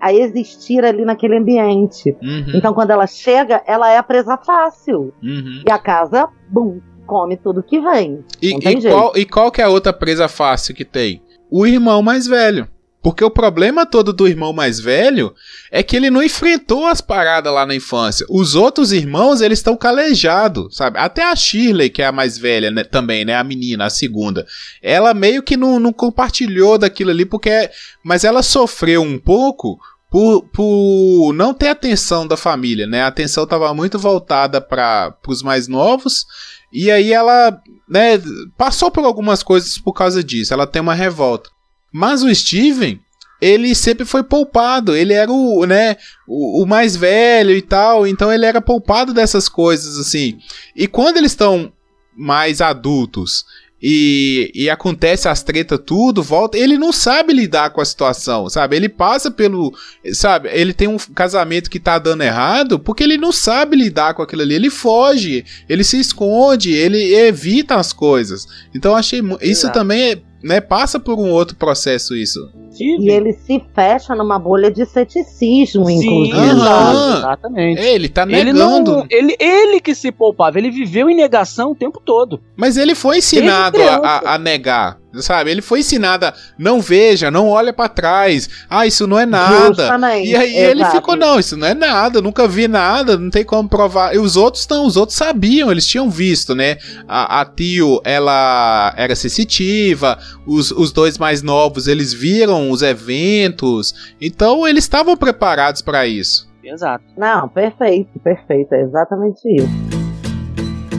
a 0.00 0.12
existir 0.12 0.84
ali 0.84 1.04
naquele 1.06 1.38
ambiente. 1.38 2.10
Uhum, 2.22 2.52
Então, 2.54 2.74
quando 2.74 2.90
ela 2.90 3.06
chega, 3.06 3.62
ela 3.66 3.90
é 3.90 3.96
a 3.96 4.02
presa 4.02 4.36
fácil. 4.36 5.12
uhum. 5.22 5.62
E 5.66 5.72
a 5.72 5.78
casa, 5.78 6.28
bum, 6.48 6.80
come 7.10 7.36
tudo 7.36 7.60
que 7.60 7.80
vem. 7.80 8.24
E, 8.40 8.54
e 8.54 8.82
qual, 8.82 9.12
e 9.16 9.26
qual 9.26 9.50
que 9.50 9.60
é 9.60 9.64
a 9.64 9.68
outra 9.68 9.92
presa 9.92 10.28
fácil 10.28 10.72
que 10.72 10.84
tem? 10.84 11.20
O 11.50 11.66
irmão 11.66 12.00
mais 12.00 12.28
velho. 12.28 12.68
Porque 13.02 13.24
o 13.24 13.30
problema 13.30 13.86
todo 13.86 14.12
do 14.12 14.28
irmão 14.28 14.52
mais 14.52 14.78
velho 14.78 15.34
é 15.72 15.82
que 15.82 15.96
ele 15.96 16.10
não 16.10 16.22
enfrentou 16.22 16.86
as 16.86 17.00
paradas 17.00 17.52
lá 17.52 17.64
na 17.64 17.74
infância. 17.74 18.26
Os 18.28 18.54
outros 18.54 18.92
irmãos, 18.92 19.40
eles 19.40 19.58
estão 19.58 19.74
calejados, 19.74 20.76
sabe? 20.76 20.98
Até 20.98 21.24
a 21.24 21.34
Shirley, 21.34 21.88
que 21.88 22.02
é 22.02 22.06
a 22.06 22.12
mais 22.12 22.36
velha 22.36 22.70
né, 22.70 22.84
também, 22.84 23.24
né? 23.24 23.34
A 23.34 23.42
menina, 23.42 23.86
a 23.86 23.90
segunda. 23.90 24.46
Ela 24.82 25.14
meio 25.14 25.42
que 25.42 25.56
não, 25.56 25.80
não 25.80 25.94
compartilhou 25.94 26.76
daquilo 26.76 27.10
ali, 27.10 27.24
porque... 27.24 27.70
Mas 28.04 28.22
ela 28.22 28.42
sofreu 28.42 29.00
um 29.02 29.18
pouco 29.18 29.78
por, 30.10 30.42
por 30.52 31.32
não 31.32 31.54
ter 31.54 31.68
atenção 31.68 32.26
da 32.26 32.36
família, 32.36 32.86
né? 32.86 33.02
A 33.02 33.06
atenção 33.06 33.44
estava 33.44 33.72
muito 33.72 33.98
voltada 33.98 34.60
para 34.60 35.16
os 35.26 35.42
mais 35.42 35.68
novos. 35.68 36.26
E 36.72 36.90
aí 36.90 37.12
ela 37.12 37.60
né, 37.88 38.20
passou 38.56 38.90
por 38.90 39.04
algumas 39.04 39.42
coisas 39.42 39.78
por 39.78 39.92
causa 39.92 40.22
disso. 40.22 40.54
Ela 40.54 40.66
tem 40.66 40.80
uma 40.80 40.94
revolta. 40.94 41.50
Mas 41.92 42.22
o 42.22 42.32
Steven, 42.32 43.00
ele 43.40 43.74
sempre 43.74 44.04
foi 44.04 44.22
poupado. 44.22 44.94
Ele 44.94 45.12
era 45.12 45.30
o, 45.30 45.64
né, 45.66 45.96
o, 46.28 46.62
o 46.62 46.66
mais 46.66 46.94
velho 46.94 47.50
e 47.50 47.62
tal. 47.62 48.06
Então 48.06 48.32
ele 48.32 48.46
era 48.46 48.60
poupado 48.60 49.12
dessas 49.12 49.48
coisas, 49.48 49.98
assim. 49.98 50.38
E 50.76 50.86
quando 50.86 51.16
eles 51.16 51.32
estão 51.32 51.72
mais 52.16 52.60
adultos 52.60 53.44
e, 53.82 54.50
e 54.54 54.68
acontece 54.68 55.28
as 55.28 55.42
tretas 55.42 55.80
tudo, 55.84 56.22
volta, 56.22 56.58
ele 56.58 56.76
não 56.76 56.92
sabe 56.92 57.32
lidar 57.32 57.70
com 57.70 57.80
a 57.80 57.84
situação, 57.84 58.48
sabe? 58.48 58.76
Ele 58.76 58.88
passa 58.88 59.30
pelo, 59.30 59.72
sabe? 60.12 60.50
Ele 60.52 60.74
tem 60.74 60.86
um 60.86 60.98
casamento 60.98 61.70
que 61.70 61.80
tá 61.80 61.98
dando 61.98 62.22
errado 62.22 62.78
porque 62.78 63.02
ele 63.02 63.16
não 63.16 63.32
sabe 63.32 63.76
lidar 63.76 64.14
com 64.14 64.22
aquilo 64.22 64.42
ali, 64.42 64.54
ele 64.54 64.70
foge, 64.70 65.44
ele 65.68 65.82
se 65.82 65.98
esconde, 65.98 66.72
ele 66.72 67.14
evita 67.14 67.76
as 67.76 67.92
coisas. 67.92 68.46
Então 68.74 68.94
achei 68.94 69.22
isso 69.40 69.70
também 69.72 70.12
é, 70.12 70.22
né, 70.42 70.60
passa 70.60 70.98
por 70.98 71.18
um 71.18 71.30
outro 71.30 71.56
processo 71.56 72.14
isso. 72.16 72.48
E 72.78 73.10
ele 73.10 73.32
se 73.32 73.62
fecha 73.74 74.14
numa 74.14 74.38
bolha 74.38 74.70
de 74.70 74.86
ceticismo, 74.86 75.84
Sim, 75.86 75.98
inclusive. 75.98 76.38
Aham. 76.38 77.18
exatamente. 77.18 77.80
É, 77.80 77.94
ele 77.94 78.08
tá 78.08 78.22
Ele 78.22 78.44
negando, 78.52 78.92
não, 78.98 79.06
ele, 79.10 79.36
ele 79.38 79.80
que 79.80 79.94
se 79.94 80.10
poupava, 80.10 80.58
ele 80.58 80.70
viveu 80.70 81.10
em 81.10 81.14
negação 81.16 81.72
o 81.72 81.74
tempo 81.74 82.00
todo. 82.04 82.40
mas 82.56 82.76
ele 82.76 82.94
foi 82.94 83.18
ensinado 83.18 83.78
a- 83.82 84.34
a 84.34 84.38
negar, 84.38 84.98
sabe? 85.14 85.50
Ele 85.50 85.62
foi 85.62 85.80
ensinado 85.80 86.26
a 86.26 86.34
não 86.58 86.80
veja, 86.80 87.30
não 87.30 87.48
olha 87.48 87.72
pra 87.72 87.88
trás. 87.88 88.48
Ah, 88.68 88.86
isso 88.86 89.06
não 89.06 89.18
é 89.18 89.26
nada. 89.26 89.66
Justamente. 89.66 90.28
E 90.28 90.36
aí 90.36 90.56
ele 90.56 90.80
exato. 90.80 90.96
ficou, 90.96 91.16
não, 91.16 91.38
isso 91.38 91.56
não 91.56 91.66
é 91.66 91.74
nada, 91.74 92.20
nunca 92.20 92.46
vi 92.46 92.68
nada, 92.68 93.16
não 93.16 93.30
tem 93.30 93.44
como 93.44 93.68
provar. 93.68 94.14
E 94.14 94.18
os 94.18 94.36
outros 94.36 94.66
não, 94.68 94.86
os 94.86 94.96
outros 94.96 95.16
sabiam, 95.16 95.70
eles 95.70 95.86
tinham 95.86 96.08
visto, 96.10 96.54
né? 96.54 96.76
A, 97.08 97.40
a 97.40 97.44
Tio, 97.44 98.00
ela 98.04 98.94
era 98.96 99.16
sensitiva, 99.16 100.18
os, 100.46 100.70
os 100.70 100.92
dois 100.92 101.18
mais 101.18 101.42
novos, 101.42 101.88
eles 101.88 102.12
viram 102.12 102.70
os 102.70 102.82
eventos, 102.82 103.94
então 104.20 104.66
eles 104.66 104.84
estavam 104.84 105.16
preparados 105.16 105.82
pra 105.82 106.06
isso. 106.06 106.48
Exato. 106.62 107.04
Não, 107.16 107.48
perfeito, 107.48 108.18
perfeito. 108.20 108.74
É 108.74 108.82
exatamente 108.82 109.40
isso. 109.48 109.68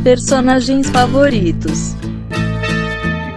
Personagens 0.03 0.89
favoritos. 0.89 1.95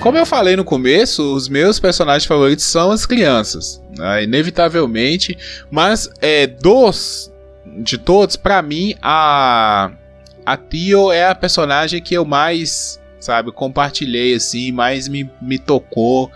Como 0.05 0.19
eu 0.19 0.27
falei 0.27 0.55
no 0.55 0.67
começo, 0.67 1.35
os 1.35 1.49
meus 1.49 1.81
personagens 1.81 2.27
favoritos 2.27 2.67
são 2.67 2.91
as 2.91 3.07
crianças, 3.07 3.83
né? 3.97 4.23
inevitavelmente. 4.23 5.35
Mas 5.71 6.11
é, 6.21 6.47
dos 6.47 7.33
de 7.79 7.97
todos, 7.97 8.37
pra 8.37 8.61
mim 8.61 8.95
a 9.01 9.91
a 10.45 10.59
Tio 10.59 11.11
é 11.11 11.27
a 11.27 11.35
personagem 11.35 12.03
que 12.03 12.13
eu 12.13 12.23
mais, 12.27 13.01
sabe, 13.19 13.51
compartilhei 13.51 14.35
assim, 14.35 14.71
mais 14.71 15.09
me, 15.09 15.31
me 15.41 15.59
tocou, 15.59 16.31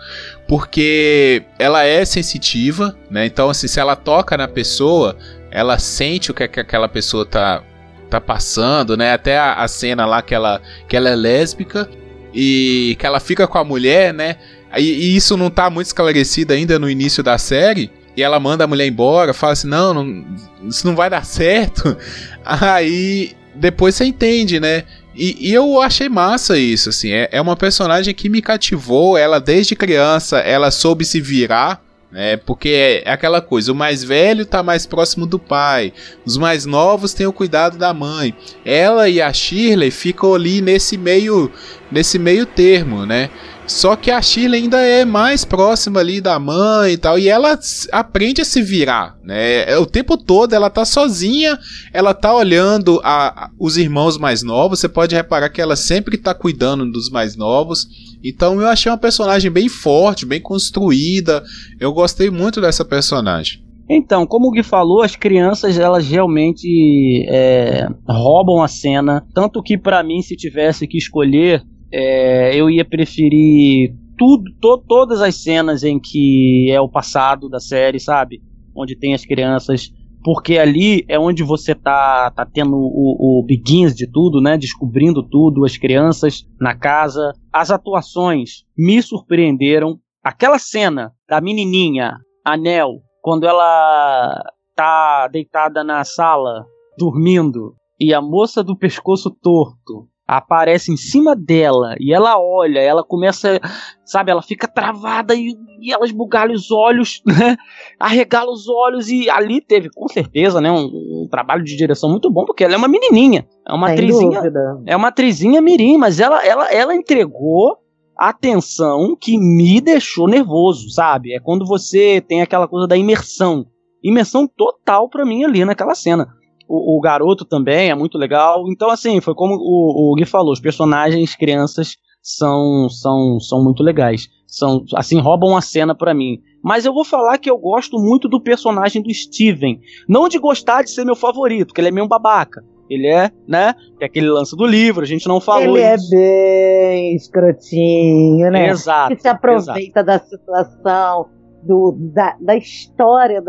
porque 0.47 1.43
ela 1.59 1.83
é 1.83 2.03
sensitiva, 2.05 2.97
né? 3.07 3.27
Então 3.27 3.51
assim, 3.51 3.67
se 3.67 3.79
ela 3.79 3.95
toca 3.95 4.35
na 4.35 4.47
pessoa, 4.47 5.15
ela 5.51 5.77
sente 5.77 6.31
o 6.31 6.33
que, 6.33 6.47
que 6.47 6.59
aquela 6.59 6.89
pessoa 6.89 7.23
tá 7.23 7.61
tá 8.09 8.19
passando, 8.19 8.97
né? 8.97 9.13
Até 9.13 9.37
a, 9.37 9.53
a 9.53 9.67
cena 9.67 10.07
lá 10.07 10.23
que 10.23 10.33
ela 10.33 10.59
que 10.87 10.97
ela 10.97 11.09
é 11.09 11.15
lésbica 11.15 11.87
e 12.33 12.95
que 12.99 13.05
ela 13.05 13.19
fica 13.19 13.47
com 13.47 13.57
a 13.57 13.63
mulher, 13.63 14.13
né? 14.13 14.37
E, 14.77 14.83
e 14.83 15.15
isso 15.15 15.35
não 15.35 15.49
tá 15.49 15.69
muito 15.69 15.87
esclarecido 15.87 16.53
ainda 16.53 16.77
no 16.77 16.89
início 16.89 17.23
da 17.23 17.37
série. 17.37 17.91
E 18.15 18.21
ela 18.21 18.39
manda 18.39 18.63
a 18.63 18.67
mulher 18.67 18.87
embora, 18.87 19.33
fala 19.33 19.53
assim: 19.53 19.67
não, 19.67 19.93
não 19.93 20.25
isso 20.67 20.85
não 20.85 20.95
vai 20.95 21.09
dar 21.09 21.25
certo. 21.25 21.97
Aí 22.43 23.35
depois 23.55 23.95
você 23.95 24.05
entende, 24.05 24.59
né? 24.59 24.83
E, 25.15 25.49
e 25.49 25.53
eu 25.53 25.81
achei 25.81 26.07
massa 26.07 26.57
isso, 26.57 26.89
assim. 26.89 27.11
É, 27.11 27.29
é 27.31 27.41
uma 27.41 27.55
personagem 27.55 28.13
que 28.13 28.29
me 28.29 28.41
cativou. 28.41 29.17
Ela, 29.17 29.39
desde 29.39 29.75
criança, 29.75 30.39
ela 30.39 30.71
soube 30.71 31.03
se 31.03 31.19
virar. 31.19 31.81
Né? 32.11 32.37
porque 32.37 32.69
é, 32.69 33.09
é 33.09 33.11
aquela 33.11 33.41
coisa, 33.41 33.71
o 33.71 33.75
mais 33.75 34.03
velho 34.03 34.45
tá 34.45 34.63
mais 34.63 34.85
próximo 34.85 35.25
do 35.25 35.37
pai, 35.37 35.93
os 36.25 36.37
mais 36.37 36.65
novos 36.65 37.13
têm 37.13 37.27
o 37.27 37.33
cuidado 37.33 37.77
da 37.77 37.93
mãe. 37.93 38.35
Ela 38.65 39.09
e 39.09 39.21
a 39.21 39.31
Shirley 39.31 39.91
ficam 39.91 40.33
ali 40.33 40.61
nesse 40.61 40.97
meio 40.97 41.51
nesse 41.91 42.19
meio 42.19 42.45
termo, 42.45 43.05
né? 43.05 43.29
Só 43.69 43.95
que 43.95 44.09
a 44.09 44.19
Shirley 44.19 44.63
ainda 44.63 44.81
é 44.81 45.05
mais 45.05 45.45
próxima 45.45 45.99
ali 45.99 46.19
da 46.19 46.39
mãe 46.39 46.93
e 46.93 46.97
tal. 46.97 47.19
E 47.19 47.29
ela 47.29 47.57
aprende 47.91 48.41
a 48.41 48.45
se 48.45 48.63
virar, 48.63 49.15
né? 49.23 49.69
É, 49.69 49.77
o 49.77 49.85
tempo 49.85 50.17
todo 50.17 50.53
ela 50.53 50.71
tá 50.71 50.83
sozinha, 50.83 51.57
ela 51.93 52.15
tá 52.15 52.35
olhando 52.35 52.99
a, 53.03 53.45
a, 53.45 53.51
os 53.59 53.77
irmãos 53.77 54.17
mais 54.17 54.41
novos. 54.41 54.79
Você 54.79 54.89
pode 54.89 55.15
reparar 55.15 55.49
que 55.49 55.61
ela 55.61 55.75
sempre 55.75 56.17
tá 56.17 56.33
cuidando 56.33 56.91
dos 56.91 57.11
mais 57.11 57.35
novos. 57.35 57.87
Então 58.23 58.59
eu 58.59 58.67
achei 58.67 58.91
uma 58.91 58.97
personagem 58.97 59.51
bem 59.51 59.69
forte, 59.69 60.25
bem 60.25 60.41
construída. 60.41 61.43
Eu 61.79 61.93
gostei 61.93 62.31
muito 62.31 62.59
dessa 62.59 62.83
personagem. 62.83 63.63
Então, 63.87 64.25
como 64.25 64.47
o 64.47 64.51
Gui 64.51 64.63
falou, 64.63 65.03
as 65.03 65.15
crianças 65.15 65.77
elas 65.77 66.07
realmente 66.07 67.23
é, 67.29 67.87
roubam 68.07 68.63
a 68.63 68.67
cena. 68.67 69.23
Tanto 69.31 69.61
que 69.61 69.77
para 69.77 70.03
mim, 70.03 70.23
se 70.23 70.35
tivesse 70.35 70.87
que 70.87 70.97
escolher, 70.97 71.63
é, 71.91 72.55
eu 72.55 72.69
ia 72.69 72.85
preferir 72.85 73.95
tudo, 74.17 74.43
to, 74.59 74.77
todas 74.87 75.21
as 75.21 75.41
cenas 75.41 75.83
em 75.83 75.99
que 75.99 76.69
é 76.69 76.79
o 76.79 76.89
passado 76.89 77.49
da 77.49 77.59
série, 77.59 77.99
sabe? 77.99 78.41
Onde 78.75 78.95
tem 78.95 79.13
as 79.13 79.25
crianças. 79.25 79.91
Porque 80.23 80.57
ali 80.57 81.05
é 81.07 81.17
onde 81.17 81.43
você 81.43 81.73
tá, 81.73 82.29
tá 82.31 82.45
tendo 82.45 82.75
o, 82.75 83.39
o 83.39 83.43
begins 83.43 83.95
de 83.95 84.05
tudo, 84.05 84.41
né? 84.41 84.57
Descobrindo 84.57 85.23
tudo, 85.23 85.63
as 85.63 85.77
crianças 85.77 86.45
na 86.59 86.75
casa. 86.75 87.31
As 87.51 87.71
atuações 87.71 88.65
me 88.77 89.01
surpreenderam. 89.01 89.97
Aquela 90.21 90.59
cena 90.59 91.13
da 91.29 91.39
menininha, 91.39 92.17
Anel, 92.45 92.99
quando 93.21 93.47
ela 93.47 94.43
tá 94.75 95.29
deitada 95.29 95.83
na 95.83 96.03
sala, 96.03 96.65
dormindo, 96.97 97.73
e 97.99 98.13
a 98.13 98.21
moça 98.21 98.61
do 98.61 98.77
pescoço 98.77 99.31
torto 99.31 100.07
aparece 100.29 100.91
em 100.91 100.97
cima 100.97 101.35
dela 101.35 101.95
e 101.99 102.13
ela 102.13 102.39
olha, 102.39 102.79
ela 102.79 103.03
começa, 103.03 103.59
sabe, 104.05 104.29
ela 104.29 104.43
fica 104.43 104.67
travada 104.67 105.33
e, 105.33 105.55
e 105.81 105.91
ela 105.91 106.05
esbugalha 106.05 106.53
os 106.53 106.69
olhos, 106.69 107.21
né? 107.25 107.57
Arregala 107.99 108.51
os 108.51 108.67
olhos 108.69 109.09
e 109.09 109.27
ali 109.27 109.59
teve 109.59 109.89
com 109.89 110.07
certeza, 110.07 110.61
né, 110.61 110.71
um, 110.71 110.85
um 111.23 111.27
trabalho 111.29 111.63
de 111.63 111.75
direção 111.75 112.09
muito 112.11 112.29
bom 112.29 112.45
porque 112.45 112.63
ela 112.63 112.75
é 112.75 112.77
uma 112.77 112.87
menininha, 112.87 113.47
é 113.67 113.73
uma 113.73 113.87
Sem 113.87 113.95
atrizinha, 113.95 114.37
dúvida. 114.37 114.81
é 114.85 114.95
uma 114.95 115.07
atrizinha 115.07 115.61
mirim, 115.61 115.97
mas 115.97 116.19
ela, 116.19 116.45
ela, 116.45 116.71
ela 116.71 116.93
entregou 116.93 117.77
atenção 118.15 119.17
que 119.19 119.35
me 119.37 119.81
deixou 119.81 120.27
nervoso, 120.27 120.91
sabe? 120.91 121.33
É 121.33 121.39
quando 121.39 121.65
você 121.65 122.21
tem 122.21 122.41
aquela 122.41 122.67
coisa 122.67 122.85
da 122.85 122.97
imersão. 122.97 123.65
Imersão 124.03 124.47
total 124.47 125.09
para 125.09 125.25
mim 125.25 125.43
ali 125.43 125.65
naquela 125.65 125.95
cena. 125.95 126.27
O, 126.69 126.97
o, 126.97 127.01
garoto 127.01 127.43
também 127.43 127.89
é 127.89 127.95
muito 127.95 128.15
legal. 128.15 128.63
Então, 128.69 128.91
assim, 128.91 129.19
foi 129.19 129.33
como 129.33 129.55
o, 129.55 130.11
o 130.11 130.15
Gui 130.15 130.25
falou: 130.25 130.53
os 130.53 130.61
personagens, 130.61 131.35
crianças, 131.35 131.97
são, 132.21 132.87
são, 132.89 133.39
são 133.39 133.63
muito 133.63 133.81
legais. 133.81 134.27
São, 134.47 134.85
assim, 134.95 135.19
roubam 135.19 135.57
a 135.57 135.61
cena 135.61 135.95
para 135.95 136.13
mim. 136.13 136.39
Mas 136.63 136.85
eu 136.85 136.93
vou 136.93 137.03
falar 137.03 137.37
que 137.37 137.49
eu 137.49 137.57
gosto 137.57 137.97
muito 137.97 138.27
do 138.27 138.39
personagem 138.39 139.01
do 139.01 139.13
Steven. 139.13 139.79
Não 140.07 140.29
de 140.29 140.37
gostar 140.37 140.83
de 140.83 140.91
ser 140.91 141.05
meu 141.05 141.15
favorito, 141.15 141.67
porque 141.67 141.81
ele 141.81 141.87
é 141.87 141.91
meio 141.91 142.07
babaca. 142.07 142.63
Ele 142.89 143.07
é, 143.07 143.31
né? 143.47 143.73
Tem 143.99 144.07
aquele 144.07 144.29
lance 144.29 144.55
do 144.55 144.65
livro, 144.65 145.03
a 145.03 145.07
gente 145.07 145.27
não 145.27 145.39
falou 145.39 145.77
Ele 145.77 145.81
é 145.85 145.95
isso. 145.95 146.15
é 146.15 146.17
bem 146.17 147.15
escrotinho, 147.15 148.51
né? 148.51 148.69
Exato. 148.69 149.15
Que 149.15 149.21
se 149.21 149.27
aproveita 149.27 150.01
exato. 150.01 150.05
da 150.05 150.19
situação, 150.19 151.29
do, 151.63 151.97
da, 152.13 152.35
da 152.39 152.55
história 152.55 153.43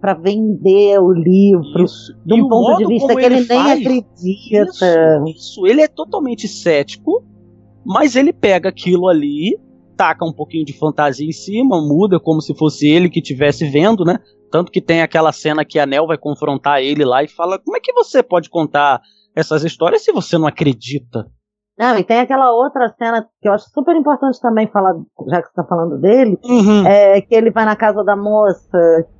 para 0.00 0.14
vender 0.14 0.98
o 0.98 1.12
livro, 1.12 1.84
isso. 1.84 2.14
de 2.24 2.34
um 2.34 2.48
ponto 2.48 2.78
de 2.78 2.86
vista 2.86 3.14
que 3.14 3.24
ele, 3.24 3.36
ele 3.36 3.46
nem 3.48 3.72
acredita. 3.72 5.24
Isso, 5.26 5.36
isso, 5.36 5.66
ele 5.66 5.82
é 5.82 5.88
totalmente 5.88 6.48
cético, 6.48 7.24
mas 7.84 8.16
ele 8.16 8.32
pega 8.32 8.68
aquilo 8.68 9.08
ali, 9.08 9.58
taca 9.96 10.24
um 10.24 10.32
pouquinho 10.32 10.64
de 10.64 10.72
fantasia 10.72 11.26
em 11.26 11.32
cima, 11.32 11.80
muda 11.80 12.18
como 12.18 12.40
se 12.40 12.54
fosse 12.54 12.88
ele 12.88 13.08
que 13.08 13.20
estivesse 13.20 13.64
vendo, 13.68 14.04
né? 14.04 14.18
Tanto 14.50 14.70
que 14.70 14.80
tem 14.80 15.02
aquela 15.02 15.32
cena 15.32 15.64
que 15.64 15.78
a 15.78 15.86
Nel 15.86 16.06
vai 16.06 16.18
confrontar 16.18 16.80
ele 16.80 17.04
lá 17.04 17.22
e 17.22 17.28
fala: 17.28 17.58
Como 17.58 17.76
é 17.76 17.80
que 17.80 17.92
você 17.92 18.22
pode 18.22 18.48
contar 18.48 19.00
essas 19.34 19.64
histórias 19.64 20.02
se 20.02 20.12
você 20.12 20.38
não 20.38 20.46
acredita? 20.46 21.26
Não, 21.76 21.98
e 21.98 22.04
tem 22.04 22.20
aquela 22.20 22.52
outra 22.52 22.88
cena 22.96 23.26
que 23.42 23.48
eu 23.48 23.52
acho 23.52 23.68
super 23.70 23.96
importante 23.96 24.40
também 24.40 24.68
falar, 24.68 24.94
já 25.28 25.42
que 25.42 25.48
você 25.48 25.54
tá 25.54 25.64
falando 25.64 25.98
dele, 25.98 26.38
uhum. 26.44 26.86
é 26.86 27.20
que 27.20 27.34
ele 27.34 27.50
vai 27.50 27.64
na 27.64 27.74
casa 27.74 28.04
da 28.04 28.14
moça 28.14 28.78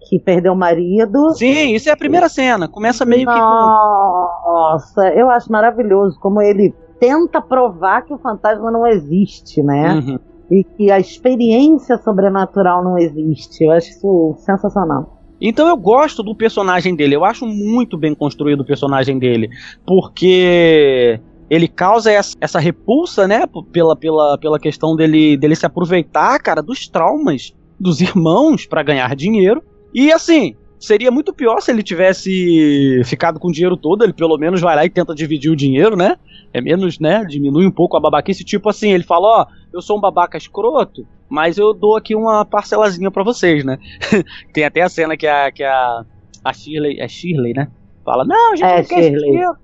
que 0.08 0.20
perdeu 0.20 0.52
o 0.52 0.56
marido. 0.56 1.30
Sim, 1.34 1.74
isso 1.74 1.88
é 1.88 1.92
a 1.92 1.96
primeira 1.96 2.28
cena. 2.28 2.68
Começa 2.68 3.04
meio 3.04 3.26
Nossa, 3.26 3.34
que. 3.34 4.50
Nossa, 4.50 5.08
eu 5.14 5.28
acho 5.30 5.50
maravilhoso 5.50 6.16
como 6.20 6.40
ele 6.40 6.72
tenta 7.00 7.42
provar 7.42 8.02
que 8.02 8.14
o 8.14 8.18
fantasma 8.18 8.70
não 8.70 8.86
existe, 8.86 9.60
né? 9.60 9.94
Uhum. 9.94 10.18
E 10.48 10.62
que 10.62 10.92
a 10.92 11.00
experiência 11.00 11.98
sobrenatural 11.98 12.84
não 12.84 12.96
existe. 12.96 13.64
Eu 13.64 13.72
acho 13.72 13.90
isso 13.90 14.34
sensacional. 14.38 15.22
Então 15.40 15.66
eu 15.66 15.76
gosto 15.76 16.22
do 16.22 16.36
personagem 16.36 16.94
dele, 16.94 17.16
eu 17.16 17.24
acho 17.24 17.44
muito 17.44 17.98
bem 17.98 18.14
construído 18.14 18.60
o 18.60 18.64
personagem 18.64 19.18
dele, 19.18 19.50
porque 19.84 21.20
ele 21.48 21.68
causa 21.68 22.10
essa, 22.10 22.36
essa 22.40 22.58
repulsa, 22.58 23.28
né, 23.28 23.44
pela, 23.72 23.94
pela, 23.96 24.38
pela 24.38 24.58
questão 24.58 24.96
dele, 24.96 25.36
dele 25.36 25.54
se 25.54 25.66
aproveitar, 25.66 26.38
cara, 26.40 26.62
dos 26.62 26.88
traumas 26.88 27.54
dos 27.78 28.00
irmãos 28.02 28.66
para 28.66 28.82
ganhar 28.82 29.14
dinheiro. 29.14 29.62
E 29.92 30.12
assim, 30.12 30.56
seria 30.78 31.10
muito 31.10 31.32
pior 31.32 31.60
se 31.60 31.70
ele 31.70 31.82
tivesse 31.82 33.02
ficado 33.04 33.38
com 33.38 33.48
o 33.48 33.52
dinheiro 33.52 33.76
todo, 33.76 34.04
ele 34.04 34.12
pelo 34.12 34.36
menos 34.36 34.60
vai 34.60 34.76
lá 34.76 34.84
e 34.84 34.90
tenta 34.90 35.14
dividir 35.14 35.50
o 35.50 35.56
dinheiro, 35.56 35.96
né? 35.96 36.16
É 36.52 36.60
menos, 36.60 36.98
né? 36.98 37.24
Diminui 37.28 37.66
um 37.66 37.70
pouco 37.70 37.96
a 37.96 38.00
babaquice, 38.00 38.44
tipo 38.44 38.68
assim, 38.68 38.92
ele 38.92 39.04
fala, 39.04 39.26
ó, 39.26 39.42
oh, 39.42 39.76
eu 39.76 39.82
sou 39.82 39.98
um 39.98 40.00
babaca 40.00 40.38
escroto, 40.38 41.06
mas 41.28 41.58
eu 41.58 41.72
dou 41.74 41.96
aqui 41.96 42.14
uma 42.14 42.44
parcelazinha 42.44 43.10
para 43.10 43.24
vocês, 43.24 43.64
né? 43.64 43.78
Tem 44.52 44.64
até 44.64 44.82
a 44.82 44.88
cena 44.88 45.16
que 45.16 45.26
a, 45.26 45.50
que 45.50 45.64
a, 45.64 46.04
a 46.44 46.52
Shirley, 46.52 47.00
é 47.00 47.08
Shirley, 47.08 47.54
né? 47.54 47.68
Fala, 48.04 48.24
não, 48.24 48.56
gente 48.56 48.66
é, 48.66 48.76
não 48.78 48.84
quer 48.84 49.00
esse 49.00 49.24
dinheiro. 49.24 49.54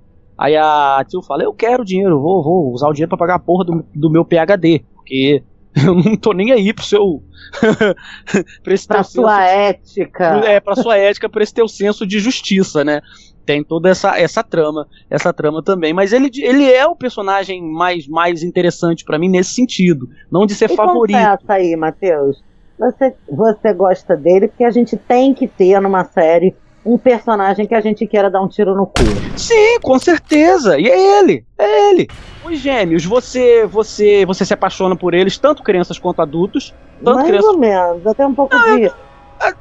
Aí 0.40 0.56
a 0.56 1.04
tio 1.06 1.20
fala, 1.20 1.42
eu 1.42 1.52
quero 1.52 1.84
dinheiro, 1.84 2.18
vou, 2.18 2.42
vou 2.42 2.72
usar 2.72 2.88
o 2.88 2.94
dinheiro 2.94 3.10
para 3.10 3.18
pagar 3.18 3.34
a 3.34 3.38
porra 3.38 3.62
do, 3.62 3.84
do 3.94 4.10
meu 4.10 4.24
PHD, 4.24 4.82
porque 4.94 5.42
eu 5.86 5.94
não 5.94 6.16
tô 6.16 6.32
nem 6.32 6.50
aí 6.50 6.72
pro 6.72 6.82
seu. 6.82 7.22
pra, 8.64 8.72
esse 8.72 8.88
pra 8.88 9.02
sua 9.02 9.38
senso, 9.42 9.54
ética. 9.54 10.40
É, 10.48 10.58
pra 10.58 10.74
sua 10.76 10.96
ética, 10.96 11.28
pra 11.28 11.42
esse 11.42 11.52
teu 11.52 11.68
senso 11.68 12.06
de 12.06 12.18
justiça, 12.18 12.82
né? 12.82 13.02
Tem 13.44 13.62
toda 13.62 13.90
essa, 13.90 14.18
essa 14.18 14.42
trama, 14.42 14.88
essa 15.10 15.30
trama 15.30 15.62
também. 15.62 15.92
Mas 15.92 16.10
ele, 16.10 16.30
ele 16.38 16.72
é 16.72 16.86
o 16.86 16.96
personagem 16.96 17.62
mais, 17.62 18.08
mais 18.08 18.42
interessante 18.42 19.04
para 19.04 19.18
mim 19.18 19.28
nesse 19.28 19.52
sentido. 19.52 20.08
Não 20.32 20.46
de 20.46 20.54
ser 20.54 20.70
e 20.70 20.74
favorito. 20.76 21.18
Confessa 21.18 21.52
aí, 21.52 21.76
Matheus. 21.76 22.42
Você, 22.78 23.14
você 23.28 23.74
gosta 23.74 24.16
dele 24.16 24.48
porque 24.48 24.64
a 24.64 24.70
gente 24.70 24.96
tem 24.96 25.34
que 25.34 25.46
ter 25.46 25.78
numa 25.80 26.04
série 26.04 26.56
um 26.84 26.96
personagem 26.96 27.66
que 27.66 27.74
a 27.74 27.80
gente 27.80 28.06
queira 28.06 28.30
dar 28.30 28.40
um 28.40 28.48
tiro 28.48 28.74
no 28.74 28.86
cu. 28.86 29.02
Sim, 29.36 29.78
com 29.80 29.98
certeza. 29.98 30.78
E 30.78 30.88
é 30.88 31.20
ele, 31.20 31.44
é 31.58 31.90
ele. 31.90 32.08
Os 32.44 32.58
gêmeos, 32.58 33.04
você, 33.04 33.66
você, 33.66 34.24
você 34.24 34.44
se 34.44 34.54
apaixona 34.54 34.96
por 34.96 35.12
eles, 35.12 35.36
tanto 35.38 35.62
crianças 35.62 35.98
quanto 35.98 36.22
adultos. 36.22 36.74
Tanto 37.04 37.16
Mais 37.16 37.26
crianças... 37.26 37.50
ou 37.50 37.58
menos, 37.58 38.06
até 38.06 38.26
um 38.26 38.34
pouco 38.34 38.54
Não, 38.54 38.76
de. 38.76 38.84
Eu, 38.84 38.92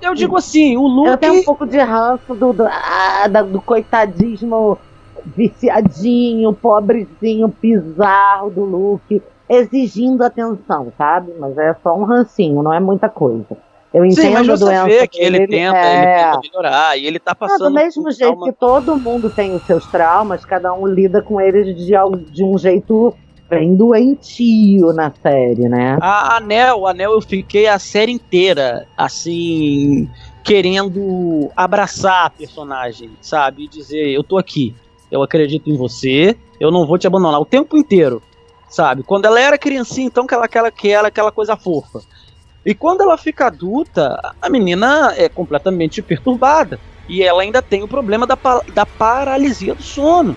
eu, 0.01 0.15
digo 0.15 0.37
assim, 0.37 0.77
o 0.77 0.87
Luke. 0.87 1.09
Eu 1.09 1.17
tenho 1.17 1.33
um 1.35 1.43
pouco 1.43 1.65
de 1.65 1.77
ranço 1.77 2.33
do, 2.35 2.53
do, 2.53 2.65
ah, 2.65 3.27
do 3.27 3.61
coitadismo 3.61 4.77
viciadinho, 5.25 6.53
pobrezinho, 6.53 7.53
bizarro 7.61 8.49
do 8.49 8.63
Luke, 8.63 9.21
exigindo 9.47 10.23
atenção, 10.23 10.91
sabe? 10.97 11.33
Mas 11.39 11.57
é 11.57 11.75
só 11.81 11.95
um 11.95 12.03
rancinho, 12.03 12.61
não 12.61 12.73
é 12.73 12.79
muita 12.79 13.09
coisa. 13.09 13.57
Eu 13.93 14.05
entendo 14.05 14.21
Sim, 14.21 14.29
mas 14.33 14.47
você 14.47 14.65
doença 14.65 14.85
vê 14.85 15.07
que 15.07 15.19
ele, 15.19 15.37
ele 15.37 15.47
tenta, 15.47 15.77
é... 15.77 15.97
ele 15.97 16.23
tenta 16.23 16.39
melhorar 16.41 16.97
e 16.97 17.05
ele 17.07 17.19
tá 17.19 17.33
passando. 17.33 17.69
do 17.69 17.73
mesmo 17.73 18.11
jeito 18.11 18.33
trauma. 18.33 18.45
que 18.45 18.51
todo 18.53 18.97
mundo 18.97 19.29
tem 19.29 19.55
os 19.55 19.63
seus 19.63 19.85
traumas, 19.87 20.45
cada 20.45 20.73
um 20.73 20.85
lida 20.85 21.21
com 21.21 21.41
eles 21.41 21.75
de, 21.75 21.93
de 22.31 22.43
um 22.43 22.57
jeito 22.57 23.15
bem 23.49 23.75
doentio 23.75 24.93
na 24.93 25.11
série, 25.11 25.67
né? 25.67 25.97
A 25.99 26.37
Anel, 26.37 26.85
Anel, 26.85 27.13
eu 27.13 27.21
fiquei 27.21 27.65
a 27.65 27.79
série 27.79 28.11
inteira, 28.11 28.87
assim, 28.95 30.07
querendo 30.43 31.49
abraçar 31.55 32.27
a 32.27 32.29
personagem, 32.29 33.09
sabe? 33.19 33.63
E 33.63 33.67
dizer, 33.67 34.07
eu 34.09 34.23
tô 34.23 34.37
aqui, 34.37 34.75
eu 35.11 35.23
acredito 35.23 35.67
em 35.67 35.75
você, 35.75 36.37
eu 36.59 36.71
não 36.71 36.85
vou 36.85 36.99
te 36.99 37.07
abandonar 37.07 37.41
o 37.41 37.45
tempo 37.45 37.75
inteiro, 37.75 38.21
sabe? 38.69 39.01
Quando 39.01 39.25
ela 39.25 39.39
era 39.39 39.57
criancinha, 39.57 40.05
então 40.05 40.25
aquela, 40.25 40.45
aquela, 40.45 40.67
aquela, 40.67 41.07
aquela 41.07 41.31
coisa 41.31 41.57
fofa. 41.57 42.01
E 42.65 42.73
quando 42.73 43.01
ela 43.01 43.17
fica 43.17 43.47
adulta, 43.47 44.33
a 44.41 44.49
menina 44.49 45.13
é 45.15 45.29
completamente 45.29 46.01
perturbada. 46.01 46.79
E 47.07 47.23
ela 47.23 47.41
ainda 47.41 47.61
tem 47.61 47.83
o 47.83 47.87
problema 47.87 48.27
da, 48.27 48.37
da 48.73 48.85
paralisia 48.85 49.73
do 49.73 49.81
sono. 49.81 50.35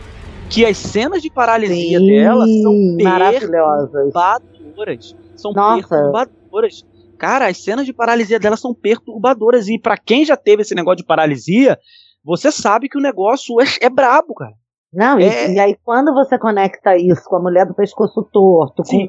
Que 0.49 0.65
as 0.65 0.77
cenas 0.77 1.23
de 1.23 1.31
paralisia 1.31 1.99
Sim, 1.99 2.07
dela 2.07 2.47
são 2.47 2.97
perturbadoras. 2.97 5.17
São 5.37 5.53
Nossa. 5.53 5.89
perturbadoras. 5.89 6.85
Cara, 7.19 7.47
as 7.47 7.59
cenas 7.59 7.87
de 7.87 7.93
paralisia 7.93 8.39
dela 8.39 8.57
são 8.57 8.75
perturbadoras. 8.75 9.69
E 9.69 9.79
para 9.79 9.97
quem 9.97 10.25
já 10.25 10.37
teve 10.37 10.63
esse 10.63 10.75
negócio 10.75 10.99
de 10.99 11.07
paralisia, 11.07 11.79
você 12.25 12.51
sabe 12.51 12.89
que 12.89 12.99
o 12.99 13.03
negócio 13.03 13.61
é, 13.61 13.65
é 13.81 13.91
brabo, 13.91 14.35
cara. 14.35 14.55
Não, 14.93 15.19
é... 15.19 15.49
e, 15.49 15.55
e, 15.55 15.61
aí 15.61 15.77
quando 15.83 16.13
você 16.13 16.39
conecta 16.39 16.97
isso 16.97 17.25
com 17.25 17.37
a 17.37 17.41
mulher 17.41 17.67
do 17.67 17.75
pescoço 17.75 18.23
torto, 18.31 18.83
com 18.83 19.09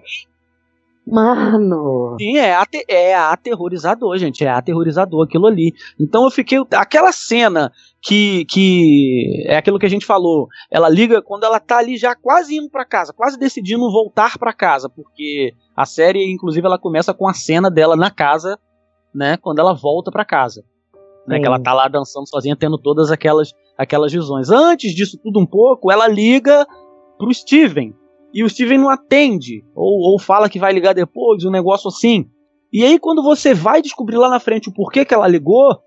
Mano. 1.05 2.15
Sim, 2.19 2.37
é, 2.37 2.55
ate- 2.55 2.85
é 2.87 3.13
aterrorizador, 3.13 4.17
gente. 4.17 4.43
É 4.45 4.49
aterrorizador 4.49 5.25
aquilo 5.25 5.47
ali. 5.47 5.73
Então 5.99 6.23
eu 6.23 6.31
fiquei. 6.31 6.57
Aquela 6.73 7.11
cena 7.11 7.71
que, 8.01 8.45
que 8.45 9.43
é 9.47 9.57
aquilo 9.57 9.77
que 9.77 9.85
a 9.85 9.89
gente 9.89 10.05
falou. 10.05 10.47
Ela 10.71 10.89
liga 10.89 11.21
quando 11.21 11.43
ela 11.43 11.59
tá 11.59 11.77
ali 11.77 11.97
já 11.97 12.15
quase 12.15 12.55
indo 12.55 12.69
pra 12.69 12.85
casa, 12.85 13.13
quase 13.13 13.37
decidindo 13.37 13.91
voltar 13.91 14.37
pra 14.37 14.53
casa, 14.53 14.89
porque 14.89 15.51
a 15.75 15.85
série, 15.85 16.31
inclusive, 16.31 16.65
ela 16.65 16.79
começa 16.79 17.13
com 17.13 17.27
a 17.27 17.33
cena 17.33 17.69
dela 17.69 17.95
na 17.95 18.09
casa, 18.09 18.57
né? 19.13 19.37
Quando 19.37 19.59
ela 19.59 19.73
volta 19.73 20.11
pra 20.11 20.25
casa. 20.25 20.63
Né, 21.25 21.39
que 21.39 21.45
ela 21.47 21.57
tá 21.57 21.73
lá 21.73 21.87
dançando 21.87 22.27
sozinha, 22.27 22.53
tendo 22.53 22.77
todas 22.77 23.09
aquelas, 23.09 23.53
aquelas 23.77 24.11
visões. 24.11 24.49
Antes 24.49 24.93
disso 24.93 25.17
tudo 25.23 25.39
um 25.39 25.45
pouco, 25.45 25.89
ela 25.89 26.05
liga 26.05 26.67
pro 27.17 27.33
Steven. 27.33 27.93
E 28.33 28.43
o 28.43 28.49
Steven 28.49 28.79
não 28.79 28.89
atende. 28.89 29.63
Ou, 29.75 30.11
ou 30.11 30.19
fala 30.19 30.49
que 30.49 30.59
vai 30.59 30.73
ligar 30.73 30.93
depois, 30.93 31.45
um 31.45 31.51
negócio 31.51 31.87
assim. 31.87 32.25
E 32.71 32.83
aí, 32.83 32.97
quando 32.97 33.21
você 33.21 33.53
vai 33.53 33.81
descobrir 33.81 34.17
lá 34.17 34.29
na 34.29 34.39
frente 34.39 34.69
o 34.69 34.73
porquê 34.73 35.05
que 35.05 35.13
ela 35.13 35.27
ligou, 35.27 35.77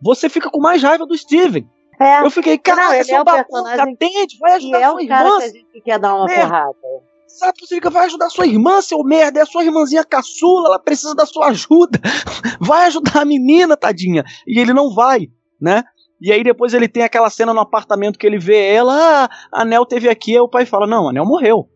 você 0.00 0.28
fica 0.28 0.48
com 0.50 0.60
mais 0.60 0.82
raiva 0.82 1.04
do 1.04 1.16
Steven. 1.16 1.68
É, 2.00 2.24
Eu 2.24 2.30
fiquei, 2.30 2.56
cara, 2.56 2.94
ele 2.94 3.04
seu 3.04 3.16
é 3.16 3.20
o 3.20 3.24
personagem 3.24 3.94
atende, 3.94 4.38
vai 4.38 4.52
ajudar 4.52 4.80
é 4.80 4.88
sua 4.88 5.02
o 5.02 5.08
cara 5.08 5.28
irmã. 5.28 5.38
que 5.38 5.44
a 5.44 5.48
gente 5.48 5.80
quer 5.84 5.98
dar 5.98 6.14
uma 6.14 6.26
merda. 6.26 6.42
porrada. 6.42 6.78
Sabe, 7.26 7.58
você 7.60 7.74
fica, 7.74 7.90
vai 7.90 8.06
ajudar 8.06 8.30
sua 8.30 8.46
irmã, 8.46 8.80
seu 8.80 9.02
merda, 9.02 9.40
é 9.40 9.42
a 9.42 9.46
sua 9.46 9.64
irmãzinha 9.64 10.04
caçula, 10.04 10.68
ela 10.68 10.78
precisa 10.78 11.14
da 11.14 11.26
sua 11.26 11.48
ajuda. 11.48 12.00
Vai 12.58 12.86
ajudar 12.86 13.20
a 13.20 13.24
menina, 13.24 13.76
tadinha. 13.76 14.24
E 14.46 14.58
ele 14.58 14.72
não 14.72 14.94
vai, 14.94 15.28
né? 15.60 15.84
E 16.20 16.32
aí 16.32 16.42
depois 16.42 16.72
ele 16.74 16.88
tem 16.88 17.02
aquela 17.02 17.30
cena 17.30 17.52
no 17.52 17.60
apartamento 17.60 18.18
que 18.18 18.26
ele 18.26 18.38
vê 18.38 18.72
ela, 18.72 19.24
ah, 19.24 19.28
a 19.52 19.64
Nel 19.64 19.84
teve 19.86 20.08
aqui, 20.08 20.32
aí 20.32 20.40
o 20.40 20.48
pai 20.48 20.66
fala, 20.66 20.86
não, 20.86 21.08
a 21.08 21.12
Nel 21.12 21.26
morreu. 21.26 21.68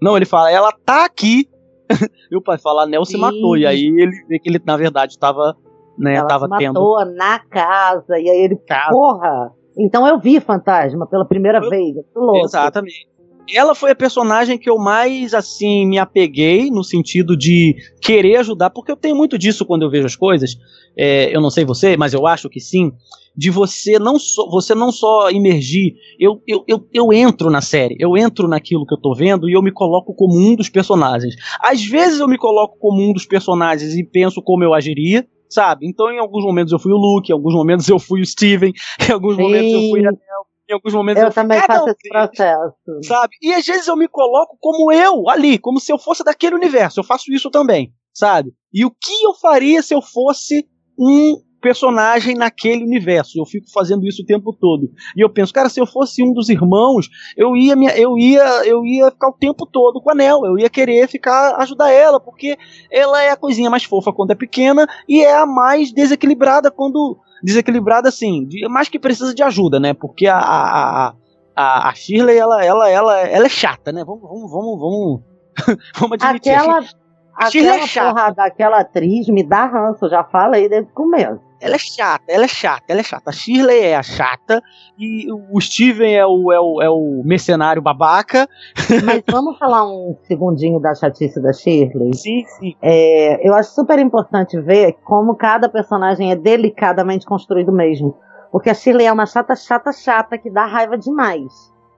Não, 0.00 0.16
ele 0.16 0.26
fala, 0.26 0.50
ela 0.50 0.72
tá 0.84 1.04
aqui. 1.04 1.48
e 2.30 2.36
o 2.36 2.42
pai 2.42 2.58
fala, 2.58 2.82
a 2.82 2.86
Nel 2.86 3.04
se 3.04 3.16
matou. 3.16 3.56
E 3.56 3.66
aí 3.66 3.86
ele 3.86 4.12
vê 4.28 4.38
que 4.38 4.48
ele, 4.48 4.60
na 4.64 4.76
verdade, 4.76 5.18
tava, 5.18 5.56
né, 5.98 6.16
Ela 6.16 6.26
tava 6.28 6.46
se 6.46 6.58
tendo 6.58 6.74
matou 6.74 7.04
na 7.14 7.38
casa. 7.38 8.18
E 8.18 8.28
aí 8.28 8.44
ele, 8.44 8.56
casa. 8.56 8.90
porra. 8.90 9.52
Então 9.78 10.06
eu 10.06 10.18
vi 10.18 10.40
fantasma 10.40 11.06
pela 11.06 11.24
primeira 11.24 11.58
Eu- 11.58 11.70
vez. 11.70 11.94
Que 11.94 12.18
louco. 12.18 12.44
Exatamente. 12.44 13.06
Ela 13.54 13.74
foi 13.74 13.92
a 13.92 13.96
personagem 13.96 14.58
que 14.58 14.68
eu 14.68 14.76
mais, 14.76 15.32
assim, 15.32 15.86
me 15.86 15.98
apeguei 15.98 16.70
no 16.70 16.84
sentido 16.84 17.34
de 17.34 17.74
querer 17.98 18.36
ajudar, 18.36 18.68
porque 18.68 18.92
eu 18.92 18.96
tenho 18.96 19.16
muito 19.16 19.38
disso 19.38 19.64
quando 19.64 19.84
eu 19.84 19.90
vejo 19.90 20.04
as 20.04 20.14
coisas. 20.14 20.54
É, 20.94 21.34
eu 21.34 21.40
não 21.40 21.48
sei 21.48 21.64
você, 21.64 21.96
mas 21.96 22.12
eu 22.12 22.26
acho 22.26 22.50
que 22.50 22.60
sim. 22.60 22.92
De 23.38 23.50
você 23.50 24.00
não 24.00 24.18
só, 24.18 24.50
você 24.50 24.74
não 24.74 24.90
só 24.90 25.30
imergir. 25.30 25.94
Eu, 26.18 26.42
eu, 26.44 26.64
eu, 26.66 26.88
eu 26.92 27.12
entro 27.12 27.48
na 27.50 27.60
série, 27.60 27.94
eu 28.00 28.16
entro 28.16 28.48
naquilo 28.48 28.84
que 28.84 28.92
eu 28.92 29.00
tô 29.00 29.14
vendo 29.14 29.48
e 29.48 29.52
eu 29.52 29.62
me 29.62 29.70
coloco 29.70 30.12
como 30.12 30.36
um 30.36 30.56
dos 30.56 30.68
personagens. 30.68 31.36
Às 31.60 31.84
vezes 31.84 32.18
eu 32.18 32.26
me 32.26 32.36
coloco 32.36 32.76
como 32.80 33.00
um 33.00 33.12
dos 33.12 33.24
personagens 33.24 33.94
e 33.94 34.02
penso 34.02 34.42
como 34.42 34.64
eu 34.64 34.74
agiria, 34.74 35.24
sabe? 35.48 35.86
Então 35.88 36.10
em 36.10 36.18
alguns 36.18 36.44
momentos 36.44 36.72
eu 36.72 36.80
fui 36.80 36.92
o 36.92 36.96
Luke, 36.96 37.30
em 37.30 37.34
alguns 37.34 37.54
momentos 37.54 37.88
eu 37.88 38.00
fui 38.00 38.20
o 38.20 38.26
Steven, 38.26 38.72
em 39.08 39.12
alguns 39.12 39.36
Sim. 39.36 39.42
momentos 39.42 39.72
eu 39.72 39.88
fui 39.88 40.00
a 40.00 40.10
Nel, 40.10 40.44
em 40.68 40.74
alguns 40.74 40.92
momentos 40.92 41.22
Eu 41.22 41.28
eu 41.28 41.32
também 41.32 41.60
faço 41.60 41.84
um 41.84 41.88
esse 41.90 42.08
processo. 42.08 42.74
sabe? 43.04 43.36
E 43.40 43.54
às 43.54 43.64
vezes 43.64 43.86
eu 43.86 43.96
me 43.96 44.08
coloco 44.08 44.56
como 44.60 44.90
eu 44.90 45.28
ali, 45.28 45.58
como 45.58 45.78
se 45.78 45.92
eu 45.92 45.98
fosse 45.98 46.24
daquele 46.24 46.56
universo. 46.56 46.98
Eu 46.98 47.04
faço 47.04 47.32
isso 47.32 47.50
também, 47.50 47.92
sabe? 48.12 48.50
E 48.74 48.84
o 48.84 48.90
que 48.90 49.24
eu 49.24 49.34
faria 49.34 49.80
se 49.80 49.94
eu 49.94 50.02
fosse 50.02 50.66
um 50.98 51.36
personagem 51.60 52.34
naquele 52.34 52.84
universo? 52.84 53.38
Eu 53.38 53.44
fico 53.46 53.70
fazendo 53.72 54.06
isso 54.06 54.22
o 54.22 54.26
tempo 54.26 54.52
todo. 54.52 54.90
E 55.16 55.20
eu 55.22 55.28
penso, 55.30 55.52
cara, 55.52 55.68
se 55.68 55.80
eu 55.80 55.86
fosse 55.86 56.22
um 56.22 56.32
dos 56.32 56.48
irmãos, 56.48 57.08
eu 57.36 57.56
ia 57.56 57.74
me, 57.76 57.86
eu 57.98 58.18
ia 58.18 58.66
eu 58.66 58.84
ia 58.84 59.10
ficar 59.10 59.28
o 59.28 59.36
tempo 59.38 59.66
todo 59.66 60.00
com 60.00 60.10
a 60.10 60.14
Nel, 60.14 60.44
eu 60.44 60.58
ia 60.58 60.70
querer 60.70 61.08
ficar 61.08 61.56
ajudar 61.60 61.90
ela, 61.90 62.20
porque 62.20 62.56
ela 62.90 63.22
é 63.22 63.30
a 63.30 63.36
coisinha 63.36 63.70
mais 63.70 63.84
fofa 63.84 64.12
quando 64.12 64.30
é 64.30 64.34
pequena 64.34 64.86
e 65.08 65.22
é 65.22 65.36
a 65.36 65.46
mais 65.46 65.92
desequilibrada 65.92 66.70
quando 66.70 67.18
desequilibrada 67.42 68.08
assim, 68.08 68.48
mais 68.68 68.88
que 68.88 68.98
precisa 68.98 69.34
de 69.34 69.42
ajuda, 69.42 69.78
né? 69.78 69.94
Porque 69.94 70.26
a, 70.26 70.38
a, 70.38 71.08
a- 71.54 71.88
a, 71.88 71.94
Shirley, 71.94 72.36
ela, 72.36 72.64
ela, 72.64 72.88
ela, 72.88 73.18
ela 73.20 73.46
é 73.46 73.48
chata, 73.48 73.90
né? 73.92 74.04
Vamos, 74.04 74.22
vamos, 74.22 74.50
vamos, 74.50 74.80
vamos, 74.80 75.20
vamos 75.98 76.18
admitir. 76.22 76.52
Aquela, 76.52 76.78
é 76.80 77.07
aquela 77.38 77.78
porra 77.78 78.32
daquela 78.32 78.80
atriz 78.80 79.28
me 79.28 79.42
dá 79.42 79.66
ranço, 79.66 80.08
já 80.08 80.24
falei 80.24 80.68
desde 80.68 80.90
o 80.90 80.94
começo. 80.94 81.48
Ela 81.60 81.74
é 81.74 81.78
chata, 81.78 82.24
ela 82.28 82.44
é 82.44 82.48
chata, 82.48 82.84
ela 82.88 83.00
é 83.00 83.02
chata. 83.02 83.30
A 83.30 83.32
Shirley 83.32 83.80
é 83.80 83.96
a 83.96 84.02
chata 84.02 84.62
e 84.96 85.26
o 85.32 85.60
Steven 85.60 86.14
é 86.14 86.24
o, 86.24 86.52
é 86.52 86.60
o, 86.60 86.82
é 86.82 86.88
o 86.88 87.22
mercenário 87.24 87.82
babaca. 87.82 88.48
Mas 89.04 89.22
vamos 89.28 89.58
falar 89.58 89.84
um 89.84 90.16
segundinho 90.22 90.78
da 90.78 90.94
chatice 90.94 91.42
da 91.42 91.52
Shirley? 91.52 92.14
Sim, 92.14 92.44
sim. 92.46 92.74
É, 92.80 93.46
eu 93.46 93.54
acho 93.54 93.72
super 93.72 93.98
importante 93.98 94.60
ver 94.60 94.92
como 95.04 95.34
cada 95.34 95.68
personagem 95.68 96.30
é 96.30 96.36
delicadamente 96.36 97.26
construído 97.26 97.72
mesmo. 97.72 98.16
Porque 98.52 98.70
a 98.70 98.74
Shirley 98.74 99.06
é 99.06 99.12
uma 99.12 99.26
chata, 99.26 99.56
chata, 99.56 99.92
chata, 99.92 100.38
que 100.38 100.50
dá 100.50 100.64
raiva 100.64 100.96
demais. 100.96 101.52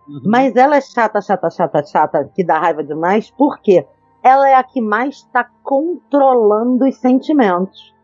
Uhum. 0.08 0.22
Mas 0.24 0.56
ela 0.56 0.76
é 0.76 0.80
chata, 0.80 1.20
chata, 1.20 1.50
chata, 1.50 1.84
chata, 1.84 2.30
que 2.34 2.42
dá 2.42 2.58
raiva 2.58 2.82
demais, 2.82 3.30
porque 3.30 3.84
ela 4.22 4.48
é 4.48 4.54
a 4.54 4.62
que 4.62 4.80
mais 4.80 5.16
está 5.16 5.46
controlando 5.62 6.86
os 6.86 6.96
sentimentos. 6.96 7.94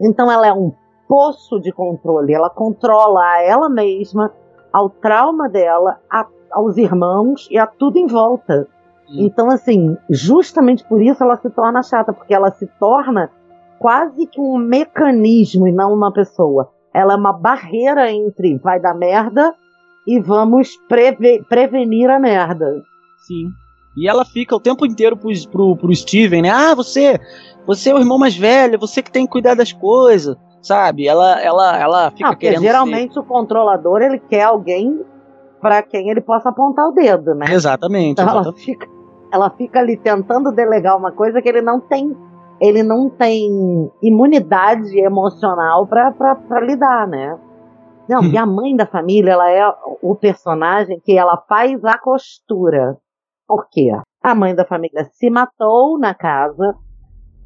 Então 0.00 0.30
ela 0.30 0.46
é 0.46 0.52
um 0.52 0.72
poço 1.08 1.60
de 1.60 1.72
controle. 1.72 2.32
Ela 2.32 2.48
controla 2.50 3.20
a 3.22 3.42
ela 3.42 3.68
mesma, 3.68 4.32
ao 4.72 4.88
trauma 4.88 5.48
dela, 5.48 5.98
a- 6.10 6.26
aos 6.52 6.76
irmãos 6.76 7.48
e 7.50 7.58
a 7.58 7.66
tudo 7.66 7.98
em 7.98 8.06
volta. 8.06 8.66
Hum. 9.08 9.16
Então, 9.18 9.50
assim, 9.50 9.96
justamente 10.08 10.84
por 10.84 11.02
isso 11.02 11.22
ela 11.22 11.36
se 11.36 11.50
torna 11.50 11.82
chata, 11.82 12.12
porque 12.12 12.32
ela 12.34 12.50
se 12.52 12.66
torna 12.78 13.30
quase 13.78 14.26
que 14.26 14.40
um 14.40 14.56
mecanismo 14.56 15.66
e 15.66 15.72
não 15.72 15.92
uma 15.92 16.12
pessoa. 16.12 16.70
Ela 16.94 17.14
é 17.14 17.16
uma 17.16 17.32
barreira 17.32 18.10
entre 18.10 18.56
vai 18.58 18.80
dar 18.80 18.94
merda 18.94 19.54
e 20.06 20.20
vamos 20.20 20.76
preve- 20.88 21.42
prevenir 21.48 22.08
a 22.10 22.18
merda. 22.18 22.82
Sim. 23.26 23.48
E 23.96 24.08
ela 24.08 24.24
fica 24.24 24.54
o 24.54 24.60
tempo 24.60 24.86
inteiro 24.86 25.16
pro, 25.16 25.30
pro, 25.50 25.76
pro 25.76 25.94
Steven, 25.94 26.42
né? 26.42 26.50
Ah, 26.50 26.74
você, 26.74 27.18
você 27.66 27.90
é 27.90 27.94
o 27.94 27.98
irmão 27.98 28.18
mais 28.18 28.36
velho, 28.36 28.78
você 28.78 29.02
que 29.02 29.10
tem 29.10 29.26
que 29.26 29.32
cuidar 29.32 29.54
das 29.54 29.72
coisas, 29.72 30.36
sabe? 30.62 31.06
Ela, 31.06 31.40
ela, 31.40 31.76
ela 31.76 32.10
fica 32.10 32.30
porque 32.30 32.46
querendo. 32.46 32.62
geralmente 32.62 33.18
o 33.18 33.24
controlador 33.24 34.00
ele 34.00 34.18
quer 34.18 34.44
alguém 34.44 35.00
para 35.60 35.82
quem 35.82 36.08
ele 36.08 36.20
possa 36.20 36.48
apontar 36.48 36.88
o 36.88 36.92
dedo, 36.92 37.34
né? 37.34 37.46
ser... 37.46 37.52
Exatamente. 37.54 38.12
Então 38.12 38.28
ela 38.28 38.40
exatamente. 38.40 38.64
fica, 38.64 38.86
ela 39.32 39.50
fica 39.50 39.80
ali 39.80 39.96
tentando 39.96 40.52
delegar 40.52 40.96
uma 40.96 41.12
coisa 41.12 41.42
que 41.42 41.48
ele 41.48 41.60
não 41.60 41.80
tem, 41.80 42.16
ele 42.60 42.82
não 42.82 43.10
tem 43.10 43.90
imunidade 44.02 44.98
emocional 44.98 45.86
pra 45.86 46.60
lidar, 46.62 47.06
né? 47.06 47.36
Não, 48.08 48.20
Hum. 48.22 48.30
e 48.34 48.38
a 48.38 48.44
mãe 48.44 48.74
da 48.74 48.86
família, 48.86 49.32
ela 49.32 49.50
é 49.50 49.72
o 50.02 50.14
personagem 50.14 51.00
que 51.04 51.16
ela 51.16 51.36
faz 51.48 51.84
a 51.84 51.96
costura. 51.98 52.96
Por 53.50 53.68
quê? 53.68 53.90
A 54.22 54.32
mãe 54.32 54.54
da 54.54 54.64
família 54.64 55.04
se 55.12 55.28
matou 55.28 55.98
na 55.98 56.14
casa. 56.14 56.72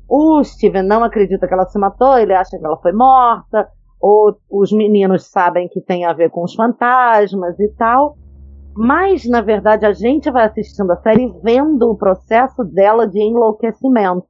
O 0.07 0.45
Steven 0.45 0.83
não 0.83 1.03
acredita 1.03 1.49
que 1.49 1.55
ela 1.55 1.65
se 1.65 1.79
matou, 1.79 2.19
ele 2.19 2.35
acha 2.35 2.59
que 2.59 2.67
ela 2.67 2.77
foi 2.77 2.93
morta. 2.93 3.67
Ou 3.99 4.37
os 4.51 4.71
meninos 4.71 5.31
sabem 5.31 5.67
que 5.67 5.81
tem 5.81 6.05
a 6.05 6.13
ver 6.13 6.29
com 6.29 6.45
os 6.45 6.55
fantasmas 6.55 7.59
e 7.59 7.69
tal. 7.79 8.19
Mas, 8.77 9.25
na 9.25 9.41
verdade, 9.41 9.87
a 9.87 9.95
gente 9.95 10.31
vai 10.31 10.45
assistindo 10.45 10.93
a 10.93 10.97
série 10.97 11.33
vendo 11.43 11.91
o 11.91 11.97
processo 11.97 12.63
dela 12.65 13.09
de 13.09 13.23
enlouquecimento. 13.23 14.27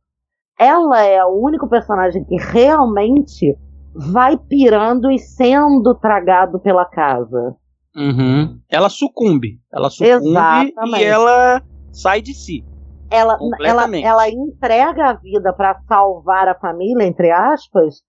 Ela 0.57 1.03
é 1.03 1.25
o 1.25 1.43
único 1.45 1.69
personagem 1.69 2.23
que 2.23 2.37
realmente 2.37 3.59
vai 3.93 4.39
pirando 4.39 5.11
e 5.11 5.19
sendo 5.19 5.93
tragado 5.97 6.61
pela 6.61 6.85
casa. 6.85 7.57
Uhum. 7.97 8.61
Ela 8.69 8.89
sucumbe. 8.89 9.61
Ela 9.73 9.89
sucumbe 9.91 10.27
Exatamente. 10.29 11.01
e 11.01 11.05
ela 11.05 11.63
sai 11.93 12.21
de 12.21 12.35
si. 12.35 12.65
Ela, 13.11 13.39
ela, 13.63 13.97
ela 13.97 14.29
entrega 14.29 15.11
a 15.11 15.13
vida 15.15 15.53
para 15.53 15.79
salvar 15.87 16.49
a 16.49 16.59
família, 16.59 17.05
entre 17.07 17.31
aspas, 17.31 18.03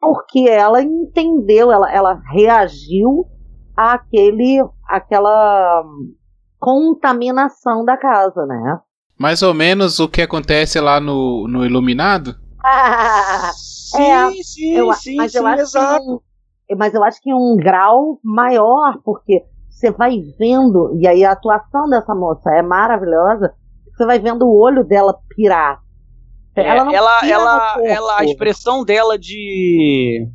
porque 0.00 0.48
ela 0.48 0.82
entendeu, 0.82 1.70
ela, 1.70 1.92
ela 1.92 2.20
reagiu 2.32 3.26
àquele, 3.76 4.64
àquela 4.88 5.84
contaminação 6.58 7.84
da 7.84 7.96
casa, 7.96 8.44
né? 8.46 8.80
Mais 9.18 9.42
ou 9.42 9.52
menos 9.52 10.00
o 10.00 10.08
que 10.08 10.22
acontece 10.22 10.80
lá 10.80 10.98
no, 10.98 11.46
no 11.46 11.64
Iluminado? 11.64 12.34
Sim, 13.54 14.00
É, 14.00 14.30
sim, 14.42 14.76
Eu 14.76 14.92
sim, 14.94 15.16
mas 15.16 15.32
sim, 15.32 15.38
eu 15.38 15.46
acho 15.46 15.62
exato. 15.62 16.22
Um, 16.70 16.76
mas 16.76 16.94
eu 16.94 17.02
acho 17.04 17.20
que 17.22 17.30
em 17.30 17.34
um 17.34 17.56
grau 17.56 18.18
maior, 18.22 18.98
porque 19.04 19.44
você 19.68 19.90
vai 19.90 20.20
vendo, 20.38 20.94
e 20.98 21.06
aí 21.06 21.24
a 21.24 21.32
atuação 21.32 21.88
dessa 21.88 22.14
moça 22.14 22.50
é 22.50 22.62
maravilhosa, 22.62 23.52
você 23.94 24.04
vai 24.04 24.18
vendo 24.18 24.46
o 24.46 24.58
olho 24.58 24.84
dela 24.84 25.16
pirar. 25.34 25.80
É, 26.56 26.66
ela 26.66 26.84
não 26.84 26.92
ela, 26.92 27.20
pira 27.20 27.32
ela, 27.32 27.74
ela, 27.84 28.18
a 28.18 28.24
expressão 28.24 28.84
dela 28.84 29.18
de. 29.18 30.26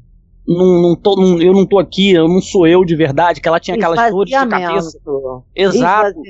Não, 0.47 0.81
não 0.81 0.95
tô, 0.95 1.15
não- 1.15 1.41
eu 1.41 1.53
não 1.53 1.65
tô 1.65 1.77
aqui, 1.79 2.11
eu 2.11 2.27
não 2.27 2.39
sou 2.41 2.65
eu 2.67 2.85
de 2.85 2.95
verdade, 2.95 3.41
que 3.41 3.47
ela 3.47 3.59
tinha 3.59 3.75
aquelas 3.75 3.99
dores 4.11 4.29
de 4.29 4.49
cabeça. 4.49 4.99
Exato. 5.55 6.21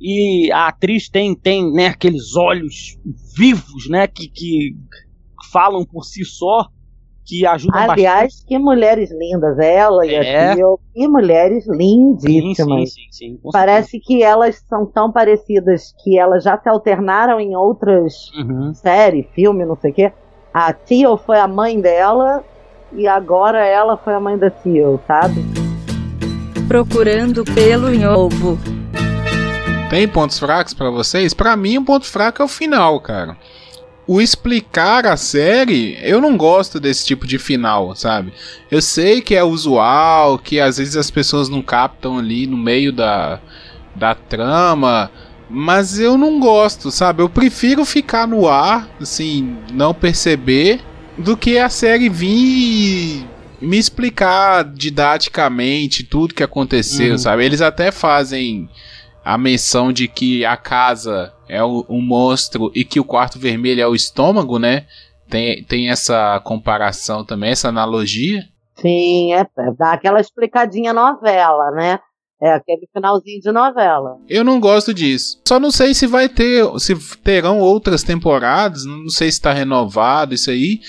E 0.00 0.50
a 0.52 0.68
atriz 0.68 1.08
tem, 1.08 1.34
tem 1.34 1.70
né, 1.72 1.88
aqueles 1.88 2.34
olhos 2.36 2.98
vivos, 3.36 3.88
né, 3.90 4.06
que, 4.06 4.28
que 4.28 4.74
falam 5.52 5.84
por 5.84 6.04
si 6.04 6.24
só, 6.24 6.68
que 7.30 7.46
ajudam 7.46 7.80
Aliás, 7.90 8.24
bastante. 8.34 8.46
que 8.46 8.58
mulheres 8.58 9.10
lindas. 9.10 9.58
Ela 9.58 10.04
e 10.06 10.14
É. 10.14 10.50
a 10.50 10.54
Tio, 10.54 10.78
que 10.94 11.08
mulheres 11.08 11.64
Sim, 11.64 11.72
lindíssimas. 11.76 12.92
sim, 12.92 13.02
sim, 13.10 13.38
sim, 13.42 13.50
Parece 13.52 13.98
que 14.00 14.22
elas 14.22 14.62
são 14.68 14.84
tão 14.84 15.10
parecidas 15.10 15.94
que 16.04 16.18
elas 16.18 16.44
já 16.44 16.58
se 16.58 16.68
alternaram 16.68 17.40
em 17.40 17.56
outras. 17.56 18.30
Uhum. 18.36 18.74
séries, 18.74 19.26
filme, 19.34 19.64
não 19.64 19.76
sei 19.76 19.90
o 19.90 19.94
quê. 19.94 20.12
A 20.52 20.72
Tio 20.72 21.16
foi 21.16 21.38
a 21.38 21.46
mãe 21.48 21.80
dela 21.80 22.44
e 22.92 23.06
agora 23.06 23.64
ela 23.64 23.96
foi 23.96 24.14
a 24.14 24.20
mãe 24.20 24.36
da 24.36 24.50
Tio, 24.50 25.00
sabe? 25.06 25.44
Procurando 26.68 27.44
pelo 27.44 27.92
em 27.92 28.06
ovo. 28.06 28.58
Tem 29.88 30.06
pontos 30.06 30.38
fracos 30.38 30.72
pra 30.72 30.88
vocês? 30.90 31.34
Pra 31.34 31.56
mim, 31.56 31.78
um 31.78 31.84
ponto 31.84 32.06
fraco 32.06 32.42
é 32.42 32.44
o 32.44 32.48
final, 32.48 33.00
cara. 33.00 33.36
O 34.12 34.20
explicar 34.20 35.06
a 35.06 35.16
série, 35.16 35.96
eu 36.02 36.20
não 36.20 36.36
gosto 36.36 36.80
desse 36.80 37.06
tipo 37.06 37.28
de 37.28 37.38
final, 37.38 37.94
sabe? 37.94 38.32
Eu 38.68 38.82
sei 38.82 39.20
que 39.20 39.36
é 39.36 39.44
usual, 39.44 40.36
que 40.36 40.58
às 40.58 40.78
vezes 40.78 40.96
as 40.96 41.12
pessoas 41.12 41.48
não 41.48 41.62
captam 41.62 42.18
ali 42.18 42.44
no 42.44 42.56
meio 42.56 42.92
da, 42.92 43.38
da 43.94 44.12
trama, 44.12 45.08
mas 45.48 46.00
eu 46.00 46.18
não 46.18 46.40
gosto, 46.40 46.90
sabe? 46.90 47.22
Eu 47.22 47.28
prefiro 47.28 47.84
ficar 47.84 48.26
no 48.26 48.48
ar, 48.48 48.88
assim, 49.00 49.56
não 49.72 49.94
perceber, 49.94 50.80
do 51.16 51.36
que 51.36 51.56
a 51.56 51.68
série 51.68 52.08
vir 52.08 52.32
e 52.32 53.24
me 53.60 53.78
explicar 53.78 54.64
didaticamente 54.64 56.02
tudo 56.02 56.34
que 56.34 56.42
aconteceu, 56.42 57.12
Uhum. 57.12 57.18
sabe? 57.18 57.44
Eles 57.44 57.60
até 57.62 57.92
fazem 57.92 58.68
a 59.24 59.38
menção 59.38 59.92
de 59.92 60.08
que 60.08 60.44
a 60.44 60.56
casa 60.56 61.32
é 61.50 61.62
o- 61.62 61.84
um 61.88 62.00
monstro 62.00 62.70
e 62.74 62.84
que 62.84 63.00
o 63.00 63.04
quarto 63.04 63.38
vermelho 63.38 63.80
é 63.80 63.86
o 63.86 63.94
estômago, 63.94 64.58
né? 64.58 64.86
Tem, 65.28 65.62
tem 65.64 65.90
essa 65.90 66.40
comparação 66.40 67.24
também, 67.24 67.50
essa 67.50 67.68
analogia. 67.68 68.44
Sim, 68.76 69.32
é, 69.34 69.40
é 69.40 69.72
dá 69.78 69.92
aquela 69.92 70.20
explicadinha 70.20 70.92
novela, 70.92 71.70
né? 71.72 71.98
É 72.42 72.54
aquele 72.54 72.88
finalzinho 72.90 73.38
de 73.40 73.52
novela. 73.52 74.16
Eu 74.26 74.42
não 74.42 74.58
gosto 74.58 74.94
disso. 74.94 75.38
Só 75.46 75.60
não 75.60 75.70
sei 75.70 75.92
se 75.92 76.06
vai 76.06 76.26
ter, 76.26 76.64
se 76.78 76.94
terão 77.18 77.58
outras 77.60 78.02
temporadas, 78.02 78.86
não 78.86 79.10
sei 79.10 79.30
se 79.30 79.36
está 79.38 79.52
renovado 79.52 80.34
isso 80.34 80.50
aí, 80.50 80.80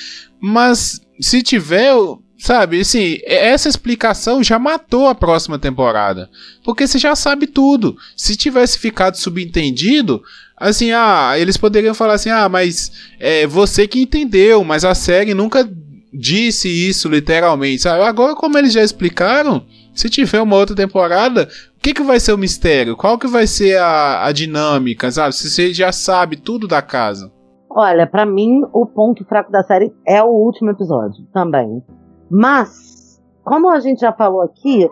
mas 0.42 1.02
se 1.20 1.44
tiver, 1.44 1.94
sabe, 2.40 2.80
assim, 2.80 3.18
essa 3.26 3.68
explicação 3.68 4.42
já 4.42 4.58
matou 4.58 5.08
a 5.08 5.14
próxima 5.14 5.60
temporada, 5.60 6.30
porque 6.64 6.88
você 6.88 6.98
já 6.98 7.16
sabe 7.18 7.46
tudo. 7.48 7.98
Se 8.16 8.38
tivesse 8.38 8.80
ficado 8.80 9.16
subentendido, 9.18 10.24
assim, 10.62 10.92
ah, 10.92 11.34
eles 11.38 11.58
poderiam 11.58 11.94
falar 11.94 12.14
assim, 12.14 12.30
ah, 12.30 12.48
mas 12.48 12.92
é 13.20 13.48
você 13.48 13.88
que 13.88 14.02
entendeu, 14.02 14.64
mas 14.64 14.86
a 14.86 14.94
série 14.94 15.34
nunca 15.34 15.68
disse 16.14 16.68
isso 16.68 17.10
literalmente, 17.10 17.82
sabe? 17.82 18.04
Agora 18.04 18.36
como 18.36 18.58
eles 18.58 18.72
já 18.72 18.84
explicaram, 18.84 19.66
se 19.94 20.10
tiver 20.10 20.42
uma 20.42 20.56
outra 20.56 20.76
temporada, 20.76 21.48
o 21.78 21.82
que, 21.82 21.94
que 21.94 22.04
vai 22.04 22.20
ser 22.20 22.34
o 22.34 22.38
mistério? 22.38 22.96
Qual 22.96 23.18
que 23.18 23.28
vai 23.28 23.48
ser 23.48 23.78
a, 23.78 24.26
a 24.26 24.32
dinâmica, 24.32 25.12
sabe? 25.12 25.34
Se 25.36 25.50
você 25.50 25.74
já 25.74 25.92
sabe 25.92 26.38
tudo 26.38 26.68
da 26.68 26.82
casa. 26.82 27.32
Olha, 27.70 28.06
pra 28.06 28.26
mim, 28.26 28.64
o 28.74 28.86
ponto 28.86 29.26
fraco 29.26 29.52
da 29.52 29.64
série 29.64 29.94
é 30.06 30.22
o 30.22 30.28
último 30.28 30.72
episódio 30.72 31.26
também. 31.34 31.82
Mas, 32.30 33.20
como 33.44 33.70
a 33.70 33.80
gente 33.80 34.02
já 34.02 34.12
falou 34.12 34.42
aqui, 34.42 34.90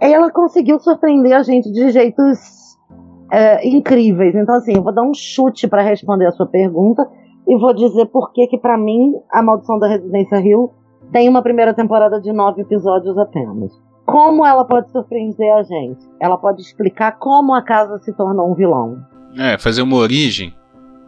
ela 0.00 0.30
conseguiu 0.30 0.80
surpreender 0.80 1.34
a 1.34 1.42
gente 1.42 1.70
de 1.70 1.90
jeitos 1.90 2.63
é, 3.34 3.66
incríveis. 3.66 4.32
Então, 4.34 4.54
assim, 4.54 4.74
eu 4.74 4.82
vou 4.82 4.94
dar 4.94 5.02
um 5.02 5.12
chute 5.12 5.66
pra 5.66 5.82
responder 5.82 6.26
a 6.26 6.32
sua 6.32 6.46
pergunta 6.46 7.04
e 7.48 7.58
vou 7.58 7.74
dizer 7.74 8.06
por 8.06 8.32
que, 8.32 8.46
que 8.46 8.58
para 8.58 8.78
mim, 8.78 9.12
A 9.28 9.42
Maldição 9.42 9.76
da 9.78 9.88
Residência 9.88 10.38
Rio 10.38 10.70
tem 11.10 11.28
uma 11.28 11.42
primeira 11.42 11.74
temporada 11.74 12.20
de 12.20 12.32
nove 12.32 12.62
episódios 12.62 13.18
apenas. 13.18 13.72
Como 14.06 14.46
ela 14.46 14.64
pode 14.64 14.90
surpreender 14.92 15.52
a 15.52 15.62
gente? 15.64 16.06
Ela 16.20 16.38
pode 16.38 16.62
explicar 16.62 17.18
como 17.18 17.52
a 17.52 17.62
casa 17.62 17.98
se 17.98 18.12
tornou 18.12 18.52
um 18.52 18.54
vilão. 18.54 18.98
É, 19.36 19.58
fazer 19.58 19.82
uma 19.82 19.96
origem. 19.96 20.54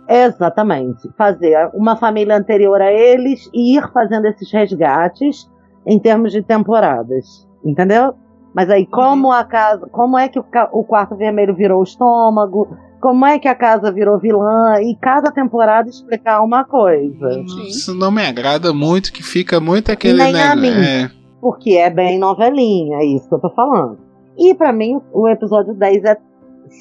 Exatamente. 0.08 1.08
Fazer 1.16 1.70
uma 1.74 1.94
família 1.94 2.36
anterior 2.36 2.80
a 2.80 2.92
eles 2.92 3.48
e 3.54 3.76
ir 3.76 3.92
fazendo 3.92 4.26
esses 4.26 4.50
resgates 4.50 5.48
em 5.86 5.98
termos 5.98 6.32
de 6.32 6.42
temporadas. 6.42 7.46
Entendeu? 7.64 8.14
Mas 8.56 8.70
aí, 8.70 8.86
como 8.86 9.30
a 9.30 9.44
casa. 9.44 9.86
Como 9.92 10.16
é 10.16 10.28
que 10.28 10.38
o, 10.38 10.44
o 10.72 10.82
quarto 10.82 11.14
vermelho 11.14 11.54
virou 11.54 11.80
o 11.80 11.82
estômago? 11.84 12.74
Como 13.02 13.26
é 13.26 13.38
que 13.38 13.46
a 13.46 13.54
casa 13.54 13.92
virou 13.92 14.18
vilã? 14.18 14.80
E 14.80 14.96
cada 14.96 15.30
temporada 15.30 15.90
explicar 15.90 16.42
uma 16.42 16.64
coisa. 16.64 17.28
Isso 17.68 17.94
não 17.94 18.10
me 18.10 18.26
agrada 18.26 18.72
muito, 18.72 19.12
que 19.12 19.22
fica 19.22 19.60
muito 19.60 19.92
aquele 19.92 20.16
Nem 20.16 20.40
a 20.40 20.56
negócio. 20.56 20.80
mim. 20.80 20.86
É, 20.86 21.10
Porque 21.38 21.72
é 21.72 21.90
bem 21.90 22.18
novelinha, 22.18 22.96
é 22.96 23.04
isso 23.04 23.28
que 23.28 23.34
eu 23.34 23.40
tô 23.40 23.50
falando. 23.50 23.98
E 24.38 24.54
pra 24.54 24.72
mim, 24.72 25.02
o 25.12 25.28
episódio 25.28 25.74
10 25.74 26.04
é 26.04 26.16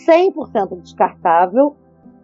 100% 0.07 0.81
descartável, 0.81 1.75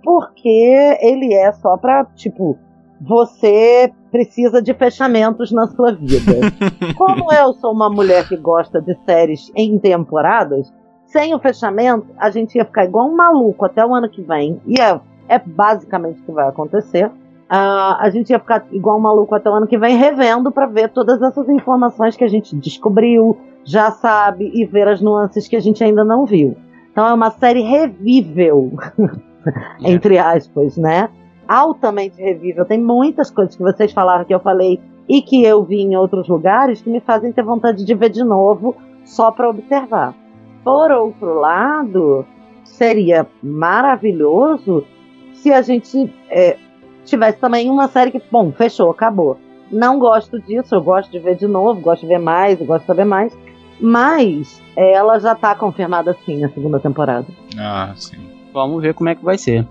porque 0.01 0.97
ele 1.01 1.33
é 1.33 1.51
só 1.51 1.75
pra, 1.75 2.05
tipo, 2.15 2.57
você 3.01 3.91
precisa 4.11 4.61
de 4.61 4.73
fechamentos 4.73 5.51
na 5.51 5.67
sua 5.67 5.91
vida. 5.91 6.33
Como 6.95 7.33
eu 7.33 7.53
sou 7.53 7.71
uma 7.71 7.89
mulher 7.89 8.27
que 8.27 8.37
gosta 8.37 8.79
de 8.79 8.95
séries 9.05 9.51
em 9.55 9.79
temporadas, 9.79 10.71
sem 11.05 11.33
o 11.33 11.39
fechamento, 11.39 12.07
a 12.17 12.29
gente 12.29 12.55
ia 12.55 12.63
ficar 12.63 12.85
igual 12.85 13.09
um 13.09 13.15
maluco 13.15 13.65
até 13.65 13.83
o 13.83 13.93
ano 13.93 14.07
que 14.07 14.21
vem. 14.21 14.61
E 14.67 14.79
é, 14.79 14.99
é 15.27 15.39
basicamente 15.39 16.21
o 16.21 16.25
que 16.25 16.31
vai 16.31 16.47
acontecer. 16.47 17.09
Ah, 17.49 17.97
a 17.99 18.09
gente 18.09 18.29
ia 18.29 18.39
ficar 18.39 18.65
igual 18.71 18.97
um 18.97 19.01
maluco 19.01 19.33
até 19.33 19.49
o 19.49 19.53
ano 19.53 19.67
que 19.67 19.77
vem, 19.77 19.97
revendo 19.97 20.51
para 20.51 20.67
ver 20.67 20.89
todas 20.89 21.21
essas 21.21 21.49
informações 21.49 22.15
que 22.15 22.23
a 22.23 22.29
gente 22.29 22.55
descobriu, 22.55 23.37
já 23.65 23.91
sabe, 23.91 24.51
e 24.53 24.63
ver 24.65 24.87
as 24.87 25.01
nuances 25.01 25.47
que 25.47 25.55
a 25.55 25.59
gente 25.59 25.83
ainda 25.83 26.03
não 26.03 26.25
viu. 26.25 26.55
Então 26.91 27.05
é 27.07 27.13
uma 27.13 27.31
série 27.31 27.61
revível, 27.61 28.71
entre 29.83 30.17
aspas, 30.17 30.77
né? 30.77 31.09
Altamente 31.51 32.21
revível. 32.21 32.63
Tem 32.63 32.79
muitas 32.79 33.29
coisas 33.29 33.57
que 33.57 33.61
vocês 33.61 33.91
falaram 33.91 34.23
que 34.23 34.33
eu 34.33 34.39
falei 34.39 34.79
e 35.09 35.21
que 35.21 35.43
eu 35.43 35.61
vi 35.65 35.81
em 35.81 35.97
outros 35.97 36.29
lugares 36.29 36.81
que 36.81 36.89
me 36.89 37.01
fazem 37.01 37.33
ter 37.33 37.43
vontade 37.43 37.83
de 37.83 37.93
ver 37.93 38.09
de 38.09 38.23
novo 38.23 38.73
só 39.03 39.31
para 39.31 39.49
observar. 39.49 40.15
Por 40.63 40.89
outro 40.91 41.41
lado, 41.41 42.25
seria 42.63 43.27
maravilhoso 43.43 44.85
se 45.33 45.51
a 45.51 45.61
gente 45.61 46.13
é, 46.29 46.55
tivesse 47.03 47.37
também 47.39 47.69
uma 47.69 47.89
série 47.89 48.11
que, 48.11 48.21
bom, 48.31 48.53
fechou, 48.53 48.89
acabou. 48.89 49.37
Não 49.69 49.99
gosto 49.99 50.39
disso, 50.39 50.73
eu 50.73 50.81
gosto 50.81 51.11
de 51.11 51.19
ver 51.19 51.35
de 51.35 51.47
novo, 51.47 51.81
gosto 51.81 52.03
de 52.03 52.07
ver 52.07 52.19
mais, 52.19 52.57
gosto 52.59 52.83
de 52.83 52.87
saber 52.87 53.05
mais. 53.05 53.37
Mas 53.77 54.61
ela 54.73 55.19
já 55.19 55.35
tá 55.35 55.53
confirmada 55.53 56.15
sim, 56.25 56.45
a 56.45 56.49
segunda 56.49 56.79
temporada. 56.79 57.27
Ah, 57.59 57.91
sim. 57.97 58.17
Vamos 58.53 58.81
ver 58.81 58.93
como 58.93 59.09
é 59.09 59.15
que 59.15 59.25
vai 59.25 59.37
ser. 59.37 59.67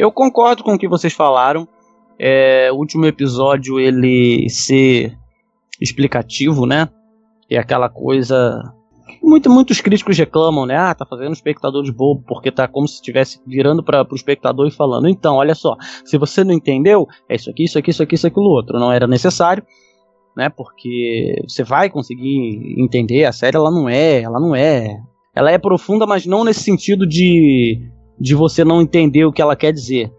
Eu 0.00 0.10
concordo 0.10 0.64
com 0.64 0.72
o 0.72 0.78
que 0.78 0.88
vocês 0.88 1.12
falaram. 1.12 1.68
É, 2.18 2.72
o 2.72 2.76
último 2.76 3.04
episódio 3.04 3.78
ele 3.78 4.48
ser 4.48 5.14
explicativo, 5.78 6.64
né? 6.64 6.88
É 7.50 7.58
aquela 7.58 7.86
coisa. 7.86 8.62
Muito, 9.22 9.50
muitos 9.50 9.82
críticos 9.82 10.16
reclamam, 10.16 10.64
né? 10.64 10.74
Ah, 10.74 10.94
tá 10.94 11.04
fazendo 11.04 11.28
o 11.28 11.34
espectador 11.34 11.84
de 11.84 11.92
bobo, 11.92 12.24
porque 12.26 12.50
tá 12.50 12.66
como 12.66 12.88
se 12.88 12.94
estivesse 12.94 13.42
virando 13.46 13.84
para 13.84 14.06
o 14.10 14.14
espectador 14.14 14.66
e 14.66 14.70
falando: 14.70 15.06
então, 15.06 15.36
olha 15.36 15.54
só, 15.54 15.76
se 16.02 16.16
você 16.16 16.42
não 16.42 16.54
entendeu, 16.54 17.06
é 17.28 17.34
isso 17.34 17.50
aqui, 17.50 17.64
isso 17.64 17.78
aqui, 17.78 17.90
isso 17.90 18.02
aqui, 18.02 18.14
isso 18.14 18.26
aquilo 18.26 18.46
outro. 18.46 18.78
Não 18.78 18.90
era 18.90 19.06
necessário, 19.06 19.62
né? 20.34 20.48
Porque 20.48 21.42
você 21.46 21.62
vai 21.62 21.90
conseguir 21.90 22.74
entender 22.82 23.26
a 23.26 23.32
série, 23.32 23.58
ela 23.58 23.70
não 23.70 23.86
é, 23.86 24.22
ela 24.22 24.40
não 24.40 24.56
é. 24.56 24.96
Ela 25.34 25.50
é 25.50 25.58
profunda, 25.58 26.06
mas 26.06 26.24
não 26.24 26.42
nesse 26.42 26.60
sentido 26.60 27.06
de 27.06 27.78
de 28.20 28.34
você 28.34 28.64
não 28.64 28.82
entender 28.82 29.24
o 29.24 29.32
que 29.32 29.40
ela 29.40 29.56
quer 29.56 29.72
dizer. 29.72 30.12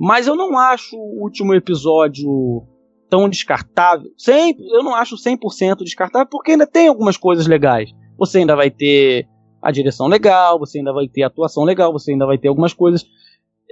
Mas 0.00 0.26
eu 0.26 0.34
não 0.34 0.58
acho 0.58 0.96
o 0.96 1.22
último 1.22 1.54
episódio 1.54 2.62
tão 3.08 3.28
descartável. 3.28 4.10
Sempre, 4.16 4.66
eu 4.70 4.82
não 4.82 4.94
acho 4.94 5.16
100% 5.16 5.84
descartável, 5.84 6.26
porque 6.30 6.52
ainda 6.52 6.66
tem 6.66 6.88
algumas 6.88 7.16
coisas 7.16 7.46
legais. 7.46 7.90
Você 8.18 8.38
ainda 8.38 8.56
vai 8.56 8.70
ter 8.70 9.26
a 9.62 9.70
direção 9.70 10.06
legal, 10.08 10.58
você 10.58 10.78
ainda 10.78 10.92
vai 10.92 11.06
ter 11.08 11.22
a 11.22 11.26
atuação 11.28 11.64
legal, 11.64 11.92
você 11.92 12.12
ainda 12.12 12.26
vai 12.26 12.38
ter 12.38 12.48
algumas 12.48 12.72
coisas. 12.72 13.04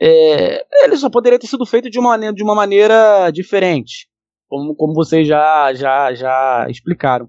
É, 0.01 0.65
ele 0.85 0.97
só 0.97 1.11
poderia 1.11 1.39
ter 1.39 1.47
sido 1.47 1.67
feito 1.67 1.91
de 1.91 1.99
uma, 1.99 2.11
maneira- 2.11 2.35
de 2.35 2.43
uma 2.43 2.55
maneira 2.55 3.31
diferente, 3.31 4.09
como, 4.49 4.75
como 4.75 4.95
vocês 4.95 5.27
já, 5.27 5.73
já, 5.75 6.15
já 6.15 6.67
explicaram. 6.69 7.29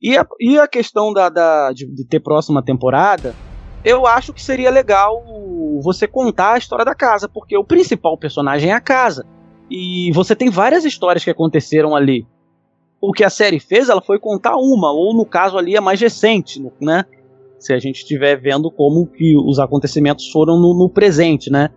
E 0.00 0.16
a, 0.16 0.26
e 0.40 0.58
a 0.58 0.68
questão 0.68 1.12
da, 1.12 1.28
da- 1.28 1.72
de, 1.72 1.86
de 1.92 2.06
ter 2.06 2.20
próxima 2.20 2.62
temporada, 2.64 3.36
eu 3.84 4.06
acho 4.06 4.32
que 4.32 4.42
seria 4.42 4.70
legal 4.70 5.22
você 5.82 6.08
contar 6.08 6.54
a 6.54 6.58
história 6.58 6.84
da 6.84 6.94
casa, 6.94 7.28
porque 7.28 7.56
o 7.56 7.64
principal 7.64 8.16
personagem 8.16 8.70
é 8.70 8.74
a 8.74 8.80
casa. 8.80 9.26
E 9.70 10.10
você 10.12 10.34
tem 10.34 10.48
várias 10.50 10.84
histórias 10.84 11.22
que 11.22 11.30
aconteceram 11.30 11.94
ali. 11.94 12.26
O 13.00 13.12
que 13.12 13.22
a 13.22 13.30
série 13.30 13.60
fez, 13.60 13.88
ela 13.88 14.00
foi 14.00 14.18
contar 14.18 14.56
uma, 14.56 14.90
ou 14.90 15.14
no 15.14 15.26
caso 15.26 15.58
ali 15.58 15.76
a 15.76 15.80
mais 15.80 16.00
recente, 16.00 16.64
né? 16.80 17.04
Se 17.58 17.74
a 17.74 17.78
gente 17.78 17.96
estiver 17.96 18.36
vendo 18.36 18.70
como 18.70 19.06
que 19.06 19.36
os 19.36 19.58
acontecimentos 19.58 20.30
foram 20.30 20.58
no, 20.58 20.74
no 20.74 20.88
presente, 20.88 21.50
né? 21.50 21.70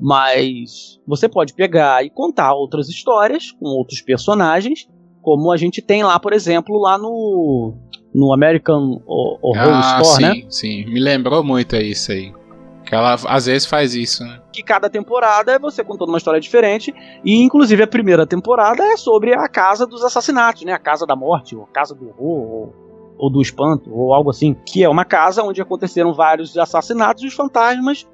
Mas 0.00 1.00
você 1.06 1.28
pode 1.28 1.54
pegar 1.54 2.04
e 2.04 2.10
contar 2.10 2.54
outras 2.54 2.88
histórias 2.88 3.52
com 3.52 3.66
outros 3.66 4.00
personagens, 4.00 4.88
como 5.22 5.52
a 5.52 5.56
gente 5.56 5.80
tem 5.80 6.02
lá, 6.02 6.18
por 6.18 6.32
exemplo, 6.32 6.76
lá 6.78 6.98
no 6.98 7.74
no 8.14 8.32
American 8.32 9.02
Horror 9.06 9.74
ah, 9.74 10.00
Store, 10.02 10.34
sim, 10.34 10.42
né? 10.42 10.46
sim. 10.48 10.84
Me 10.86 11.00
lembrou 11.00 11.42
muito 11.42 11.74
isso 11.76 12.12
aí. 12.12 12.32
Que 12.86 12.94
ela 12.94 13.14
às 13.14 13.46
vezes 13.46 13.66
faz 13.66 13.94
isso, 13.94 14.22
né? 14.22 14.40
Que 14.52 14.62
cada 14.62 14.90
temporada 14.90 15.52
é 15.52 15.58
você 15.58 15.82
contando 15.82 16.10
uma 16.10 16.18
história 16.18 16.38
diferente. 16.38 16.94
E 17.24 17.42
inclusive 17.42 17.82
a 17.82 17.86
primeira 17.86 18.26
temporada 18.26 18.84
é 18.84 18.96
sobre 18.96 19.34
a 19.34 19.48
casa 19.48 19.86
dos 19.86 20.04
assassinatos, 20.04 20.62
né? 20.62 20.72
A 20.72 20.78
casa 20.78 21.06
da 21.06 21.16
morte, 21.16 21.56
ou 21.56 21.64
a 21.64 21.66
casa 21.66 21.94
do 21.94 22.08
horror, 22.08 22.50
ou, 22.52 22.74
ou 23.18 23.30
do 23.30 23.40
espanto, 23.40 23.90
ou 23.92 24.12
algo 24.12 24.30
assim. 24.30 24.54
Que 24.66 24.84
é 24.84 24.88
uma 24.88 25.04
casa 25.04 25.42
onde 25.42 25.62
aconteceram 25.62 26.12
vários 26.12 26.56
assassinatos 26.58 27.24
e 27.24 27.26
os 27.26 27.34
fantasmas 27.34 28.06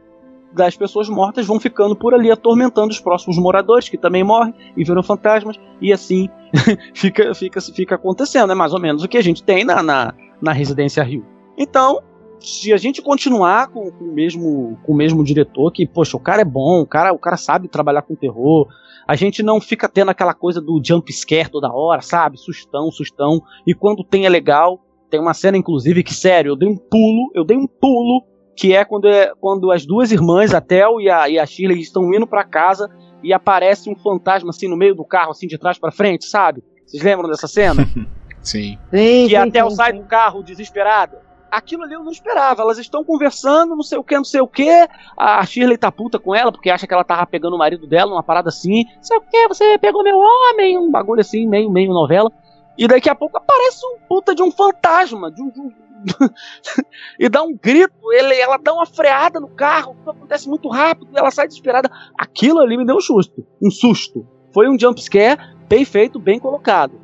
das 0.53 0.77
pessoas 0.77 1.09
mortas 1.09 1.47
vão 1.47 1.61
ficando 1.61 1.95
por 1.95 2.15
ali 2.15 2.31
atormentando 2.31 2.91
os 2.91 3.01
próximos 3.01 3.39
moradores 3.39 3.89
que 3.89 3.97
também 3.97 4.25
morrem 4.25 4.55
e 4.77 4.85
viram 4.85 5.03
fantasmas 5.03 5.57
e 5.81 5.93
assim 5.93 6.29
fica, 6.95 7.35
fica, 7.35 7.61
fica 7.61 7.95
acontecendo. 7.95 8.53
É 8.53 8.55
mais 8.55 8.73
ou 8.73 8.81
menos 8.81 9.03
o 9.03 9.09
que 9.09 9.19
a 9.19 9.23
gente 9.23 9.43
tem 9.43 9.65
na, 9.65 9.83
na, 9.83 10.15
na 10.41 10.53
Residência 10.53 11.03
Rio. 11.03 11.25
Então, 11.57 12.01
se 12.41 12.73
a 12.73 12.77
gente 12.77 13.03
continuar 13.03 13.69
com, 13.69 13.91
com, 13.91 14.05
o 14.05 14.13
mesmo, 14.13 14.79
com 14.83 14.93
o 14.93 14.97
mesmo 14.97 15.23
diretor, 15.23 15.71
que, 15.71 15.87
poxa, 15.87 16.17
o 16.17 16.21
cara 16.21 16.43
é 16.43 16.45
bom, 16.45 16.81
o 16.81 16.87
cara, 16.87 17.13
o 17.13 17.19
cara 17.19 17.37
sabe 17.37 17.69
trabalhar 17.69 18.03
com 18.03 18.15
terror, 18.15 18.67
a 19.07 19.15
gente 19.15 19.43
não 19.43 19.61
fica 19.61 19.89
tendo 19.89 20.11
aquela 20.11 20.35
coisa 20.35 20.61
do 20.61 20.81
jump 20.83 21.13
scare 21.13 21.51
toda 21.51 21.73
hora, 21.73 22.01
sabe? 22.01 22.39
Sustão, 22.39 22.91
sustão. 22.91 23.43
E 23.67 23.75
quando 23.75 24.05
tem 24.05 24.27
é 24.27 24.29
legal. 24.29 24.81
Tem 25.11 25.19
uma 25.19 25.35
cena, 25.35 25.57
inclusive, 25.57 26.05
que, 26.05 26.15
sério, 26.15 26.51
eu 26.51 26.57
dei 26.57 26.69
um 26.69 26.77
pulo, 26.77 27.33
eu 27.35 27.45
dei 27.45 27.57
um 27.57 27.67
pulo 27.67 28.23
que 28.61 28.77
é 28.77 28.85
quando, 28.85 29.09
é 29.09 29.33
quando 29.41 29.73
as 29.73 29.87
duas 29.87 30.13
irmãs, 30.13 30.53
a 30.53 30.61
Tel 30.61 31.01
e 31.01 31.09
a, 31.09 31.31
e 31.31 31.39
a 31.39 31.47
Shirley, 31.47 31.81
estão 31.81 32.13
indo 32.13 32.27
para 32.27 32.45
casa 32.45 32.91
e 33.23 33.33
aparece 33.33 33.89
um 33.89 33.97
fantasma 33.97 34.51
assim 34.51 34.69
no 34.69 34.77
meio 34.77 34.95
do 34.95 35.03
carro, 35.03 35.31
assim 35.31 35.47
de 35.47 35.57
trás 35.57 35.79
para 35.79 35.91
frente, 35.91 36.27
sabe? 36.27 36.63
Vocês 36.85 37.03
lembram 37.03 37.27
dessa 37.31 37.49
cena? 37.49 37.89
sim. 38.43 38.79
Sim, 38.91 39.25
que 39.25 39.29
sim, 39.31 39.35
a 39.37 39.51
Tel 39.51 39.71
sim, 39.71 39.77
sai 39.77 39.93
sim. 39.93 39.99
do 40.03 40.05
carro 40.05 40.43
desesperada. 40.43 41.23
Aquilo 41.51 41.85
ali 41.85 41.95
eu 41.95 42.05
não 42.05 42.13
esperava. 42.13 42.61
Elas 42.61 42.77
estão 42.77 43.03
conversando, 43.03 43.75
não 43.75 43.83
sei 43.83 43.97
o 43.97 44.05
que, 44.05 44.15
não 44.15 44.25
sei 44.25 44.43
o 44.43 44.47
que. 44.47 44.87
A 45.17 45.43
Shirley 45.47 45.79
tá 45.79 45.91
puta 45.91 46.19
com 46.19 46.35
ela, 46.35 46.53
porque 46.53 46.69
acha 46.69 46.87
que 46.87 46.93
ela 46.93 47.03
tava 47.03 47.27
pegando 47.27 47.57
o 47.57 47.59
marido 47.59 47.87
dela, 47.87 48.13
uma 48.13 48.23
parada 48.23 48.51
assim. 48.51 48.85
Sei 49.01 49.17
o 49.17 49.23
que, 49.23 49.49
você 49.49 49.79
pegou 49.79 50.05
meu 50.05 50.19
homem, 50.19 50.77
um 50.77 50.91
bagulho 50.91 51.23
assim, 51.23 51.49
meio, 51.49 51.71
meio 51.71 51.95
novela. 51.95 52.31
E 52.77 52.87
daqui 52.87 53.09
a 53.09 53.15
pouco 53.15 53.39
aparece 53.39 53.81
um 53.87 53.99
puta 54.07 54.35
de 54.35 54.43
um 54.43 54.53
fantasma, 54.53 55.31
de 55.31 55.43
um, 55.43 55.49
de 55.49 55.61
um- 55.61 55.73
e 57.19 57.29
dá 57.29 57.43
um 57.43 57.57
grito, 57.57 57.95
ele, 58.13 58.35
ela 58.35 58.57
dá 58.57 58.73
uma 58.73 58.87
freada 58.87 59.41
no 59.41 59.49
carro, 59.49 59.97
acontece 60.07 60.49
muito 60.49 60.69
rápido, 60.69 61.11
ela 61.17 61.31
sai 61.31 61.47
desesperada. 61.47 61.91
Aquilo 62.19 62.61
ali 62.61 62.77
me 62.77 62.85
deu 62.85 62.97
um 62.97 63.01
susto, 63.01 63.47
um 63.63 63.71
susto. 63.71 64.27
Foi 64.53 64.69
um 64.69 64.79
jump 64.79 65.01
scare 65.01 65.41
bem 65.69 65.85
feito, 65.85 66.19
bem 66.19 66.39
colocado. 66.39 67.01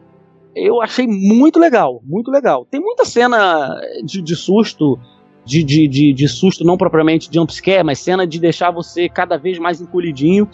Eu 0.55 0.81
achei 0.81 1.07
muito 1.07 1.59
legal, 1.59 2.01
muito 2.03 2.31
legal. 2.31 2.65
Tem 2.65 2.81
muita 2.81 3.05
cena 3.05 3.79
de, 4.05 4.23
de 4.23 4.35
susto, 4.35 4.99
de, 5.45 5.63
de, 5.63 5.87
de, 5.87 6.13
de 6.13 6.29
susto 6.29 6.65
não 6.65 6.77
propriamente 6.77 7.29
jump 7.33 7.53
scare, 7.53 7.85
mas 7.85 7.99
cena 7.99 8.27
de 8.27 8.41
deixar 8.41 8.71
você 8.71 9.09
cada 9.09 9.37
vez 9.37 9.59
mais 9.59 9.81
encolhidinho, 9.81 10.49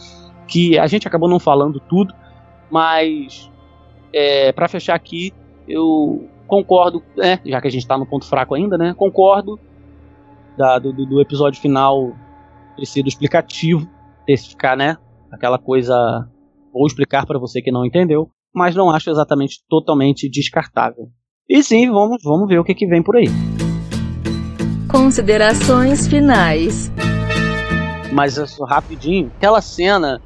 que 0.47 0.78
a 0.78 0.86
gente 0.86 1.07
acabou 1.07 1.28
não 1.28 1.38
falando 1.38 1.80
tudo, 1.80 2.12
mas 2.70 3.51
é, 4.12 4.53
para 4.53 4.68
fechar 4.68 4.95
aqui, 4.95 5.32
eu 5.66 6.28
concordo, 6.47 7.03
né, 7.16 7.40
já 7.45 7.61
que 7.61 7.68
a 7.68 7.70
gente 7.70 7.86
tá 7.86 7.97
no 7.99 8.07
ponto 8.07 8.26
fraco 8.26 8.55
ainda, 8.55 8.76
né? 8.78 8.95
Concordo 8.95 9.59
da- 10.57 10.78
do, 10.78 10.93
do- 10.93 11.20
episódio 11.20 11.61
final 11.61 12.12
ter 12.76 12.86
sido 12.86 13.09
explicativo, 13.09 13.88
ter 14.26 14.36
se 14.36 14.49
ficar, 14.51 14.76
né? 14.76 14.97
Aquela 15.30 15.59
coisa. 15.59 16.28
Vou 16.72 16.86
explicar 16.86 17.26
para 17.26 17.38
você 17.38 17.61
que 17.62 17.70
não 17.70 17.84
entendeu, 17.84 18.28
mas 18.55 18.74
não 18.74 18.90
acho 18.90 19.11
exatamente 19.11 19.62
totalmente 19.68 20.28
descartável. 20.28 21.09
E 21.49 21.62
sim, 21.62 21.90
vamos, 21.90 22.22
vamos 22.22 22.49
ver 22.49 22.59
o 22.59 22.64
que, 22.64 22.74
que 22.74 22.86
vem 22.86 23.03
por 23.03 23.16
aí. 23.16 23.26
Considerações 24.90 26.07
finais. 26.07 26.90
Mas 28.12 28.36
é 28.38 28.45
rapidinho, 28.68 29.30
aquela 29.36 29.61
cena 29.62 30.20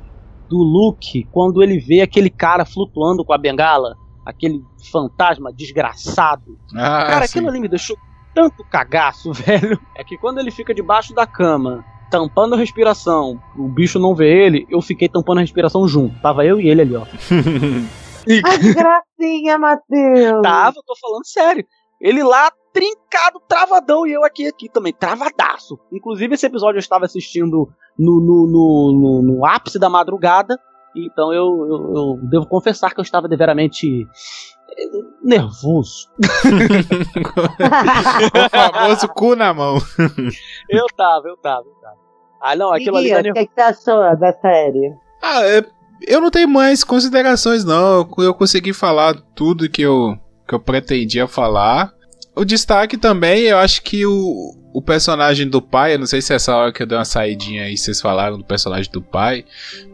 do 0.49 0.57
Luke 0.59 1.25
quando 1.33 1.63
ele 1.63 1.79
vê 1.79 2.01
aquele 2.01 2.31
cara 2.31 2.65
flutuando 2.65 3.25
com 3.25 3.33
a 3.33 3.39
bengala, 3.39 3.95
aquele 4.27 4.63
fantasma 4.91 5.53
desgraçado. 5.53 6.59
Ah, 6.75 7.07
Cara, 7.07 7.27
sim. 7.27 7.39
aquilo 7.39 7.49
ali 7.49 7.61
me 7.61 7.69
deixou 7.69 7.97
tanto 8.35 8.65
cagaço, 8.65 9.33
velho. 9.35 9.81
É 9.97 10.05
que 10.05 10.19
quando 10.19 10.39
ele 10.39 10.51
fica 10.51 10.75
debaixo 10.75 11.15
da 11.15 11.27
cama, 11.27 11.85
tampando 12.11 12.55
a 12.55 12.59
respiração, 12.59 13.41
o 13.57 13.69
bicho 13.69 13.99
não 13.99 14.15
vê 14.15 14.29
ele, 14.47 14.67
eu 14.69 14.83
fiquei 14.83 15.09
tampando 15.09 15.39
a 15.39 15.41
respiração 15.43 15.87
junto. 15.89 16.21
Tava 16.21 16.45
eu 16.45 16.61
e 16.61 16.69
ele 16.69 16.83
ali, 16.83 16.97
ó. 16.97 17.07
E 18.29 18.43
Ai, 18.45 18.59
que 18.59 18.75
gracinha, 18.75 19.57
Matheus. 19.57 20.43
tava, 20.43 20.77
eu 20.79 20.83
tô 20.85 20.97
falando 21.01 21.25
sério. 21.25 21.65
Ele 22.01 22.25
lá, 22.25 22.51
trincado, 22.73 23.41
travadão, 23.49 24.05
e 24.05 24.13
eu 24.13 24.25
aqui, 24.25 24.49
aqui 24.49 24.69
também, 24.69 24.93
travadaço. 24.93 25.79
Inclusive, 25.93 26.35
esse 26.35 26.45
episódio 26.45 26.77
eu 26.77 26.81
estava 26.81 27.05
assistindo 27.05 27.69
no, 27.97 28.21
no, 28.21 28.47
no, 28.49 28.93
no, 28.93 29.23
no 29.23 29.47
ápice 29.47 29.79
da 29.79 29.89
madrugada, 29.89 30.59
então 31.05 31.33
eu, 31.33 31.45
eu, 31.69 31.95
eu 31.95 32.19
devo 32.23 32.47
confessar 32.47 32.95
que 32.95 33.01
eu 33.01 33.03
estava 33.03 33.29
deveramente 33.29 34.07
eh, 34.79 34.89
nervoso. 35.23 36.09
o 38.35 38.49
famoso 38.51 39.09
cu 39.09 39.37
na 39.37 39.53
mão. 39.53 39.79
Eu 40.71 40.87
tava, 40.97 41.29
eu 41.29 41.37
tava, 41.37 41.67
eu 41.67 41.75
tava. 41.83 41.97
Ah, 42.41 42.55
não, 42.57 42.73
aquilo 42.73 42.97
ali 42.97 43.09
Guia, 43.09 43.23
tá 43.23 43.31
o 43.31 43.33
que, 43.35 43.47
que 43.47 43.55
você 43.55 43.61
achou 43.61 44.17
da 44.19 44.33
série? 44.33 44.95
Ah, 45.23 45.43
é- 45.45 45.65
eu 46.07 46.21
não 46.21 46.31
tenho 46.31 46.49
mais 46.49 46.85
considerações, 46.85 47.65
não. 47.65 48.09
Eu 48.19 48.35
consegui 48.35 48.73
falar 48.73 49.15
tudo 49.35 49.69
que 49.69 49.83
eu, 49.83 50.17
que 50.47 50.55
eu 50.55 50.61
pretendia 50.61 51.27
falar. 51.27 51.93
O 52.37 52.45
destaque 52.45 52.99
também, 52.99 53.45
eu 53.45 53.57
acho 53.59 53.83
que 53.83 54.05
o, 54.05 54.55
o 54.79 54.83
personagem 54.83 55.49
do 55.49 55.63
pai, 55.63 55.95
eu 55.95 55.99
não 55.99 56.07
sei 56.07 56.21
se 56.21 56.35
essa 56.35 56.55
hora 56.55 56.71
que 56.73 56.83
eu 56.83 56.87
dei 56.87 56.99
uma 56.99 57.05
saidinha 57.05 57.65
aí, 57.65 57.77
vocês 57.77 58.01
falaram 58.01 58.37
do 58.37 58.45
personagem 58.45 58.91
do 58.93 59.01
pai, 59.01 59.45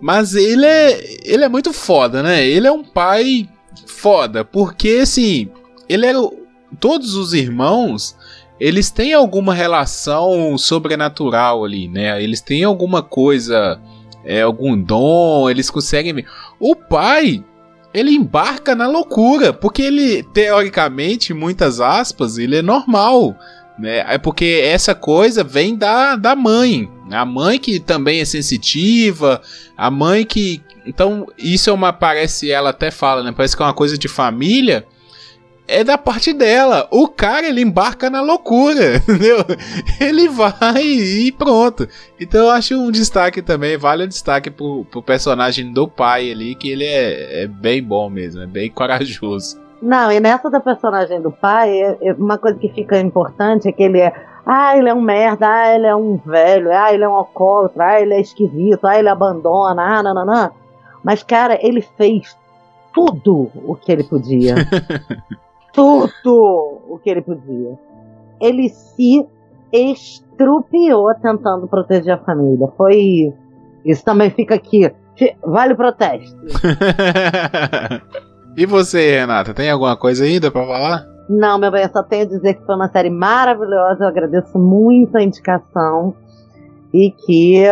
mas 0.01 0.35
ele 0.35 0.67
é, 0.67 1.01
ele 1.25 1.45
é 1.45 1.49
muito 1.49 1.73
foda, 1.73 2.23
né? 2.23 2.45
Ele 2.45 2.67
é 2.67 2.73
um 2.73 2.83
pai 2.83 3.49
foda, 3.87 4.45
porque 4.45 4.99
assim, 5.03 5.49
ele 5.89 6.07
era. 6.07 6.21
o- 6.21 6.41
Todos 6.81 7.15
os 7.15 7.35
irmãos, 7.35 8.17
eles 8.59 8.91
têm 8.91 9.13
alguma 9.13 9.53
relação 9.55 10.57
sobrenatural 10.57 11.65
ali, 11.65 11.87
né? 11.87 12.21
Eles 12.23 12.41
têm 12.41 12.65
alguma 12.65 13.03
coisa 13.03 13.79
é, 14.25 14.41
algum 14.43 14.77
dom, 14.81 15.51
eles 15.51 15.69
conseguem 15.69 16.15
ver. 16.15 16.27
O 16.59 16.75
pai, 16.75 17.45
ele 17.93 18.11
embarca 18.13 18.75
na 18.75 18.89
loucura, 18.89 19.53
porque 19.53 19.83
ele, 19.83 20.23
teoricamente, 20.33 21.35
muitas 21.35 21.79
aspas, 21.81 22.39
ele 22.39 22.57
é 22.57 22.63
normal. 22.63 23.37
Né? 23.83 24.05
É 24.07 24.17
porque 24.17 24.63
essa 24.63 24.95
coisa 24.95 25.43
vem 25.43 25.75
da, 25.75 26.15
da 26.15 26.37
mãe. 26.37 26.89
A 27.11 27.25
mãe 27.25 27.59
que 27.59 27.81
também 27.81 28.21
é 28.21 28.25
sensitiva, 28.25 29.43
a 29.77 29.91
mãe 29.91 30.25
que. 30.25 30.63
Então, 30.87 31.27
isso 31.37 31.69
é 31.69 31.73
uma. 31.73 31.93
Parece, 31.93 32.49
ela 32.49 32.71
até 32.71 32.93
fala, 32.93 33.25
né? 33.25 33.33
Parece 33.37 33.57
que 33.57 33.63
é 33.63 33.67
uma 33.67 33.75
coisa 33.75 33.99
de 33.99 34.07
família. 34.07 34.87
É 35.67 35.83
da 35.83 35.99
parte 35.99 36.33
dela. 36.33 36.87
O 36.93 37.09
cara, 37.09 37.49
ele 37.49 37.61
embarca 37.61 38.09
na 38.09 38.21
loucura, 38.21 38.99
entendeu? 39.03 39.39
Ele 40.01 40.29
vai 40.29 40.81
e 40.85 41.33
pronto. 41.33 41.89
Então 42.21 42.45
eu 42.45 42.51
acho 42.51 42.77
um 42.77 42.91
destaque 42.91 43.43
também, 43.43 43.77
vale 43.77 44.05
o 44.05 44.09
destaque 44.09 44.49
pro, 44.49 44.85
pro 44.85 45.03
personagem 45.03 45.73
do 45.73 45.89
pai 45.89 46.31
ali, 46.31 46.55
que 46.55 46.71
ele 46.71 46.85
é, 46.85 47.43
é 47.43 47.47
bem 47.49 47.83
bom 47.83 48.09
mesmo, 48.09 48.43
é 48.43 48.47
bem 48.47 48.71
corajoso. 48.71 49.62
Não, 49.83 50.13
e 50.13 50.21
nessa 50.21 50.49
da 50.49 50.61
personagem 50.61 51.21
do 51.21 51.33
pai, 51.33 51.77
é- 51.83 51.99
é 52.01 52.13
uma 52.13 52.39
coisa 52.39 52.57
que 52.57 52.69
fica 52.69 53.01
importante 53.01 53.69
é 53.69 53.73
que 53.73 53.83
ele 53.83 53.99
é. 53.99 54.13
Ah, 54.47 54.77
ele 54.77 54.89
é 54.89 54.95
um 54.95 55.01
merda, 55.01 55.49
ah, 55.49 55.75
ele 55.75 55.87
é 55.87 55.95
um 55.95 56.17
velho, 56.17 56.71
ah, 56.73 56.95
ele 56.95 57.03
é 57.03 57.09
um 57.09 57.15
alcoólatra, 57.15 57.85
ah, 57.85 58.01
ele 58.01 58.15
é 58.15 58.21
esquisito, 58.21 58.87
ah, 58.87 58.97
ele 58.97 59.09
abandona, 59.09 59.83
ah, 59.99 60.03
não. 60.03 60.51
Mas, 61.03 61.25
cara, 61.25 61.59
ele 61.61 61.81
fez 61.81 62.37
tudo 62.95 63.51
o 63.67 63.75
que 63.75 63.91
ele 63.91 64.05
podia. 64.05 64.55
tudo 65.75 66.81
o 66.89 67.01
que 67.03 67.11
ele 67.11 67.23
podia. 67.23 67.77
Ele 68.41 68.69
se 68.69 69.27
estrupiou 69.73 71.13
tentando 71.17 71.67
proteger 71.67 72.15
a 72.15 72.19
família. 72.19 72.69
Foi. 72.77 73.33
Isso 73.85 74.05
também 74.05 74.31
fica 74.31 74.55
aqui. 74.55 74.93
Vale 75.45 75.73
o 75.73 75.77
protesto. 75.77 76.37
e 78.57 78.67
você, 78.67 79.19
Renata, 79.19 79.55
tem 79.55 79.71
alguma 79.71 79.97
coisa 79.97 80.25
ainda 80.25 80.51
pra 80.51 80.67
falar? 80.67 81.07
Não, 81.29 81.59
meu 81.59 81.71
bem, 81.71 81.83
eu 81.83 81.91
só 81.91 82.03
tenho 82.03 82.25
a 82.25 82.29
dizer 82.29 82.55
que 82.55 82.67
foi 82.67 82.75
uma 82.75 82.89
série 82.89 83.11
maravilhosa. 83.11 84.05
Eu 84.05 84.09
agradeço 84.09 84.59
muito 84.59 85.17
a 85.17 85.23
indicação 85.23 86.15
e 86.93 87.11
que 87.11 87.63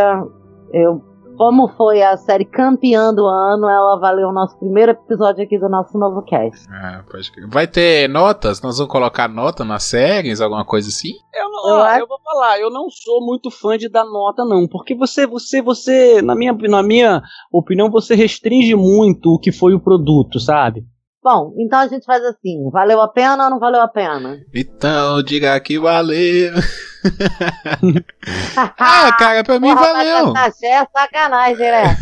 eu 0.72 1.02
como 1.40 1.68
foi 1.68 2.02
a 2.02 2.18
série 2.18 2.44
campeã 2.44 3.14
do 3.14 3.24
ano, 3.24 3.66
ela 3.66 3.98
valeu 3.98 4.28
o 4.28 4.32
nosso 4.32 4.58
primeiro 4.58 4.92
episódio 4.92 5.42
aqui 5.42 5.58
do 5.58 5.70
nosso 5.70 5.96
novo 5.96 6.20
cast. 6.20 6.68
Ah, 6.70 7.02
pode. 7.10 7.32
Vai 7.48 7.66
ter 7.66 8.10
notas? 8.10 8.60
Nós 8.60 8.76
vamos 8.76 8.92
colocar 8.92 9.26
nota 9.26 9.64
nas 9.64 9.84
séries, 9.84 10.42
alguma 10.42 10.66
coisa 10.66 10.90
assim? 10.90 11.12
Eu, 11.68 11.76
não, 11.76 11.98
Eu 11.98 12.06
vou 12.06 12.20
falar, 12.20 12.60
eu 12.60 12.70
não 12.70 12.88
sou 12.90 13.24
muito 13.24 13.50
fã 13.50 13.76
de 13.76 13.88
dar 13.88 14.04
nota, 14.04 14.44
não. 14.44 14.66
Porque 14.68 14.94
você, 14.94 15.26
você, 15.26 15.60
você, 15.60 16.22
na 16.22 16.34
minha, 16.34 16.52
na 16.52 16.82
minha 16.82 17.22
opinião, 17.52 17.90
você 17.90 18.14
restringe 18.14 18.74
muito 18.74 19.34
o 19.34 19.38
que 19.38 19.52
foi 19.52 19.74
o 19.74 19.80
produto, 19.80 20.38
sabe? 20.38 20.84
Bom, 21.22 21.52
então 21.58 21.80
a 21.80 21.86
gente 21.86 22.06
faz 22.06 22.24
assim: 22.24 22.70
valeu 22.70 23.00
a 23.00 23.08
pena 23.08 23.44
ou 23.44 23.50
não 23.50 23.58
valeu 23.58 23.82
a 23.82 23.88
pena? 23.88 24.40
Então, 24.54 25.22
diga 25.22 25.60
que 25.60 25.78
valeu. 25.78 26.54
ah, 28.78 29.12
cara, 29.12 29.44
pra 29.44 29.60
mim 29.60 29.74
Porra, 29.74 29.92
valeu. 29.92 30.32
Vai 30.32 30.50
cantar 30.50 30.64
é 30.64 30.86
sacanagem, 30.86 31.70
né? 31.70 31.96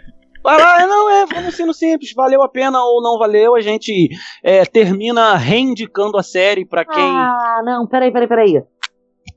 Vai 0.46 0.60
lá, 0.60 0.86
não, 0.86 1.10
é, 1.10 1.26
vamos 1.26 1.56
sendo 1.56 1.74
simples, 1.74 2.12
valeu 2.14 2.40
a 2.40 2.48
pena 2.48 2.80
ou 2.80 3.02
não 3.02 3.18
valeu, 3.18 3.56
a 3.56 3.60
gente 3.60 4.10
é, 4.44 4.64
termina 4.64 5.34
reindicando 5.36 6.16
a 6.16 6.22
série 6.22 6.64
pra 6.64 6.84
quem. 6.84 7.02
Ah, 7.02 7.62
não, 7.64 7.84
peraí, 7.84 8.12
peraí, 8.12 8.28
peraí. 8.28 8.62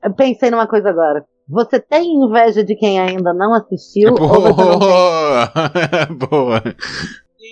Eu 0.04 0.14
pensei 0.14 0.52
numa 0.52 0.68
coisa 0.68 0.88
agora. 0.88 1.24
Você 1.48 1.80
tem 1.80 2.14
inveja 2.14 2.62
de 2.62 2.76
quem 2.76 3.00
ainda 3.00 3.34
não 3.34 3.52
assistiu? 3.52 4.14
ou 4.22 4.28
você 4.40 4.48
não 4.62 4.78
tem? 4.78 4.78
Boa! 4.78 5.52
Boa. 6.30 6.62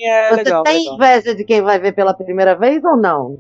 é 0.04 0.28
Você 0.28 0.34
legal, 0.36 0.62
tem 0.62 0.78
legal. 0.78 0.94
inveja 0.94 1.34
de 1.34 1.44
quem 1.44 1.60
vai 1.60 1.80
ver 1.80 1.92
pela 1.96 2.14
primeira 2.14 2.54
vez 2.56 2.84
ou 2.84 2.96
não? 2.96 3.38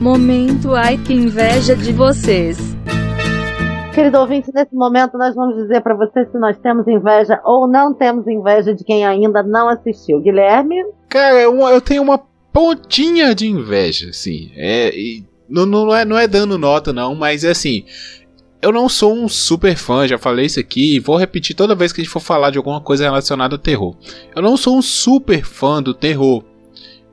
Momento 0.00 0.76
ai 0.76 0.96
que 0.96 1.12
inveja 1.12 1.74
de 1.74 1.92
vocês. 1.92 2.56
Querido 3.94 4.18
ouvinte, 4.18 4.50
nesse 4.54 4.74
momento 4.74 5.18
nós 5.18 5.34
vamos 5.34 5.56
dizer 5.56 5.80
pra 5.80 5.94
você 5.94 6.24
se 6.26 6.38
nós 6.38 6.56
temos 6.58 6.86
inveja 6.86 7.40
ou 7.44 7.66
não 7.66 7.92
temos 7.92 8.26
inveja 8.26 8.72
de 8.72 8.84
quem 8.84 9.04
ainda 9.04 9.42
não 9.42 9.68
assistiu. 9.68 10.20
Guilherme? 10.20 10.76
Cara, 11.08 11.40
eu, 11.40 11.58
eu 11.60 11.80
tenho 11.80 12.02
uma 12.02 12.18
pontinha 12.52 13.34
de 13.34 13.48
inveja, 13.48 14.10
assim. 14.10 14.52
É, 14.54 14.94
e 14.94 15.24
não, 15.48 15.66
não, 15.66 15.94
é, 15.94 16.04
não 16.04 16.18
é 16.18 16.28
dando 16.28 16.58
nota, 16.58 16.92
não, 16.92 17.14
mas 17.14 17.44
é 17.44 17.50
assim. 17.50 17.84
Eu 18.60 18.72
não 18.72 18.88
sou 18.88 19.14
um 19.14 19.28
super 19.28 19.76
fã, 19.76 20.06
já 20.06 20.18
falei 20.18 20.46
isso 20.46 20.58
aqui, 20.58 20.96
e 20.96 21.00
vou 21.00 21.16
repetir 21.16 21.54
toda 21.54 21.76
vez 21.76 21.92
que 21.92 22.00
a 22.00 22.04
gente 22.04 22.12
for 22.12 22.20
falar 22.20 22.50
de 22.50 22.58
alguma 22.58 22.80
coisa 22.80 23.04
relacionada 23.04 23.54
ao 23.54 23.58
terror. 23.58 23.96
Eu 24.34 24.42
não 24.42 24.56
sou 24.56 24.76
um 24.76 24.82
super 24.82 25.44
fã 25.44 25.82
do 25.82 25.94
terror. 25.94 26.44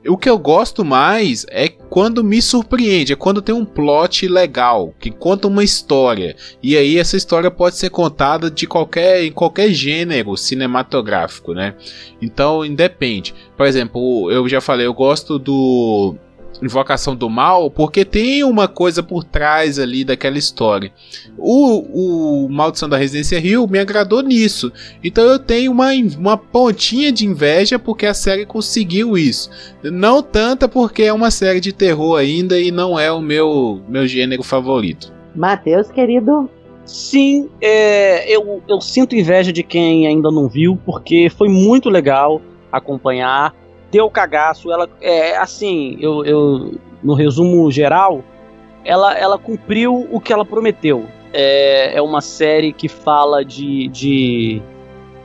O 0.08 0.16
que 0.16 0.28
eu 0.28 0.38
gosto 0.38 0.84
mais 0.84 1.44
é 1.48 1.68
quando 1.68 2.22
me 2.22 2.40
surpreende, 2.40 3.12
é 3.12 3.16
quando 3.16 3.42
tem 3.42 3.54
um 3.54 3.64
plot 3.64 4.28
legal, 4.28 4.94
que 4.98 5.10
conta 5.10 5.48
uma 5.48 5.64
história. 5.64 6.36
E 6.62 6.76
aí 6.76 6.98
essa 6.98 7.16
história 7.16 7.50
pode 7.50 7.76
ser 7.76 7.90
contada 7.90 8.50
de 8.50 8.66
qualquer 8.66 9.24
em 9.24 9.32
qualquer 9.32 9.70
gênero 9.70 10.36
cinematográfico, 10.36 11.54
né? 11.54 11.74
Então 12.20 12.64
independe. 12.64 13.34
Por 13.56 13.66
exemplo, 13.66 14.30
eu 14.30 14.48
já 14.48 14.60
falei, 14.60 14.86
eu 14.86 14.94
gosto 14.94 15.38
do 15.38 16.16
Invocação 16.62 17.14
do 17.14 17.28
Mal 17.28 17.70
porque 17.70 18.04
tem 18.04 18.44
uma 18.44 18.68
coisa 18.68 19.02
por 19.02 19.24
trás 19.24 19.78
ali 19.78 20.04
daquela 20.04 20.38
história. 20.38 20.92
O, 21.36 22.44
o 22.44 22.48
Maldição 22.48 22.88
da 22.88 22.96
Residência 22.96 23.38
Rio 23.38 23.66
me 23.66 23.78
agradou 23.78 24.22
nisso. 24.22 24.72
Então 25.02 25.24
eu 25.24 25.38
tenho 25.38 25.72
uma, 25.72 25.90
uma 26.18 26.36
pontinha 26.36 27.12
de 27.12 27.26
inveja 27.26 27.78
porque 27.78 28.06
a 28.06 28.14
série 28.14 28.46
conseguiu 28.46 29.16
isso. 29.16 29.50
Não 29.82 30.22
tanta 30.22 30.68
porque 30.68 31.02
é 31.02 31.12
uma 31.12 31.30
série 31.30 31.60
de 31.60 31.72
terror 31.72 32.18
ainda 32.18 32.58
e 32.58 32.70
não 32.70 32.98
é 32.98 33.10
o 33.12 33.20
meu, 33.20 33.80
meu 33.88 34.06
gênero 34.06 34.42
favorito. 34.42 35.12
Matheus, 35.34 35.90
querido. 35.90 36.48
Sim, 36.84 37.48
é, 37.60 38.32
eu, 38.32 38.62
eu 38.68 38.80
sinto 38.80 39.16
inveja 39.16 39.52
de 39.52 39.64
quem 39.64 40.06
ainda 40.06 40.30
não 40.30 40.48
viu, 40.48 40.78
porque 40.86 41.28
foi 41.28 41.48
muito 41.48 41.90
legal 41.90 42.40
acompanhar. 42.70 43.52
Deu 43.96 44.10
cagaço, 44.10 44.70
ela 44.70 44.86
é 45.00 45.38
assim, 45.38 45.96
eu, 45.98 46.22
eu 46.22 46.74
no 47.02 47.14
resumo 47.14 47.70
geral, 47.70 48.22
ela, 48.84 49.16
ela 49.16 49.38
cumpriu 49.38 50.06
o 50.12 50.20
que 50.20 50.34
ela 50.34 50.44
prometeu. 50.44 51.06
É, 51.32 51.96
é 51.96 52.02
uma 52.02 52.20
série 52.20 52.74
que 52.74 52.90
fala 52.90 53.42
de, 53.42 53.88
de, 53.88 54.60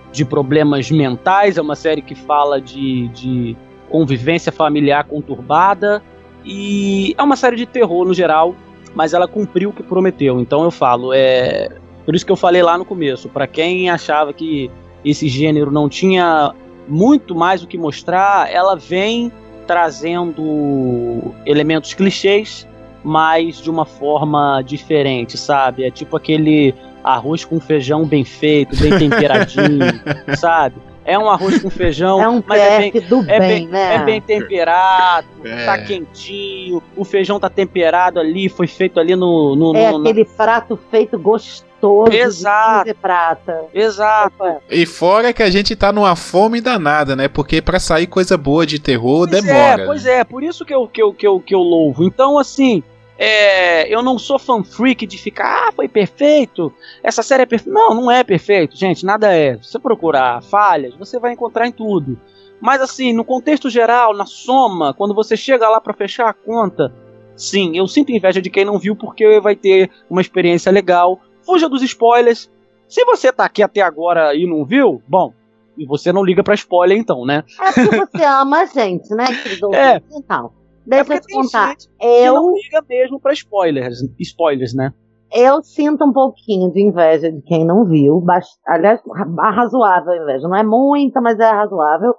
de 0.09 0.23
problemas 0.23 0.89
mentais, 0.89 1.57
é 1.57 1.61
uma 1.61 1.75
série 1.75 2.01
que 2.01 2.15
fala 2.15 2.61
de, 2.61 3.09
de 3.09 3.57
convivência 3.89 4.53
familiar 4.53 5.03
conturbada 5.03 6.01
e 6.45 7.13
é 7.17 7.21
uma 7.21 7.35
série 7.35 7.57
de 7.57 7.65
terror 7.65 8.05
no 8.05 8.13
geral, 8.13 8.55
mas 8.95 9.13
ela 9.13 9.27
cumpriu 9.27 9.71
o 9.71 9.73
que 9.73 9.83
prometeu. 9.83 10.39
Então 10.39 10.63
eu 10.63 10.71
falo, 10.71 11.11
é 11.13 11.67
por 12.05 12.15
isso 12.15 12.25
que 12.25 12.31
eu 12.31 12.37
falei 12.37 12.63
lá 12.63 12.77
no 12.77 12.85
começo, 12.85 13.27
para 13.27 13.47
quem 13.47 13.89
achava 13.89 14.31
que 14.31 14.71
esse 15.03 15.27
gênero 15.27 15.71
não 15.71 15.89
tinha 15.89 16.55
muito 16.87 17.33
mais 17.35 17.63
o 17.63 17.67
que 17.67 17.77
mostrar, 17.77 18.51
ela 18.51 18.75
vem 18.75 19.31
trazendo 19.67 21.33
elementos 21.45 21.93
clichês, 21.93 22.67
mas 23.03 23.57
de 23.61 23.69
uma 23.69 23.85
forma 23.85 24.61
diferente, 24.61 25.37
sabe? 25.37 25.83
É 25.83 25.91
tipo 25.91 26.15
aquele 26.15 26.73
arroz 27.03 27.43
com 27.43 27.59
feijão 27.59 28.05
bem 28.05 28.23
feito, 28.23 28.75
bem 28.77 28.97
temperadinho, 28.97 29.79
sabe? 30.37 30.75
É 31.03 31.17
um 31.17 31.27
arroz 31.27 31.59
com 31.59 31.69
feijão, 31.69 32.21
É 32.21 32.29
um 32.29 32.43
mas 32.45 32.61
é 32.61 32.77
bem, 32.77 32.91
do 32.91 33.27
é 33.27 33.39
bem, 33.39 33.67
né? 33.67 33.95
é 33.95 33.99
bem 34.05 34.21
temperado, 34.21 35.27
É. 35.43 35.65
tá 35.65 35.79
quentinho, 35.79 36.81
o 36.95 37.03
feijão 37.03 37.39
tá 37.39 37.49
temperado 37.49 38.19
ali, 38.19 38.47
foi 38.47 38.67
feito 38.67 38.99
ali 38.99 39.15
no. 39.15 39.55
no, 39.55 39.75
É 39.75 39.91
no- 39.91 39.97
na- 39.97 40.09
aquele 40.09 40.25
prato 40.25 40.79
feito 40.91 41.17
gostoso 41.17 41.65
Exato. 42.11 42.85
de 42.85 42.93
prata. 42.93 43.65
Exato. 43.73 44.61
E 44.69 44.85
fora 44.85 45.33
que 45.33 45.43
a 45.43 45.49
gente 45.49 45.75
tá 45.75 45.91
numa 45.91 46.15
fome 46.15 46.61
danada, 46.61 47.15
né? 47.15 47.27
Porque 47.27 47.61
pra 47.61 47.79
sair 47.79 48.07
coisa 48.07 48.37
boa 48.37 48.65
de 48.65 48.79
terror 48.79 49.27
Pois 49.27 49.43
demora. 49.43 49.83
É, 49.83 49.85
pois 49.85 50.05
é, 50.05 50.23
por 50.23 50.43
isso 50.43 50.65
que 50.65 50.73
eu, 50.73 50.87
que 50.87 51.01
eu, 51.01 51.13
que 51.13 51.27
eu, 51.27 51.39
que 51.39 51.55
eu 51.55 51.59
louvo. 51.59 52.03
Então, 52.03 52.37
assim, 52.37 52.83
é, 53.17 53.87
eu 53.93 54.01
não 54.01 54.17
sou 54.17 54.39
fan 54.39 54.63
freak 54.63 55.05
de 55.05 55.15
ficar, 55.15 55.67
ah, 55.67 55.71
foi 55.71 55.87
perfeito, 55.87 56.73
essa 57.03 57.21
série 57.21 57.43
é 57.43 57.45
perfeita. 57.45 57.71
Não, 57.71 57.93
não 57.93 58.11
é 58.11 58.23
perfeito, 58.23 58.75
gente, 58.75 59.05
nada 59.05 59.31
é. 59.31 59.57
Se 59.61 59.71
você 59.71 59.79
procurar 59.79 60.41
falhas, 60.41 60.95
você 60.95 61.19
vai 61.19 61.33
encontrar 61.33 61.67
em 61.67 61.71
tudo. 61.71 62.19
Mas, 62.59 62.81
assim, 62.81 63.13
no 63.13 63.23
contexto 63.23 63.69
geral, 63.69 64.15
na 64.15 64.25
soma, 64.25 64.93
quando 64.93 65.13
você 65.13 65.37
chega 65.37 65.69
lá 65.69 65.79
pra 65.79 65.93
fechar 65.93 66.29
a 66.29 66.33
conta, 66.33 66.91
sim, 67.35 67.77
eu 67.77 67.87
sinto 67.87 68.11
inveja 68.11 68.41
de 68.41 68.49
quem 68.49 68.65
não 68.65 68.79
viu, 68.79 68.95
porque 68.95 69.39
vai 69.39 69.55
ter 69.55 69.91
uma 70.09 70.21
experiência 70.21 70.71
legal. 70.71 71.19
Fuja 71.45 71.67
dos 71.69 71.81
spoilers. 71.83 72.51
Se 72.87 73.03
você 73.05 73.31
tá 73.31 73.45
aqui 73.45 73.63
até 73.63 73.81
agora 73.81 74.35
e 74.35 74.45
não 74.45 74.65
viu, 74.65 75.01
bom, 75.07 75.33
e 75.77 75.85
você 75.85 76.11
não 76.11 76.23
liga 76.23 76.43
pra 76.43 76.53
spoiler 76.55 76.97
então, 76.97 77.25
né? 77.25 77.43
É 77.59 77.71
porque 77.71 77.95
você 78.17 78.23
ama 78.25 78.61
a 78.61 78.65
gente, 78.65 79.13
né, 79.15 79.25
querido? 79.41 79.69
É. 79.75 80.01
Então, 80.11 80.51
deixa 80.85 81.01
eu 81.01 81.05
porque 81.05 81.19
te 81.21 81.33
contar. 81.33 81.75
Eu, 82.01 82.33
não 82.35 82.53
liga 82.53 82.83
mesmo 82.89 83.19
pra 83.19 83.31
spoilers, 83.33 83.99
spoilers, 84.19 84.73
né? 84.73 84.93
eu 85.33 85.63
sinto 85.63 86.03
um 86.03 86.11
pouquinho 86.11 86.69
de 86.73 86.81
inveja 86.85 87.31
de 87.31 87.41
quem 87.43 87.63
não 87.65 87.85
viu. 87.85 88.19
bast- 88.19 88.59
Aliás, 88.67 88.99
ra- 89.07 89.51
razoável 89.51 90.13
inveja. 90.13 90.45
Não 90.45 90.55
é 90.57 90.61
muita, 90.63 91.21
mas 91.21 91.39
é 91.39 91.49
razoável. 91.49 92.13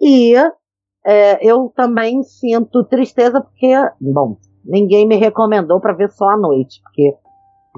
E 0.00 0.34
é, 1.06 1.38
eu 1.48 1.72
também 1.76 2.20
sinto 2.24 2.82
tristeza 2.84 3.40
porque, 3.40 3.72
bom, 4.00 4.36
ninguém 4.64 5.06
me 5.06 5.14
recomendou 5.14 5.80
para 5.80 5.92
ver 5.94 6.10
só 6.10 6.30
à 6.30 6.36
noite. 6.36 6.80
Porque 6.82 7.14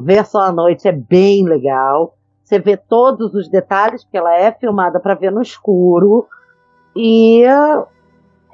ver 0.01 0.25
só 0.27 0.41
à 0.43 0.53
noite 0.53 0.89
é 0.89 0.93
bem 0.93 1.45
legal. 1.45 2.17
Você 2.45 2.59
vê 2.59 2.77
todos 2.77 3.35
os 3.35 3.49
detalhes, 3.49 4.03
porque 4.03 4.17
ela 4.19 4.35
é 4.37 4.51
filmada 4.53 4.99
para 4.99 5.15
ver 5.15 5.31
no 5.31 5.41
escuro. 5.43 6.27
E 6.97 7.43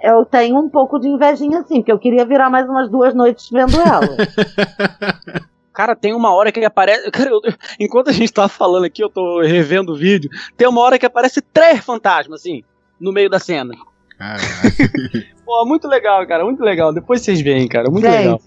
eu 0.02 0.24
tenho 0.26 0.58
um 0.58 0.68
pouco 0.68 0.98
de 0.98 1.08
invejinha, 1.08 1.60
assim, 1.60 1.76
porque 1.76 1.92
eu 1.92 1.98
queria 1.98 2.24
virar 2.26 2.50
mais 2.50 2.68
umas 2.68 2.90
duas 2.90 3.14
noites 3.14 3.48
vendo 3.50 3.80
ela. 3.80 4.16
Cara, 5.72 5.94
tem 5.94 6.14
uma 6.14 6.32
hora 6.34 6.50
que 6.50 6.58
ele 6.58 6.66
aparece. 6.66 7.10
Cara, 7.10 7.28
eu- 7.30 7.40
enquanto 7.78 8.08
a 8.08 8.12
gente 8.12 8.32
tava 8.32 8.48
falando 8.48 8.84
aqui, 8.84 9.02
eu 9.02 9.10
tô 9.10 9.40
revendo 9.42 9.92
o 9.92 9.96
vídeo. 9.96 10.30
Tem 10.56 10.66
uma 10.66 10.80
hora 10.80 10.98
que 10.98 11.04
aparece 11.06 11.40
três 11.42 11.84
fantasmas, 11.84 12.40
assim, 12.40 12.62
no 13.00 13.12
meio 13.12 13.28
da 13.28 13.38
cena. 13.38 13.74
Caraca. 14.18 14.42
Pô, 15.44 15.64
muito 15.66 15.86
legal, 15.86 16.26
cara, 16.26 16.44
muito 16.44 16.62
legal. 16.62 16.92
Depois 16.94 17.20
vocês 17.20 17.40
veem, 17.42 17.68
cara, 17.68 17.90
muito 17.90 18.04
legal. 18.18 18.40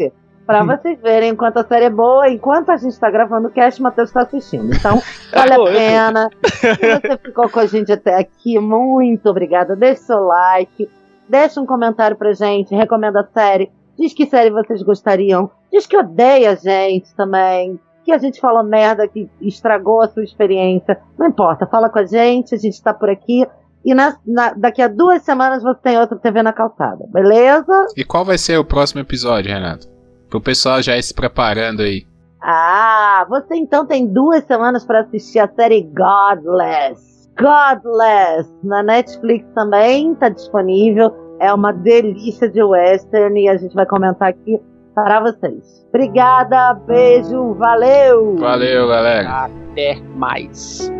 Pra 0.49 0.63
vocês 0.65 0.99
verem 0.99 1.29
enquanto 1.29 1.57
a 1.57 1.63
série 1.63 1.85
é 1.85 1.89
boa, 1.91 2.27
enquanto 2.27 2.71
a 2.71 2.77
gente 2.77 2.99
tá 2.99 3.11
gravando 3.11 3.49
o 3.49 3.51
cast, 3.51 3.79
o 3.79 3.83
Matheus 3.83 4.11
tá 4.11 4.21
assistindo. 4.23 4.73
Então, 4.73 4.99
vale 5.31 5.55
Pô, 5.55 5.67
a 5.67 5.71
pena. 5.71 6.29
Se 6.43 6.75
você 6.75 7.17
ficou 7.19 7.47
com 7.49 7.59
a 7.59 7.65
gente 7.67 7.91
até 7.91 8.15
aqui, 8.15 8.57
muito 8.59 9.29
obrigada. 9.29 9.75
Deixe 9.75 10.01
seu 10.01 10.21
like, 10.23 10.89
deixa 11.29 11.61
um 11.61 11.65
comentário 11.67 12.17
pra 12.17 12.33
gente, 12.33 12.73
recomenda 12.73 13.19
a 13.21 13.27
série, 13.39 13.71
diz 13.97 14.11
que 14.13 14.25
série 14.25 14.49
vocês 14.49 14.81
gostariam, 14.81 15.51
diz 15.71 15.85
que 15.85 15.95
odeia 15.95 16.51
a 16.51 16.55
gente 16.55 17.13
também. 17.15 17.79
Que 18.03 18.11
a 18.11 18.17
gente 18.17 18.41
falou 18.41 18.63
merda, 18.63 19.07
que 19.07 19.29
estragou 19.39 20.01
a 20.01 20.07
sua 20.07 20.23
experiência. 20.23 20.99
Não 21.15 21.27
importa, 21.27 21.67
fala 21.67 21.89
com 21.89 21.99
a 21.99 22.05
gente, 22.05 22.55
a 22.55 22.57
gente 22.57 22.81
tá 22.81 22.91
por 22.91 23.07
aqui. 23.09 23.45
E 23.85 23.93
na- 23.93 24.17
na- 24.25 24.53
daqui 24.53 24.81
a 24.81 24.87
duas 24.87 25.21
semanas 25.21 25.61
você 25.61 25.79
tem 25.83 25.99
outra 25.99 26.17
TV 26.17 26.41
na 26.41 26.51
calçada, 26.51 27.05
beleza? 27.13 27.85
E 27.95 28.03
qual 28.03 28.25
vai 28.25 28.37
ser 28.37 28.57
o 28.57 28.65
próximo 28.65 28.99
episódio, 29.01 29.51
Renato? 29.53 29.98
Pro 30.29 30.41
pessoal 30.41 30.81
já 30.81 30.97
ir 30.97 31.03
se 31.03 31.13
preparando 31.13 31.81
aí. 31.81 32.05
Ah, 32.41 33.25
você 33.29 33.55
então 33.55 33.85
tem 33.85 34.07
duas 34.07 34.43
semanas 34.45 34.85
para 34.85 35.01
assistir 35.01 35.39
a 35.39 35.47
série 35.47 35.81
Godless. 35.83 37.29
Godless 37.37 38.49
na 38.63 38.83
Netflix 38.83 39.45
também 39.53 40.13
está 40.13 40.29
disponível. 40.29 41.11
É 41.39 41.53
uma 41.53 41.71
delícia 41.71 42.49
de 42.49 42.61
western 42.61 43.41
e 43.41 43.49
a 43.49 43.57
gente 43.57 43.73
vai 43.73 43.85
comentar 43.85 44.29
aqui 44.29 44.59
para 44.93 45.21
vocês. 45.21 45.85
Obrigada, 45.89 46.73
beijo, 46.85 47.53
valeu! 47.53 48.35
Valeu, 48.37 48.87
galera. 48.87 49.45
Até 49.45 49.99
mais. 50.15 50.91